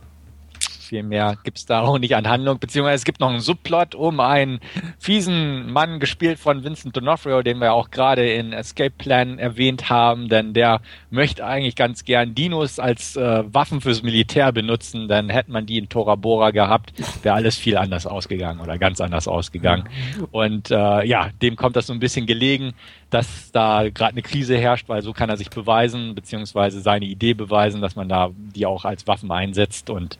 [0.93, 3.95] viel mehr gibt es da auch nicht an Handlung, beziehungsweise es gibt noch einen Subplot
[3.95, 4.61] um einen
[4.99, 10.29] fiesen Mann, gespielt von Vincent D'Onofrio, den wir auch gerade in Escape Plan erwähnt haben,
[10.29, 15.51] denn der möchte eigentlich ganz gern Dinos als äh, Waffen fürs Militär benutzen, dann hätte
[15.51, 16.93] man die in Tora Bora gehabt,
[17.23, 19.89] wäre alles viel anders ausgegangen oder ganz anders ausgegangen.
[20.31, 22.75] Und äh, ja, dem kommt das so ein bisschen gelegen,
[23.13, 27.35] dass da gerade eine Krise herrscht, weil so kann er sich beweisen, beziehungsweise seine Idee
[27.35, 30.19] beweisen, dass man da die auch als Waffen einsetzt und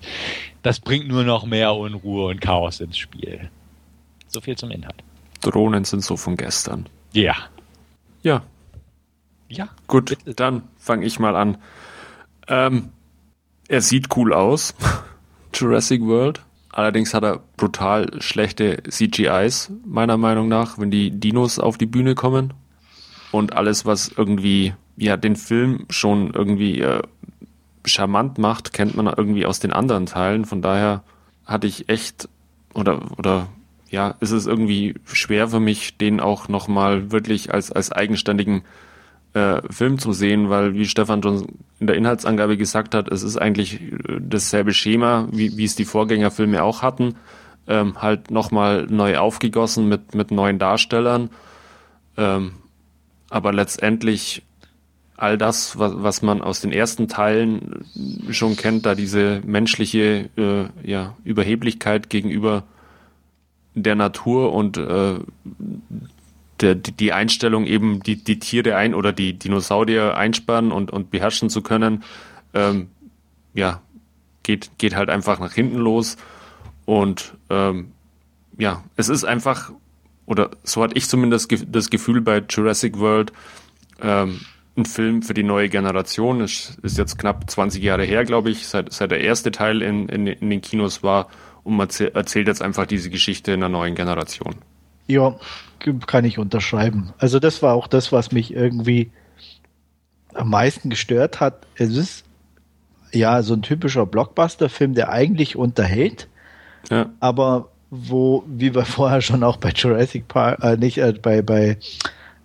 [0.63, 3.51] das bringt nur noch mehr Unruhe und Chaos ins Spiel.
[4.29, 5.03] So viel zum Inhalt.
[5.41, 6.87] Drohnen sind so von gestern.
[7.15, 7.35] Ja.
[8.23, 8.43] Ja.
[9.49, 9.69] Ja.
[9.87, 10.35] Gut, bitte.
[10.35, 11.57] dann fange ich mal an.
[12.47, 12.91] Ähm,
[13.69, 14.75] er sieht cool aus.
[15.55, 16.43] Jurassic World.
[16.71, 22.15] Allerdings hat er brutal schlechte CGIs, meiner Meinung nach, wenn die Dinos auf die Bühne
[22.15, 22.55] kommen.
[23.33, 27.03] Und alles, was irgendwie, ja, den Film schon irgendwie äh,
[27.85, 30.45] charmant macht, kennt man irgendwie aus den anderen Teilen.
[30.45, 31.03] Von daher
[31.45, 32.29] hatte ich echt
[32.75, 33.49] oder oder
[33.91, 38.63] ja, ist es irgendwie schwer für mich, den auch nochmal wirklich als, als eigenständigen
[39.35, 41.47] äh, Film zu sehen, weil wie Stefan schon
[41.79, 43.81] in der Inhaltsangabe gesagt hat, es ist eigentlich
[44.19, 47.17] dasselbe Schema, wie, wie es die Vorgängerfilme auch hatten,
[47.67, 51.29] ähm, halt nochmal neu aufgegossen mit, mit neuen Darstellern.
[52.17, 52.53] Ähm,
[53.33, 54.43] aber letztendlich
[55.17, 57.87] all das, was, was man aus den ersten Teilen
[58.31, 62.65] schon kennt, da diese menschliche äh, ja, Überheblichkeit gegenüber
[63.75, 65.15] der Natur und äh,
[66.61, 71.49] der, die Einstellung eben, die, die Tiere ein oder die Dinosaurier einsperren und, und beherrschen
[71.49, 72.05] zu können,
[72.53, 72.89] ähm,
[73.55, 73.81] ja,
[74.43, 76.19] geht, geht halt einfach nach hinten los.
[76.85, 77.93] Und ähm,
[78.59, 79.73] ja, es ist einfach,
[80.33, 83.33] oder so hatte ich zumindest das Gefühl bei Jurassic World,
[84.01, 84.41] ähm,
[84.77, 86.41] ein Film für die neue Generation.
[86.41, 90.09] Es ist jetzt knapp 20 Jahre her, glaube ich, seit, seit der erste Teil in,
[90.09, 91.29] in, in den Kinos war
[91.63, 94.57] und man erzählt jetzt einfach diese Geschichte in der neuen Generation.
[95.07, 95.37] Ja,
[96.07, 97.13] kann ich unterschreiben.
[97.19, 99.11] Also das war auch das, was mich irgendwie
[100.33, 101.67] am meisten gestört hat.
[101.75, 102.25] Es ist
[103.13, 106.29] ja so ein typischer Blockbuster-Film, der eigentlich unterhält,
[106.89, 107.11] ja.
[107.21, 111.77] aber wo, wie wir vorher schon auch bei Jurassic Park, äh, nicht äh, bei, bei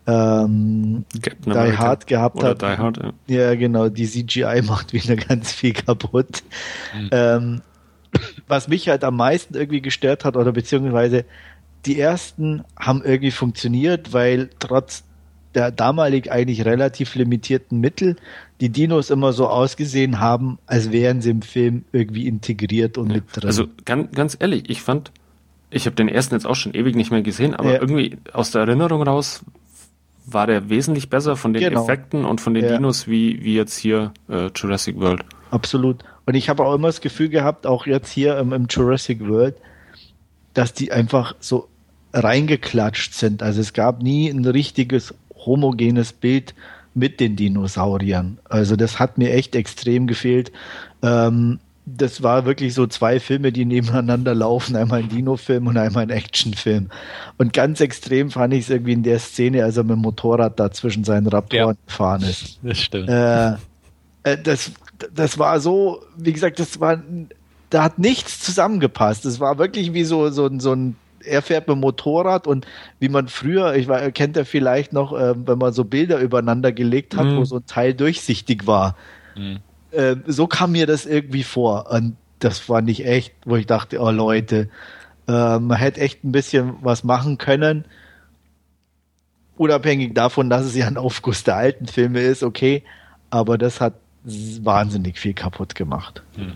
[0.06, 2.62] ähm, Die Hard gehabt Oder hat.
[2.62, 3.14] Die Hard, ja.
[3.28, 3.56] ja.
[3.56, 6.44] genau, die CGI macht wieder ganz viel kaputt.
[6.94, 7.10] Mhm.
[7.12, 7.62] Ähm,
[8.50, 11.24] was mich halt am meisten irgendwie gestört hat, oder beziehungsweise
[11.86, 15.06] die ersten haben irgendwie funktioniert, weil trotz
[15.56, 18.18] der damalig eigentlich relativ limitierten Mittel
[18.60, 23.16] die Dinos immer so ausgesehen haben, als wären sie im Film irgendwie integriert und ja.
[23.16, 23.46] mit drin.
[23.46, 25.12] Also ganz, ganz ehrlich, ich fand
[25.70, 27.82] ich habe den ersten jetzt auch schon ewig nicht mehr gesehen, aber ja.
[27.82, 29.44] irgendwie aus der Erinnerung raus
[30.26, 31.84] war der wesentlich besser von den genau.
[31.84, 32.78] Effekten und von den ja.
[32.78, 35.24] Dinos wie, wie jetzt hier äh, Jurassic World.
[35.52, 36.04] Absolut.
[36.26, 39.56] Und ich habe auch immer das Gefühl gehabt, auch jetzt hier im, im Jurassic World,
[40.54, 41.70] dass die einfach so
[42.14, 43.42] reingeklatscht sind.
[43.42, 45.14] Also es gab nie ein richtiges
[45.46, 46.54] homogenes Bild
[46.94, 48.40] mit den Dinosauriern.
[48.46, 50.52] Also das hat mir echt extrem gefehlt.
[51.02, 56.04] Ähm, das war wirklich so zwei Filme, die nebeneinander laufen, einmal ein Dino-Film und einmal
[56.04, 56.90] ein Actionfilm.
[57.38, 60.60] Und ganz extrem fand ich es irgendwie in der Szene, als er mit dem Motorrad
[60.60, 62.60] da zwischen seinen Raptoren ja, gefahren ist.
[62.62, 63.08] Das stimmt.
[63.08, 63.54] Äh,
[64.24, 64.72] äh, das,
[65.14, 67.02] das war so, wie gesagt, das war,
[67.70, 69.24] da hat nichts zusammengepasst.
[69.24, 72.66] Das war wirklich wie so, so, so ein er fährt mit dem Motorrad und
[73.00, 76.72] wie man früher, ich weiß, kennt er vielleicht noch, äh, wenn man so Bilder übereinander
[76.72, 77.38] gelegt hat, mhm.
[77.38, 78.96] wo so ein Teil durchsichtig war.
[79.36, 79.60] Mhm.
[79.98, 81.90] Äh, so kam mir das irgendwie vor.
[81.90, 84.70] Und das fand ich echt, wo ich dachte, oh Leute,
[85.28, 87.86] äh, man hätte echt ein bisschen was machen können.
[89.58, 92.84] Unabhängig davon, dass es ja ein Aufguss der alten Filme ist, okay.
[93.32, 96.22] Aber das hat wahnsinnig viel kaputt gemacht.
[96.36, 96.54] Hm.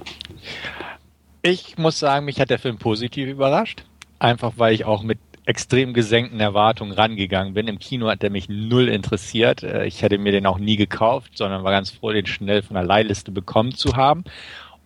[1.42, 3.86] Ich muss sagen, mich hat der Film positiv überrascht.
[4.20, 7.68] Einfach weil ich auch mit extrem gesenkten Erwartungen rangegangen bin.
[7.68, 9.64] Im Kino hat der mich null interessiert.
[9.64, 12.76] Äh, ich hätte mir den auch nie gekauft, sondern war ganz froh, den schnell von
[12.76, 14.24] der Leihliste bekommen zu haben.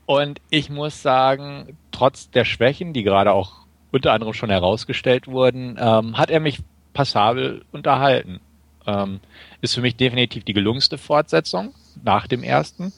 [0.05, 5.77] Und ich muss sagen, trotz der Schwächen, die gerade auch unter anderem schon herausgestellt wurden,
[5.79, 6.59] ähm, hat er mich
[6.93, 8.39] passabel unterhalten.
[8.87, 9.19] Ähm,
[9.61, 11.73] ist für mich definitiv die gelungenste Fortsetzung
[12.03, 12.93] nach dem ersten,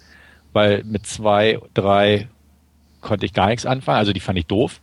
[0.54, 2.28] weil mit zwei, drei
[3.00, 4.00] konnte ich gar nichts anfangen.
[4.00, 4.82] Also die fand ich doof.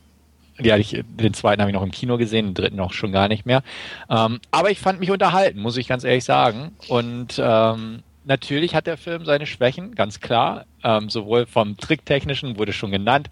[0.57, 3.27] Hatte ich, den zweiten habe ich noch im Kino gesehen, den dritten auch schon gar
[3.27, 3.61] nicht mehr.
[4.09, 6.71] Ähm, aber ich fand mich unterhalten, muss ich ganz ehrlich sagen.
[6.87, 10.65] Und ähm, natürlich hat der Film seine Schwächen, ganz klar.
[10.83, 13.29] Ähm, sowohl vom Tricktechnischen wurde schon genannt.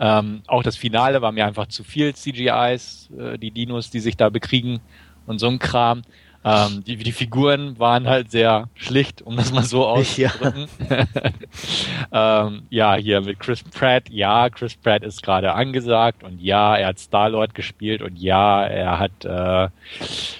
[0.00, 4.16] Ähm, auch das Finale war mir einfach zu viel CGIs, äh, die Dinos, die sich
[4.16, 4.80] da bekriegen
[5.26, 6.02] und so ein Kram.
[6.44, 10.68] Ähm, die, die Figuren waren halt sehr schlicht, um das mal so auszudrücken.
[12.12, 12.46] Ja.
[12.46, 14.10] ähm, ja, hier mit Chris Pratt.
[14.10, 18.98] Ja, Chris Pratt ist gerade angesagt und ja, er hat Star-Lord gespielt und ja, er
[18.98, 19.68] hat äh,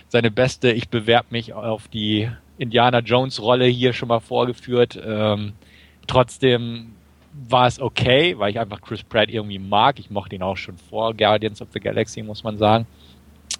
[0.08, 5.00] seine beste Ich bewerbe mich auf die Indiana Jones Rolle hier schon mal vorgeführt.
[5.02, 5.54] Ähm,
[6.06, 6.92] trotzdem
[7.48, 9.98] war es okay, weil ich einfach Chris Pratt irgendwie mag.
[9.98, 12.86] Ich mochte ihn auch schon vor Guardians of the Galaxy, muss man sagen.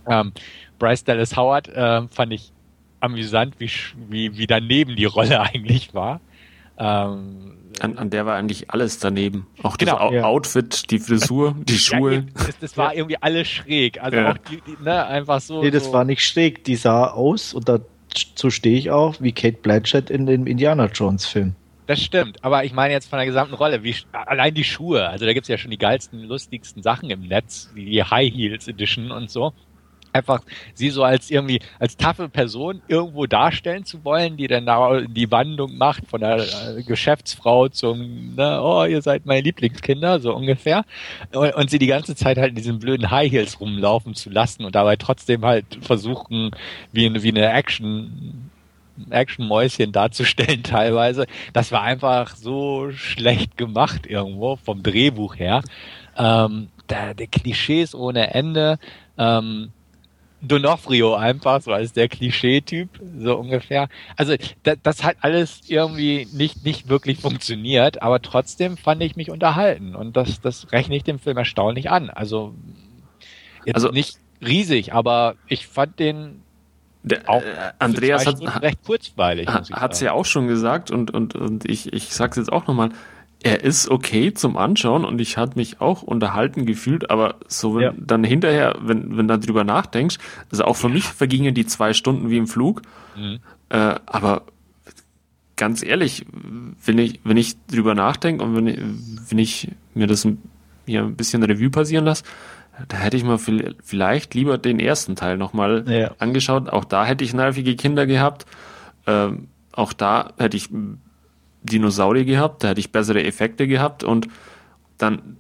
[0.07, 0.33] Ähm,
[0.79, 2.53] Bryce Dallas Howard äh, fand ich
[3.01, 3.71] amüsant, wie,
[4.09, 6.21] wie, wie daneben die Rolle eigentlich war.
[6.79, 9.47] Ähm, an, an der war eigentlich alles daneben.
[9.63, 10.25] Auch genau, das ja.
[10.25, 12.15] Outfit, die Frisur, die Schuhe.
[12.15, 14.03] Ja, das, das, war irgendwie alles schräg.
[14.03, 14.33] Also ja.
[14.33, 15.63] auch die, die, ne, einfach so.
[15.63, 15.93] Nee, das so.
[15.93, 16.65] war nicht schräg.
[16.65, 21.27] Die sah aus, und dazu stehe ich auch, wie Kate Blanchett in dem Indiana Jones
[21.27, 21.55] Film.
[21.87, 25.27] Das stimmt, aber ich meine jetzt von der gesamten Rolle, wie allein die Schuhe, also
[25.27, 29.11] da gibt's ja schon die geilsten, lustigsten Sachen im Netz, wie die High Heels Edition
[29.11, 29.53] und so
[30.15, 30.43] einfach
[30.74, 35.31] sie so als irgendwie als taffe Person irgendwo darstellen zu wollen, die dann da die
[35.31, 40.85] Wandlung macht von der äh, Geschäftsfrau zum, ne, oh, ihr seid meine Lieblingskinder, so ungefähr.
[41.32, 44.65] Und, und, sie die ganze Zeit halt in diesen blöden High Heels rumlaufen zu lassen
[44.65, 46.53] und dabei trotzdem halt versuchen,
[46.93, 48.51] wie, eine wie eine Action
[49.11, 51.27] Action-Mäuschen darzustellen teilweise.
[51.53, 55.62] Das war einfach so schlecht gemacht irgendwo vom Drehbuch her.
[56.16, 58.78] Ähm, der Klischees ohne Ende.
[59.19, 59.73] Ähm,
[60.45, 62.89] Donofrio einfach, so als der Klischee-Typ,
[63.19, 63.89] so ungefähr.
[64.16, 69.31] Also da, das hat alles irgendwie nicht, nicht wirklich funktioniert, aber trotzdem fand ich mich
[69.31, 72.11] unterhalten und das, das rechne ich dem Film erstaunlich an.
[72.11, 72.55] Also
[73.65, 76.43] jetzt also, nicht riesig, aber ich fand den
[77.03, 79.47] der, auch äh, Andreas hat, recht kurzweilig.
[79.49, 82.91] Hat es ja auch schon gesagt und, und, und ich, ich sag's jetzt auch nochmal
[83.45, 87.83] er ist okay zum Anschauen und ich hatte mich auch unterhalten gefühlt, aber so wenn
[87.83, 87.95] ja.
[87.97, 90.16] dann hinterher, wenn, wenn du drüber nachdenkst,
[90.51, 92.81] also auch für mich vergingen die zwei Stunden wie im Flug,
[93.15, 93.41] mhm.
[93.69, 94.45] äh, aber
[95.57, 96.25] ganz ehrlich,
[96.85, 98.79] wenn ich, wenn ich drüber nachdenke und wenn ich,
[99.29, 100.27] wenn ich mir das
[100.87, 102.25] hier ein bisschen Revue passieren lasse,
[102.89, 106.12] da hätte ich mal vielleicht lieber den ersten Teil nochmal ja.
[106.19, 106.71] angeschaut.
[106.71, 108.47] Auch da hätte ich nervige Kinder gehabt.
[109.07, 110.71] Ähm, auch da hätte ich
[111.65, 114.28] Dinosaurier gehabt, da hätte ich bessere Effekte gehabt und
[114.99, 115.39] dann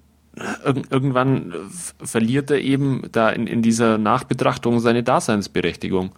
[0.64, 1.54] irg irgendwann
[2.02, 6.12] verliert er eben da in, in dieser Nachbetrachtung seine Daseinsberechtigung.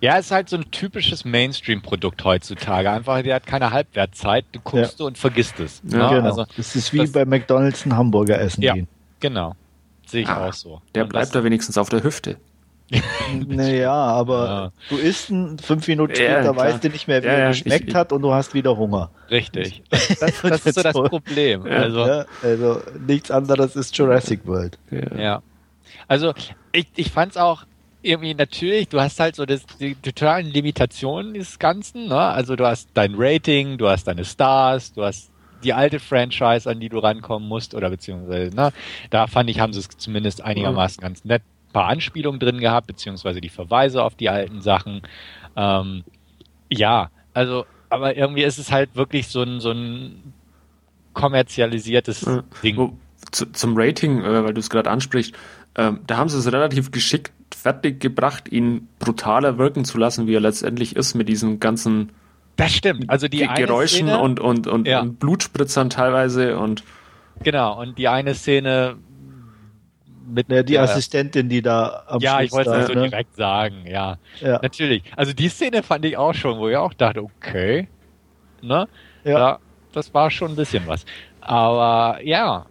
[0.00, 2.90] Ja, es ist halt so ein typisches Mainstream-Produkt heutzutage.
[2.90, 5.06] Einfach, der hat keine Halbwertzeit, du guckst ja.
[5.06, 5.82] und vergisst es.
[5.84, 6.16] Ja, ne?
[6.16, 6.28] genau.
[6.28, 8.88] Also, das ist wie das, bei McDonalds ein Hamburger essen ja, gehen.
[9.20, 9.54] Genau.
[10.06, 10.80] Sehe ich ah, auch so.
[10.94, 12.38] Der und bleibt da wenigstens auf der Hüfte.
[13.46, 14.72] naja, aber ja.
[14.90, 17.88] du isst ihn, fünf Minuten später, ja, weißt du nicht mehr, wie ja, er geschmeckt
[17.88, 19.10] ich, hat und du hast wieder Hunger.
[19.30, 19.82] Richtig.
[20.20, 21.64] Das, das ist so das Problem.
[21.64, 24.78] Also, also nichts anderes ist Jurassic World.
[25.16, 25.42] Ja.
[26.08, 26.34] Also
[26.72, 27.64] ich, ich fand es auch
[28.02, 32.18] irgendwie natürlich, du hast halt so das, die totalen Limitationen des Ganzen, ne?
[32.18, 35.30] Also du hast dein Rating, du hast deine Stars, du hast
[35.64, 38.72] die alte Franchise, an die du rankommen musst, oder beziehungsweise, ne?
[39.10, 41.42] Da fand ich, haben sie es zumindest einigermaßen ganz nett
[41.74, 45.02] paar Anspielungen drin gehabt, beziehungsweise die Verweise auf die alten Sachen.
[45.56, 46.04] Ähm,
[46.70, 50.32] ja, also, aber irgendwie ist es halt wirklich so ein, so ein
[51.12, 52.42] kommerzialisiertes ja.
[52.62, 52.98] Ding.
[53.30, 55.34] Zu, zum Rating, äh, weil du es gerade ansprichst,
[55.76, 60.34] ähm, da haben sie es relativ geschickt fertig gebracht, ihn brutaler wirken zu lassen, wie
[60.34, 62.10] er letztendlich ist, mit diesen ganzen
[62.56, 63.10] das stimmt.
[63.10, 65.00] Also die Geräuschen Szene, und, und, und, ja.
[65.00, 66.84] und Blutspritzern teilweise und
[67.42, 68.96] Genau, und die eine Szene
[70.26, 73.08] mit ja, die Assistentin, die da am Ja, Schluss ich wollte es so ne?
[73.08, 74.18] direkt sagen, ja.
[74.40, 74.60] ja.
[74.62, 75.02] Natürlich.
[75.16, 77.88] Also die Szene fand ich auch schon, wo ich auch dachte, okay,
[78.62, 78.88] ne?
[79.24, 79.38] Ja.
[79.38, 79.58] ja
[79.92, 81.04] das war schon ein bisschen was.
[81.40, 82.66] Aber ja,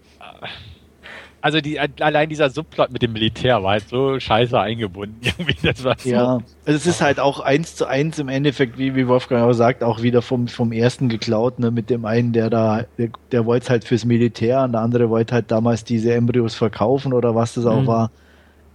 [1.44, 5.20] also die, allein dieser Subplot mit dem Militär war halt so scheiße eingebunden.
[5.38, 6.10] Irgendwie, das war so.
[6.10, 9.52] Ja, also es ist halt auch eins zu eins im Endeffekt, wie, wie Wolfgang auch
[9.52, 13.46] sagt, auch wieder vom, vom ersten geklaut, ne, mit dem einen, der da, der, der
[13.46, 17.56] wollte halt fürs Militär und der andere wollte halt damals diese Embryos verkaufen oder was
[17.56, 17.88] das auch mhm.
[17.88, 18.12] war.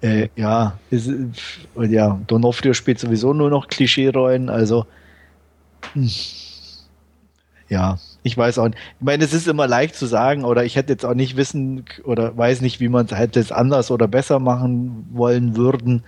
[0.02, 1.10] Äh, ja, ist,
[1.74, 4.84] ja, Donofrio spielt sowieso nur noch Klischee-Rollen, also
[5.94, 6.10] hm.
[7.70, 8.78] ja, ich weiß auch nicht.
[9.00, 11.84] Ich meine, es ist immer leicht zu sagen, oder ich hätte jetzt auch nicht wissen
[12.04, 16.04] oder weiß nicht, wie man es hätte es anders oder besser machen wollen würden.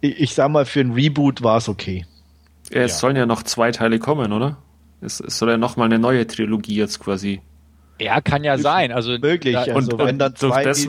[0.00, 2.06] Ich, ich sag mal, für ein Reboot war es okay.
[2.72, 2.98] Ja, es ja.
[2.98, 4.56] sollen ja noch zwei Teile kommen, oder?
[5.00, 7.40] Es, es soll ja noch mal eine neue Trilogie jetzt quasi.
[8.00, 8.92] Ja, kann ja sein.
[8.92, 9.54] Also möglich.
[9.54, 10.86] Da, also, und, wenn dann zwei, das,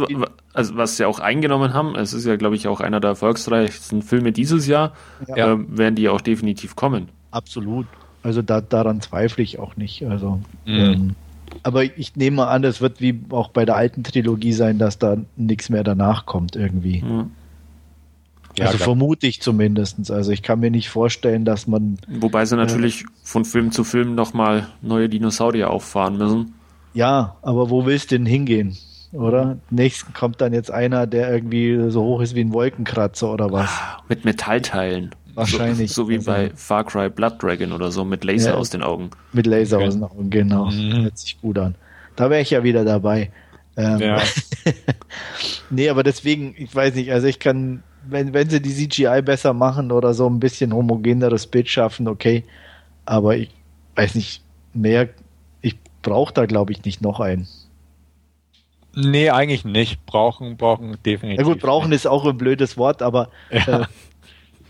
[0.53, 4.01] also was sie auch eingenommen haben, es ist ja, glaube ich, auch einer der erfolgreichsten
[4.01, 4.93] Filme dieses Jahr,
[5.27, 5.53] ja.
[5.53, 7.09] äh, werden die auch definitiv kommen.
[7.31, 7.87] Absolut.
[8.23, 10.05] Also da, daran zweifle ich auch nicht.
[10.05, 10.73] Also, mhm.
[10.73, 11.15] ähm,
[11.63, 15.17] aber ich nehme an, es wird wie auch bei der alten Trilogie sein, dass da
[15.35, 17.01] nichts mehr danach kommt irgendwie.
[17.01, 17.31] Mhm.
[18.57, 20.11] Ja, also vermute ich zumindest.
[20.11, 21.97] Also ich kann mir nicht vorstellen, dass man.
[22.07, 26.53] Wobei sie natürlich äh, von Film zu Film nochmal neue Dinosaurier auffahren müssen.
[26.93, 28.77] Ja, aber wo willst du denn hingehen?
[29.11, 29.57] Oder?
[29.69, 33.69] Nächsten kommt dann jetzt einer, der irgendwie so hoch ist wie ein Wolkenkratzer oder was.
[33.69, 35.11] Ah, mit Metallteilen.
[35.39, 35.91] Wahrscheinlich.
[35.91, 38.69] So, so wie also, bei Far Cry Blood Dragon oder so, mit Laser ja, aus
[38.69, 39.09] den Augen.
[39.33, 39.87] Mit Laser okay.
[39.87, 40.65] aus den Augen, genau.
[40.65, 41.03] Mhm.
[41.03, 41.75] Hört sich gut an.
[42.15, 43.31] Da wäre ich ja wieder dabei.
[43.77, 44.21] Ähm, ja.
[45.69, 49.53] nee, aber deswegen, ich weiß nicht, also ich kann, wenn, wenn sie die CGI besser
[49.53, 52.43] machen oder so ein bisschen homogeneres Bild schaffen, okay.
[53.05, 53.49] Aber ich
[53.95, 54.43] weiß nicht,
[54.73, 55.09] mehr,
[55.61, 57.47] ich brauche da glaube ich nicht noch einen.
[58.95, 60.05] Nee, eigentlich nicht.
[60.05, 61.39] Brauchen, brauchen definitiv.
[61.39, 63.81] Ja gut, brauchen ist auch ein blödes Wort, aber ja.
[63.81, 63.85] äh,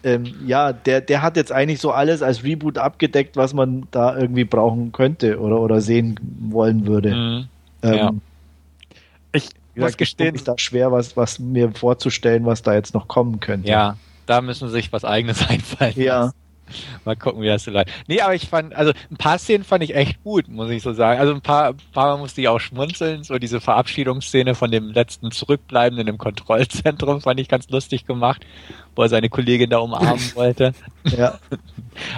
[0.04, 4.18] ähm, ja, der, der hat jetzt eigentlich so alles als Reboot abgedeckt, was man da
[4.18, 7.16] irgendwie brauchen könnte oder, oder sehen wollen würde.
[7.16, 7.48] Mhm.
[7.84, 8.12] Ähm, ja.
[9.32, 13.40] Ich muss gestehen, ist da schwer, was, was mir vorzustellen, was da jetzt noch kommen
[13.40, 13.70] könnte.
[13.70, 15.94] Ja, da müssen sie sich was eigenes einfallen.
[15.96, 16.32] Ja.
[17.06, 17.90] Mal gucken, wie das so läuft.
[18.08, 20.94] Nee, aber ich fand, also ein paar Szenen fand ich echt gut, muss ich so
[20.94, 21.20] sagen.
[21.20, 23.24] Also ein paar, ein paar Mal musste ich auch schmunzeln.
[23.24, 28.46] So diese Verabschiedungsszene von dem letzten Zurückbleibenden im Kontrollzentrum fand ich ganz lustig gemacht,
[28.96, 30.74] wo er seine Kollegin da umarmen wollte.
[31.04, 31.40] ja.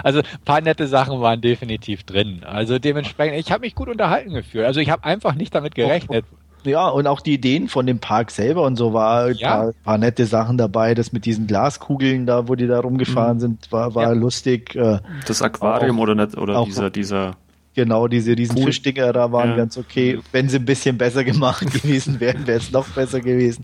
[0.04, 2.44] Also ein paar nette Sachen waren definitiv drin.
[2.44, 4.64] Also dementsprechend, ich habe mich gut unterhalten gefühlt.
[4.64, 6.24] Also ich habe einfach nicht damit gerechnet.
[6.64, 9.56] Ja, und auch die Ideen von dem Park selber und so war ein ja.
[9.56, 10.94] paar, paar, nette Sachen dabei.
[10.94, 13.40] Das mit diesen Glaskugeln da, wo die da rumgefahren mhm.
[13.40, 14.12] sind, war, war ja.
[14.12, 14.74] lustig.
[14.76, 17.36] Äh, das Aquarium auch, oder nicht, oder auch, dieser, dieser.
[17.74, 18.66] Genau, diese riesen cool.
[18.66, 19.56] Fischdinger da waren ja.
[19.56, 20.20] ganz okay.
[20.30, 23.62] Wenn sie ein bisschen besser gemacht gewesen wären, wäre es noch besser gewesen.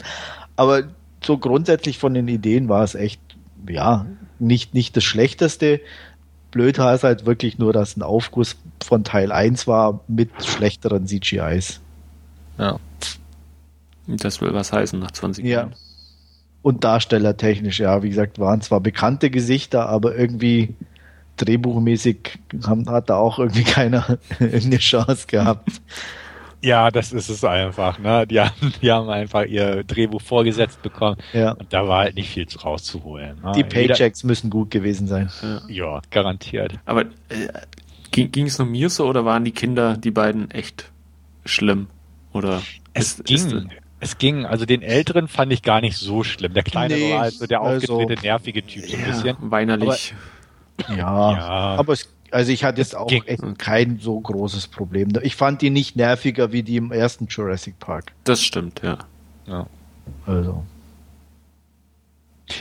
[0.57, 0.85] Aber
[1.23, 3.21] so grundsätzlich von den Ideen war es echt,
[3.69, 4.07] ja,
[4.39, 5.81] nicht, nicht das Schlechteste.
[6.51, 11.07] Blöd war es halt wirklich nur, dass ein Aufguss von Teil 1 war mit schlechteren
[11.07, 11.81] CGIs.
[12.59, 12.79] Ja.
[14.17, 15.51] Das will was heißen nach 20 ja.
[15.51, 15.75] Jahren.
[16.63, 20.75] Und darstellertechnisch, ja, wie gesagt, waren zwar bekannte Gesichter, aber irgendwie
[21.37, 25.81] drehbuchmäßig haben, hat da auch irgendwie keiner eine Chance gehabt.
[26.61, 27.99] Ja, das ist es einfach.
[28.01, 28.27] Ne?
[28.27, 31.53] Die, haben, die haben einfach ihr Drehbuch vorgesetzt bekommen ja.
[31.53, 33.41] und da war halt nicht viel rauszuholen.
[33.43, 33.53] Ne?
[33.55, 35.31] Die Paychecks Jeder, müssen gut gewesen sein.
[35.41, 36.75] Ja, ja garantiert.
[36.85, 37.49] Aber äh,
[38.11, 40.91] ging es nur mir so oder waren die Kinder, die beiden, echt
[41.45, 41.87] schlimm?
[42.33, 42.63] Oder
[42.93, 43.37] es ist, ging.
[43.37, 43.67] Ist,
[44.01, 44.47] es ging.
[44.47, 46.55] Also den Älteren fand ich gar nicht so schlimm.
[46.55, 49.07] Der Kleine nee, war halt so der also aufgedrehte, also, nervige Typ so ein ja,
[49.09, 49.37] bisschen.
[49.41, 50.15] Weinerlich.
[50.85, 53.25] Aber, ja, ja, aber es, also ich hatte jetzt auch ging.
[53.25, 55.09] echt kein so großes Problem.
[55.23, 58.13] Ich fand die nicht nerviger wie die im ersten Jurassic Park.
[58.25, 58.99] Das stimmt, ja.
[59.47, 59.67] ja.
[60.27, 60.65] Also.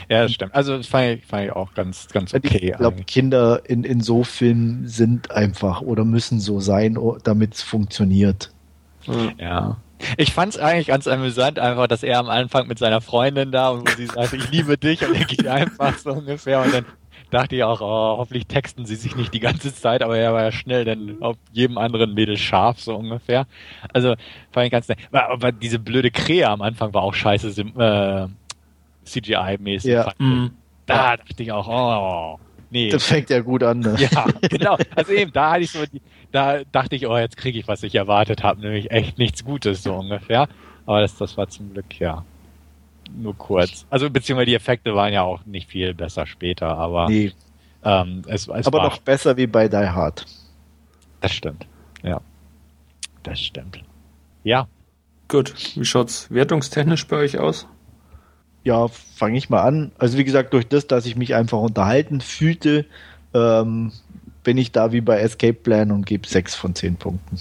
[0.09, 0.53] Ja, das stimmt.
[0.53, 2.71] Also das fand ich, fand ich auch ganz, ganz okay.
[2.71, 7.61] Ich glaube, Kinder in, in so Filmen sind einfach oder müssen so sein, damit es
[7.61, 8.51] funktioniert.
[9.37, 9.77] Ja.
[10.17, 13.69] Ich fand es eigentlich ganz amüsant, einfach, dass er am Anfang mit seiner Freundin da
[13.69, 16.85] und wo sie sagt, ich liebe dich und er geht einfach so ungefähr und dann
[17.31, 20.43] dachte ich auch, oh, hoffentlich texten sie sich nicht die ganze Zeit, aber er war
[20.43, 23.47] ja schnell denn auf jedem anderen Mädel scharf, so ungefähr.
[23.93, 24.15] Also
[24.51, 24.99] fand ich ganz nett.
[25.11, 28.27] Aber, aber diese blöde Krähe am Anfang war auch scheiße äh,
[29.05, 29.91] CGI-mäßig.
[29.91, 30.13] Ja.
[30.17, 30.51] Mhm.
[30.85, 32.89] Da dachte ich auch, oh, nee.
[32.89, 33.79] Das fängt ja gut an.
[33.79, 33.95] Ne?
[34.11, 34.77] Ja, genau.
[34.95, 37.83] Also eben, da hatte ich so die, da dachte ich, oh, jetzt kriege ich, was
[37.83, 40.47] ich erwartet habe, nämlich echt nichts Gutes, so ungefähr.
[40.85, 42.23] Aber das, das war zum Glück, ja,
[43.15, 43.85] nur kurz.
[43.89, 47.31] Also, beziehungsweise die Effekte waren ja auch nicht viel besser später, aber nee.
[47.83, 50.25] ähm, es, es aber noch besser wie bei Die Hard.
[51.21, 51.65] Das stimmt,
[52.03, 52.21] ja.
[53.23, 53.83] Das stimmt.
[54.43, 54.67] Ja.
[55.27, 57.67] Gut, wie schaut's wertungstechnisch bei euch aus?
[58.63, 59.91] Ja, fange ich mal an.
[59.97, 62.85] Also wie gesagt, durch das, dass ich mich einfach unterhalten fühlte,
[63.33, 63.91] ähm,
[64.43, 67.37] bin ich da wie bei Escape Plan und gebe 6 von 10 Punkten.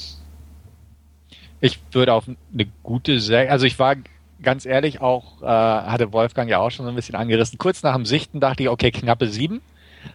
[1.60, 3.96] Ich würde auf eine gute 6, also ich war
[4.42, 7.58] ganz ehrlich auch, äh, hatte Wolfgang ja auch schon so ein bisschen angerissen.
[7.58, 9.60] Kurz nach dem Sichten dachte ich, okay, knappe 7,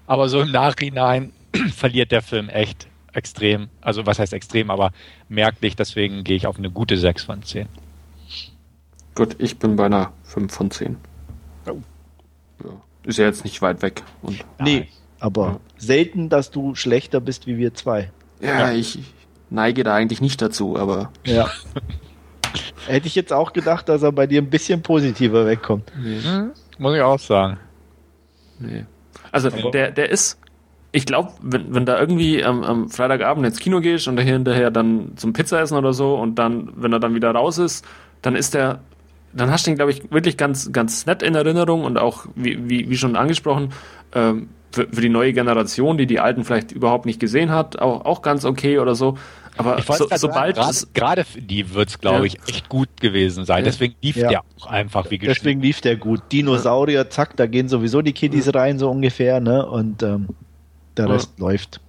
[0.07, 1.33] aber so im Nachhinein
[1.73, 4.91] verliert der Film echt extrem, also was heißt extrem, aber
[5.27, 7.67] merklich, deswegen gehe ich auf eine gute 6 von 10.
[9.15, 10.97] Gut, ich bin bei einer 5 von 10.
[11.67, 11.77] Oh.
[12.63, 12.69] Ja.
[13.03, 14.03] Ist ja jetzt nicht weit weg.
[14.21, 14.87] Und nee,
[15.19, 15.59] aber ja.
[15.77, 18.11] selten, dass du schlechter bist wie wir zwei.
[18.39, 18.99] Ja, ja, ich
[19.49, 21.11] neige da eigentlich nicht dazu, aber.
[21.25, 21.49] Ja.
[22.87, 25.91] Hätte ich jetzt auch gedacht, dass er bei dir ein bisschen positiver wegkommt.
[26.01, 26.19] Nee.
[26.19, 26.51] Mhm.
[26.77, 27.57] Muss ich auch sagen.
[28.59, 28.85] Nee.
[29.31, 30.39] Also der, der ist,
[30.91, 35.13] ich glaube, wenn, wenn da irgendwie am, am Freitagabend ins Kino gehst und hinterher dann
[35.15, 37.85] zum Pizza essen oder so und dann, wenn er dann wieder raus ist,
[38.21, 38.81] dann ist der,
[39.33, 42.69] dann hast du ihn, glaube ich, wirklich ganz, ganz nett in Erinnerung und auch, wie,
[42.69, 43.73] wie, wie schon angesprochen,
[44.13, 48.05] ähm, für, für die neue Generation, die die alten vielleicht überhaupt nicht gesehen hat, auch,
[48.05, 49.17] auch ganz okay oder so.
[49.57, 50.57] Aber so, sobald
[50.93, 52.23] gerade für die wird's glaube ja.
[52.23, 53.65] ich echt gut gewesen sein.
[53.65, 54.29] Deswegen lief ja.
[54.29, 55.35] der auch einfach wie geschrieben.
[55.35, 56.21] Deswegen lief der gut.
[56.31, 59.65] Dinosaurier, zack, da gehen sowieso die Kiddies rein so ungefähr, ne?
[59.65, 60.29] Und ähm,
[60.95, 61.81] der Rest läuft.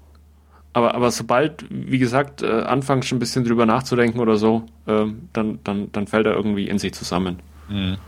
[0.74, 5.28] Aber, aber sobald, wie gesagt, äh, anfangs schon ein bisschen drüber nachzudenken oder so, ähm,
[5.32, 7.40] dann, dann, dann fällt er irgendwie in sich zusammen.
[7.68, 7.98] Mhm.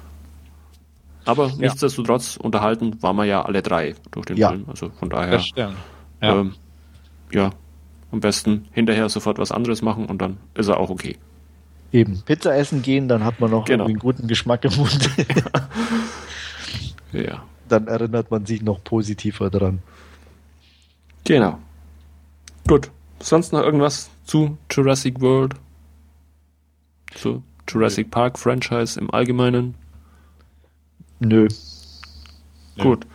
[1.26, 1.54] Aber ja.
[1.58, 4.50] nichtsdestotrotz unterhalten waren wir ja alle drei durch den ja.
[4.50, 4.64] Film.
[4.68, 5.42] Also von daher.
[5.56, 5.72] Ja.
[6.20, 6.54] Ähm,
[7.32, 7.50] ja,
[8.12, 11.16] am besten hinterher sofort was anderes machen und dann ist er auch okay.
[11.92, 13.84] Eben, Pizza essen gehen, dann hat man noch genau.
[13.84, 15.10] einen guten Geschmack im Mund.
[17.12, 17.44] ja.
[17.68, 19.80] Dann erinnert man sich noch positiver dran.
[21.24, 21.58] Genau.
[22.66, 22.90] Gut.
[23.20, 25.54] Sonst noch irgendwas zu Jurassic World?
[27.14, 29.74] Zu Jurassic Park Franchise im Allgemeinen?
[31.20, 31.48] Nö.
[32.78, 33.06] Gut.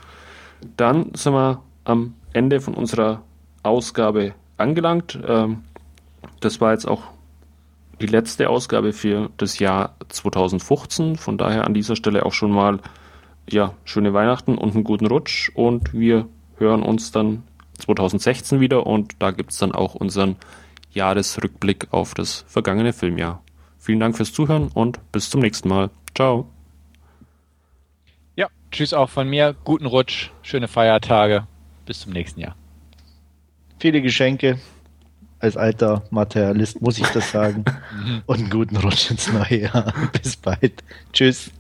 [0.78, 3.24] Dann sind wir am Ende von unserer
[3.64, 5.20] Ausgabe angelangt.
[5.26, 5.64] Ähm,
[6.40, 7.04] das war jetzt auch
[8.02, 11.18] die letzte Ausgabe für das Jahr 2015.
[11.18, 12.80] Von daher an dieser Stelle auch schon mal
[13.50, 15.52] ja, schöne Weihnachten und einen guten Rutsch.
[15.56, 16.28] Und wir
[16.58, 17.44] hören uns dann
[17.80, 20.36] 2016 wieder und da gibt es dann auch unseren
[20.92, 23.42] Jahresrückblick auf das vergangene Filmjahr.
[23.78, 25.90] Vielen Dank fürs Zuhören und bis zum nächsten Mal.
[26.16, 26.48] Ciao.
[28.72, 29.56] Tschüss auch von mir.
[29.64, 31.48] Guten Rutsch, schöne Feiertage.
[31.86, 32.56] Bis zum nächsten Jahr.
[33.80, 34.60] Viele Geschenke.
[35.40, 37.66] Als alter Materialist muss ich das sagen.
[38.26, 39.94] Und einen guten Rutsch ins neue Jahr.
[40.22, 40.84] Bis bald.
[41.14, 41.52] Tschüss.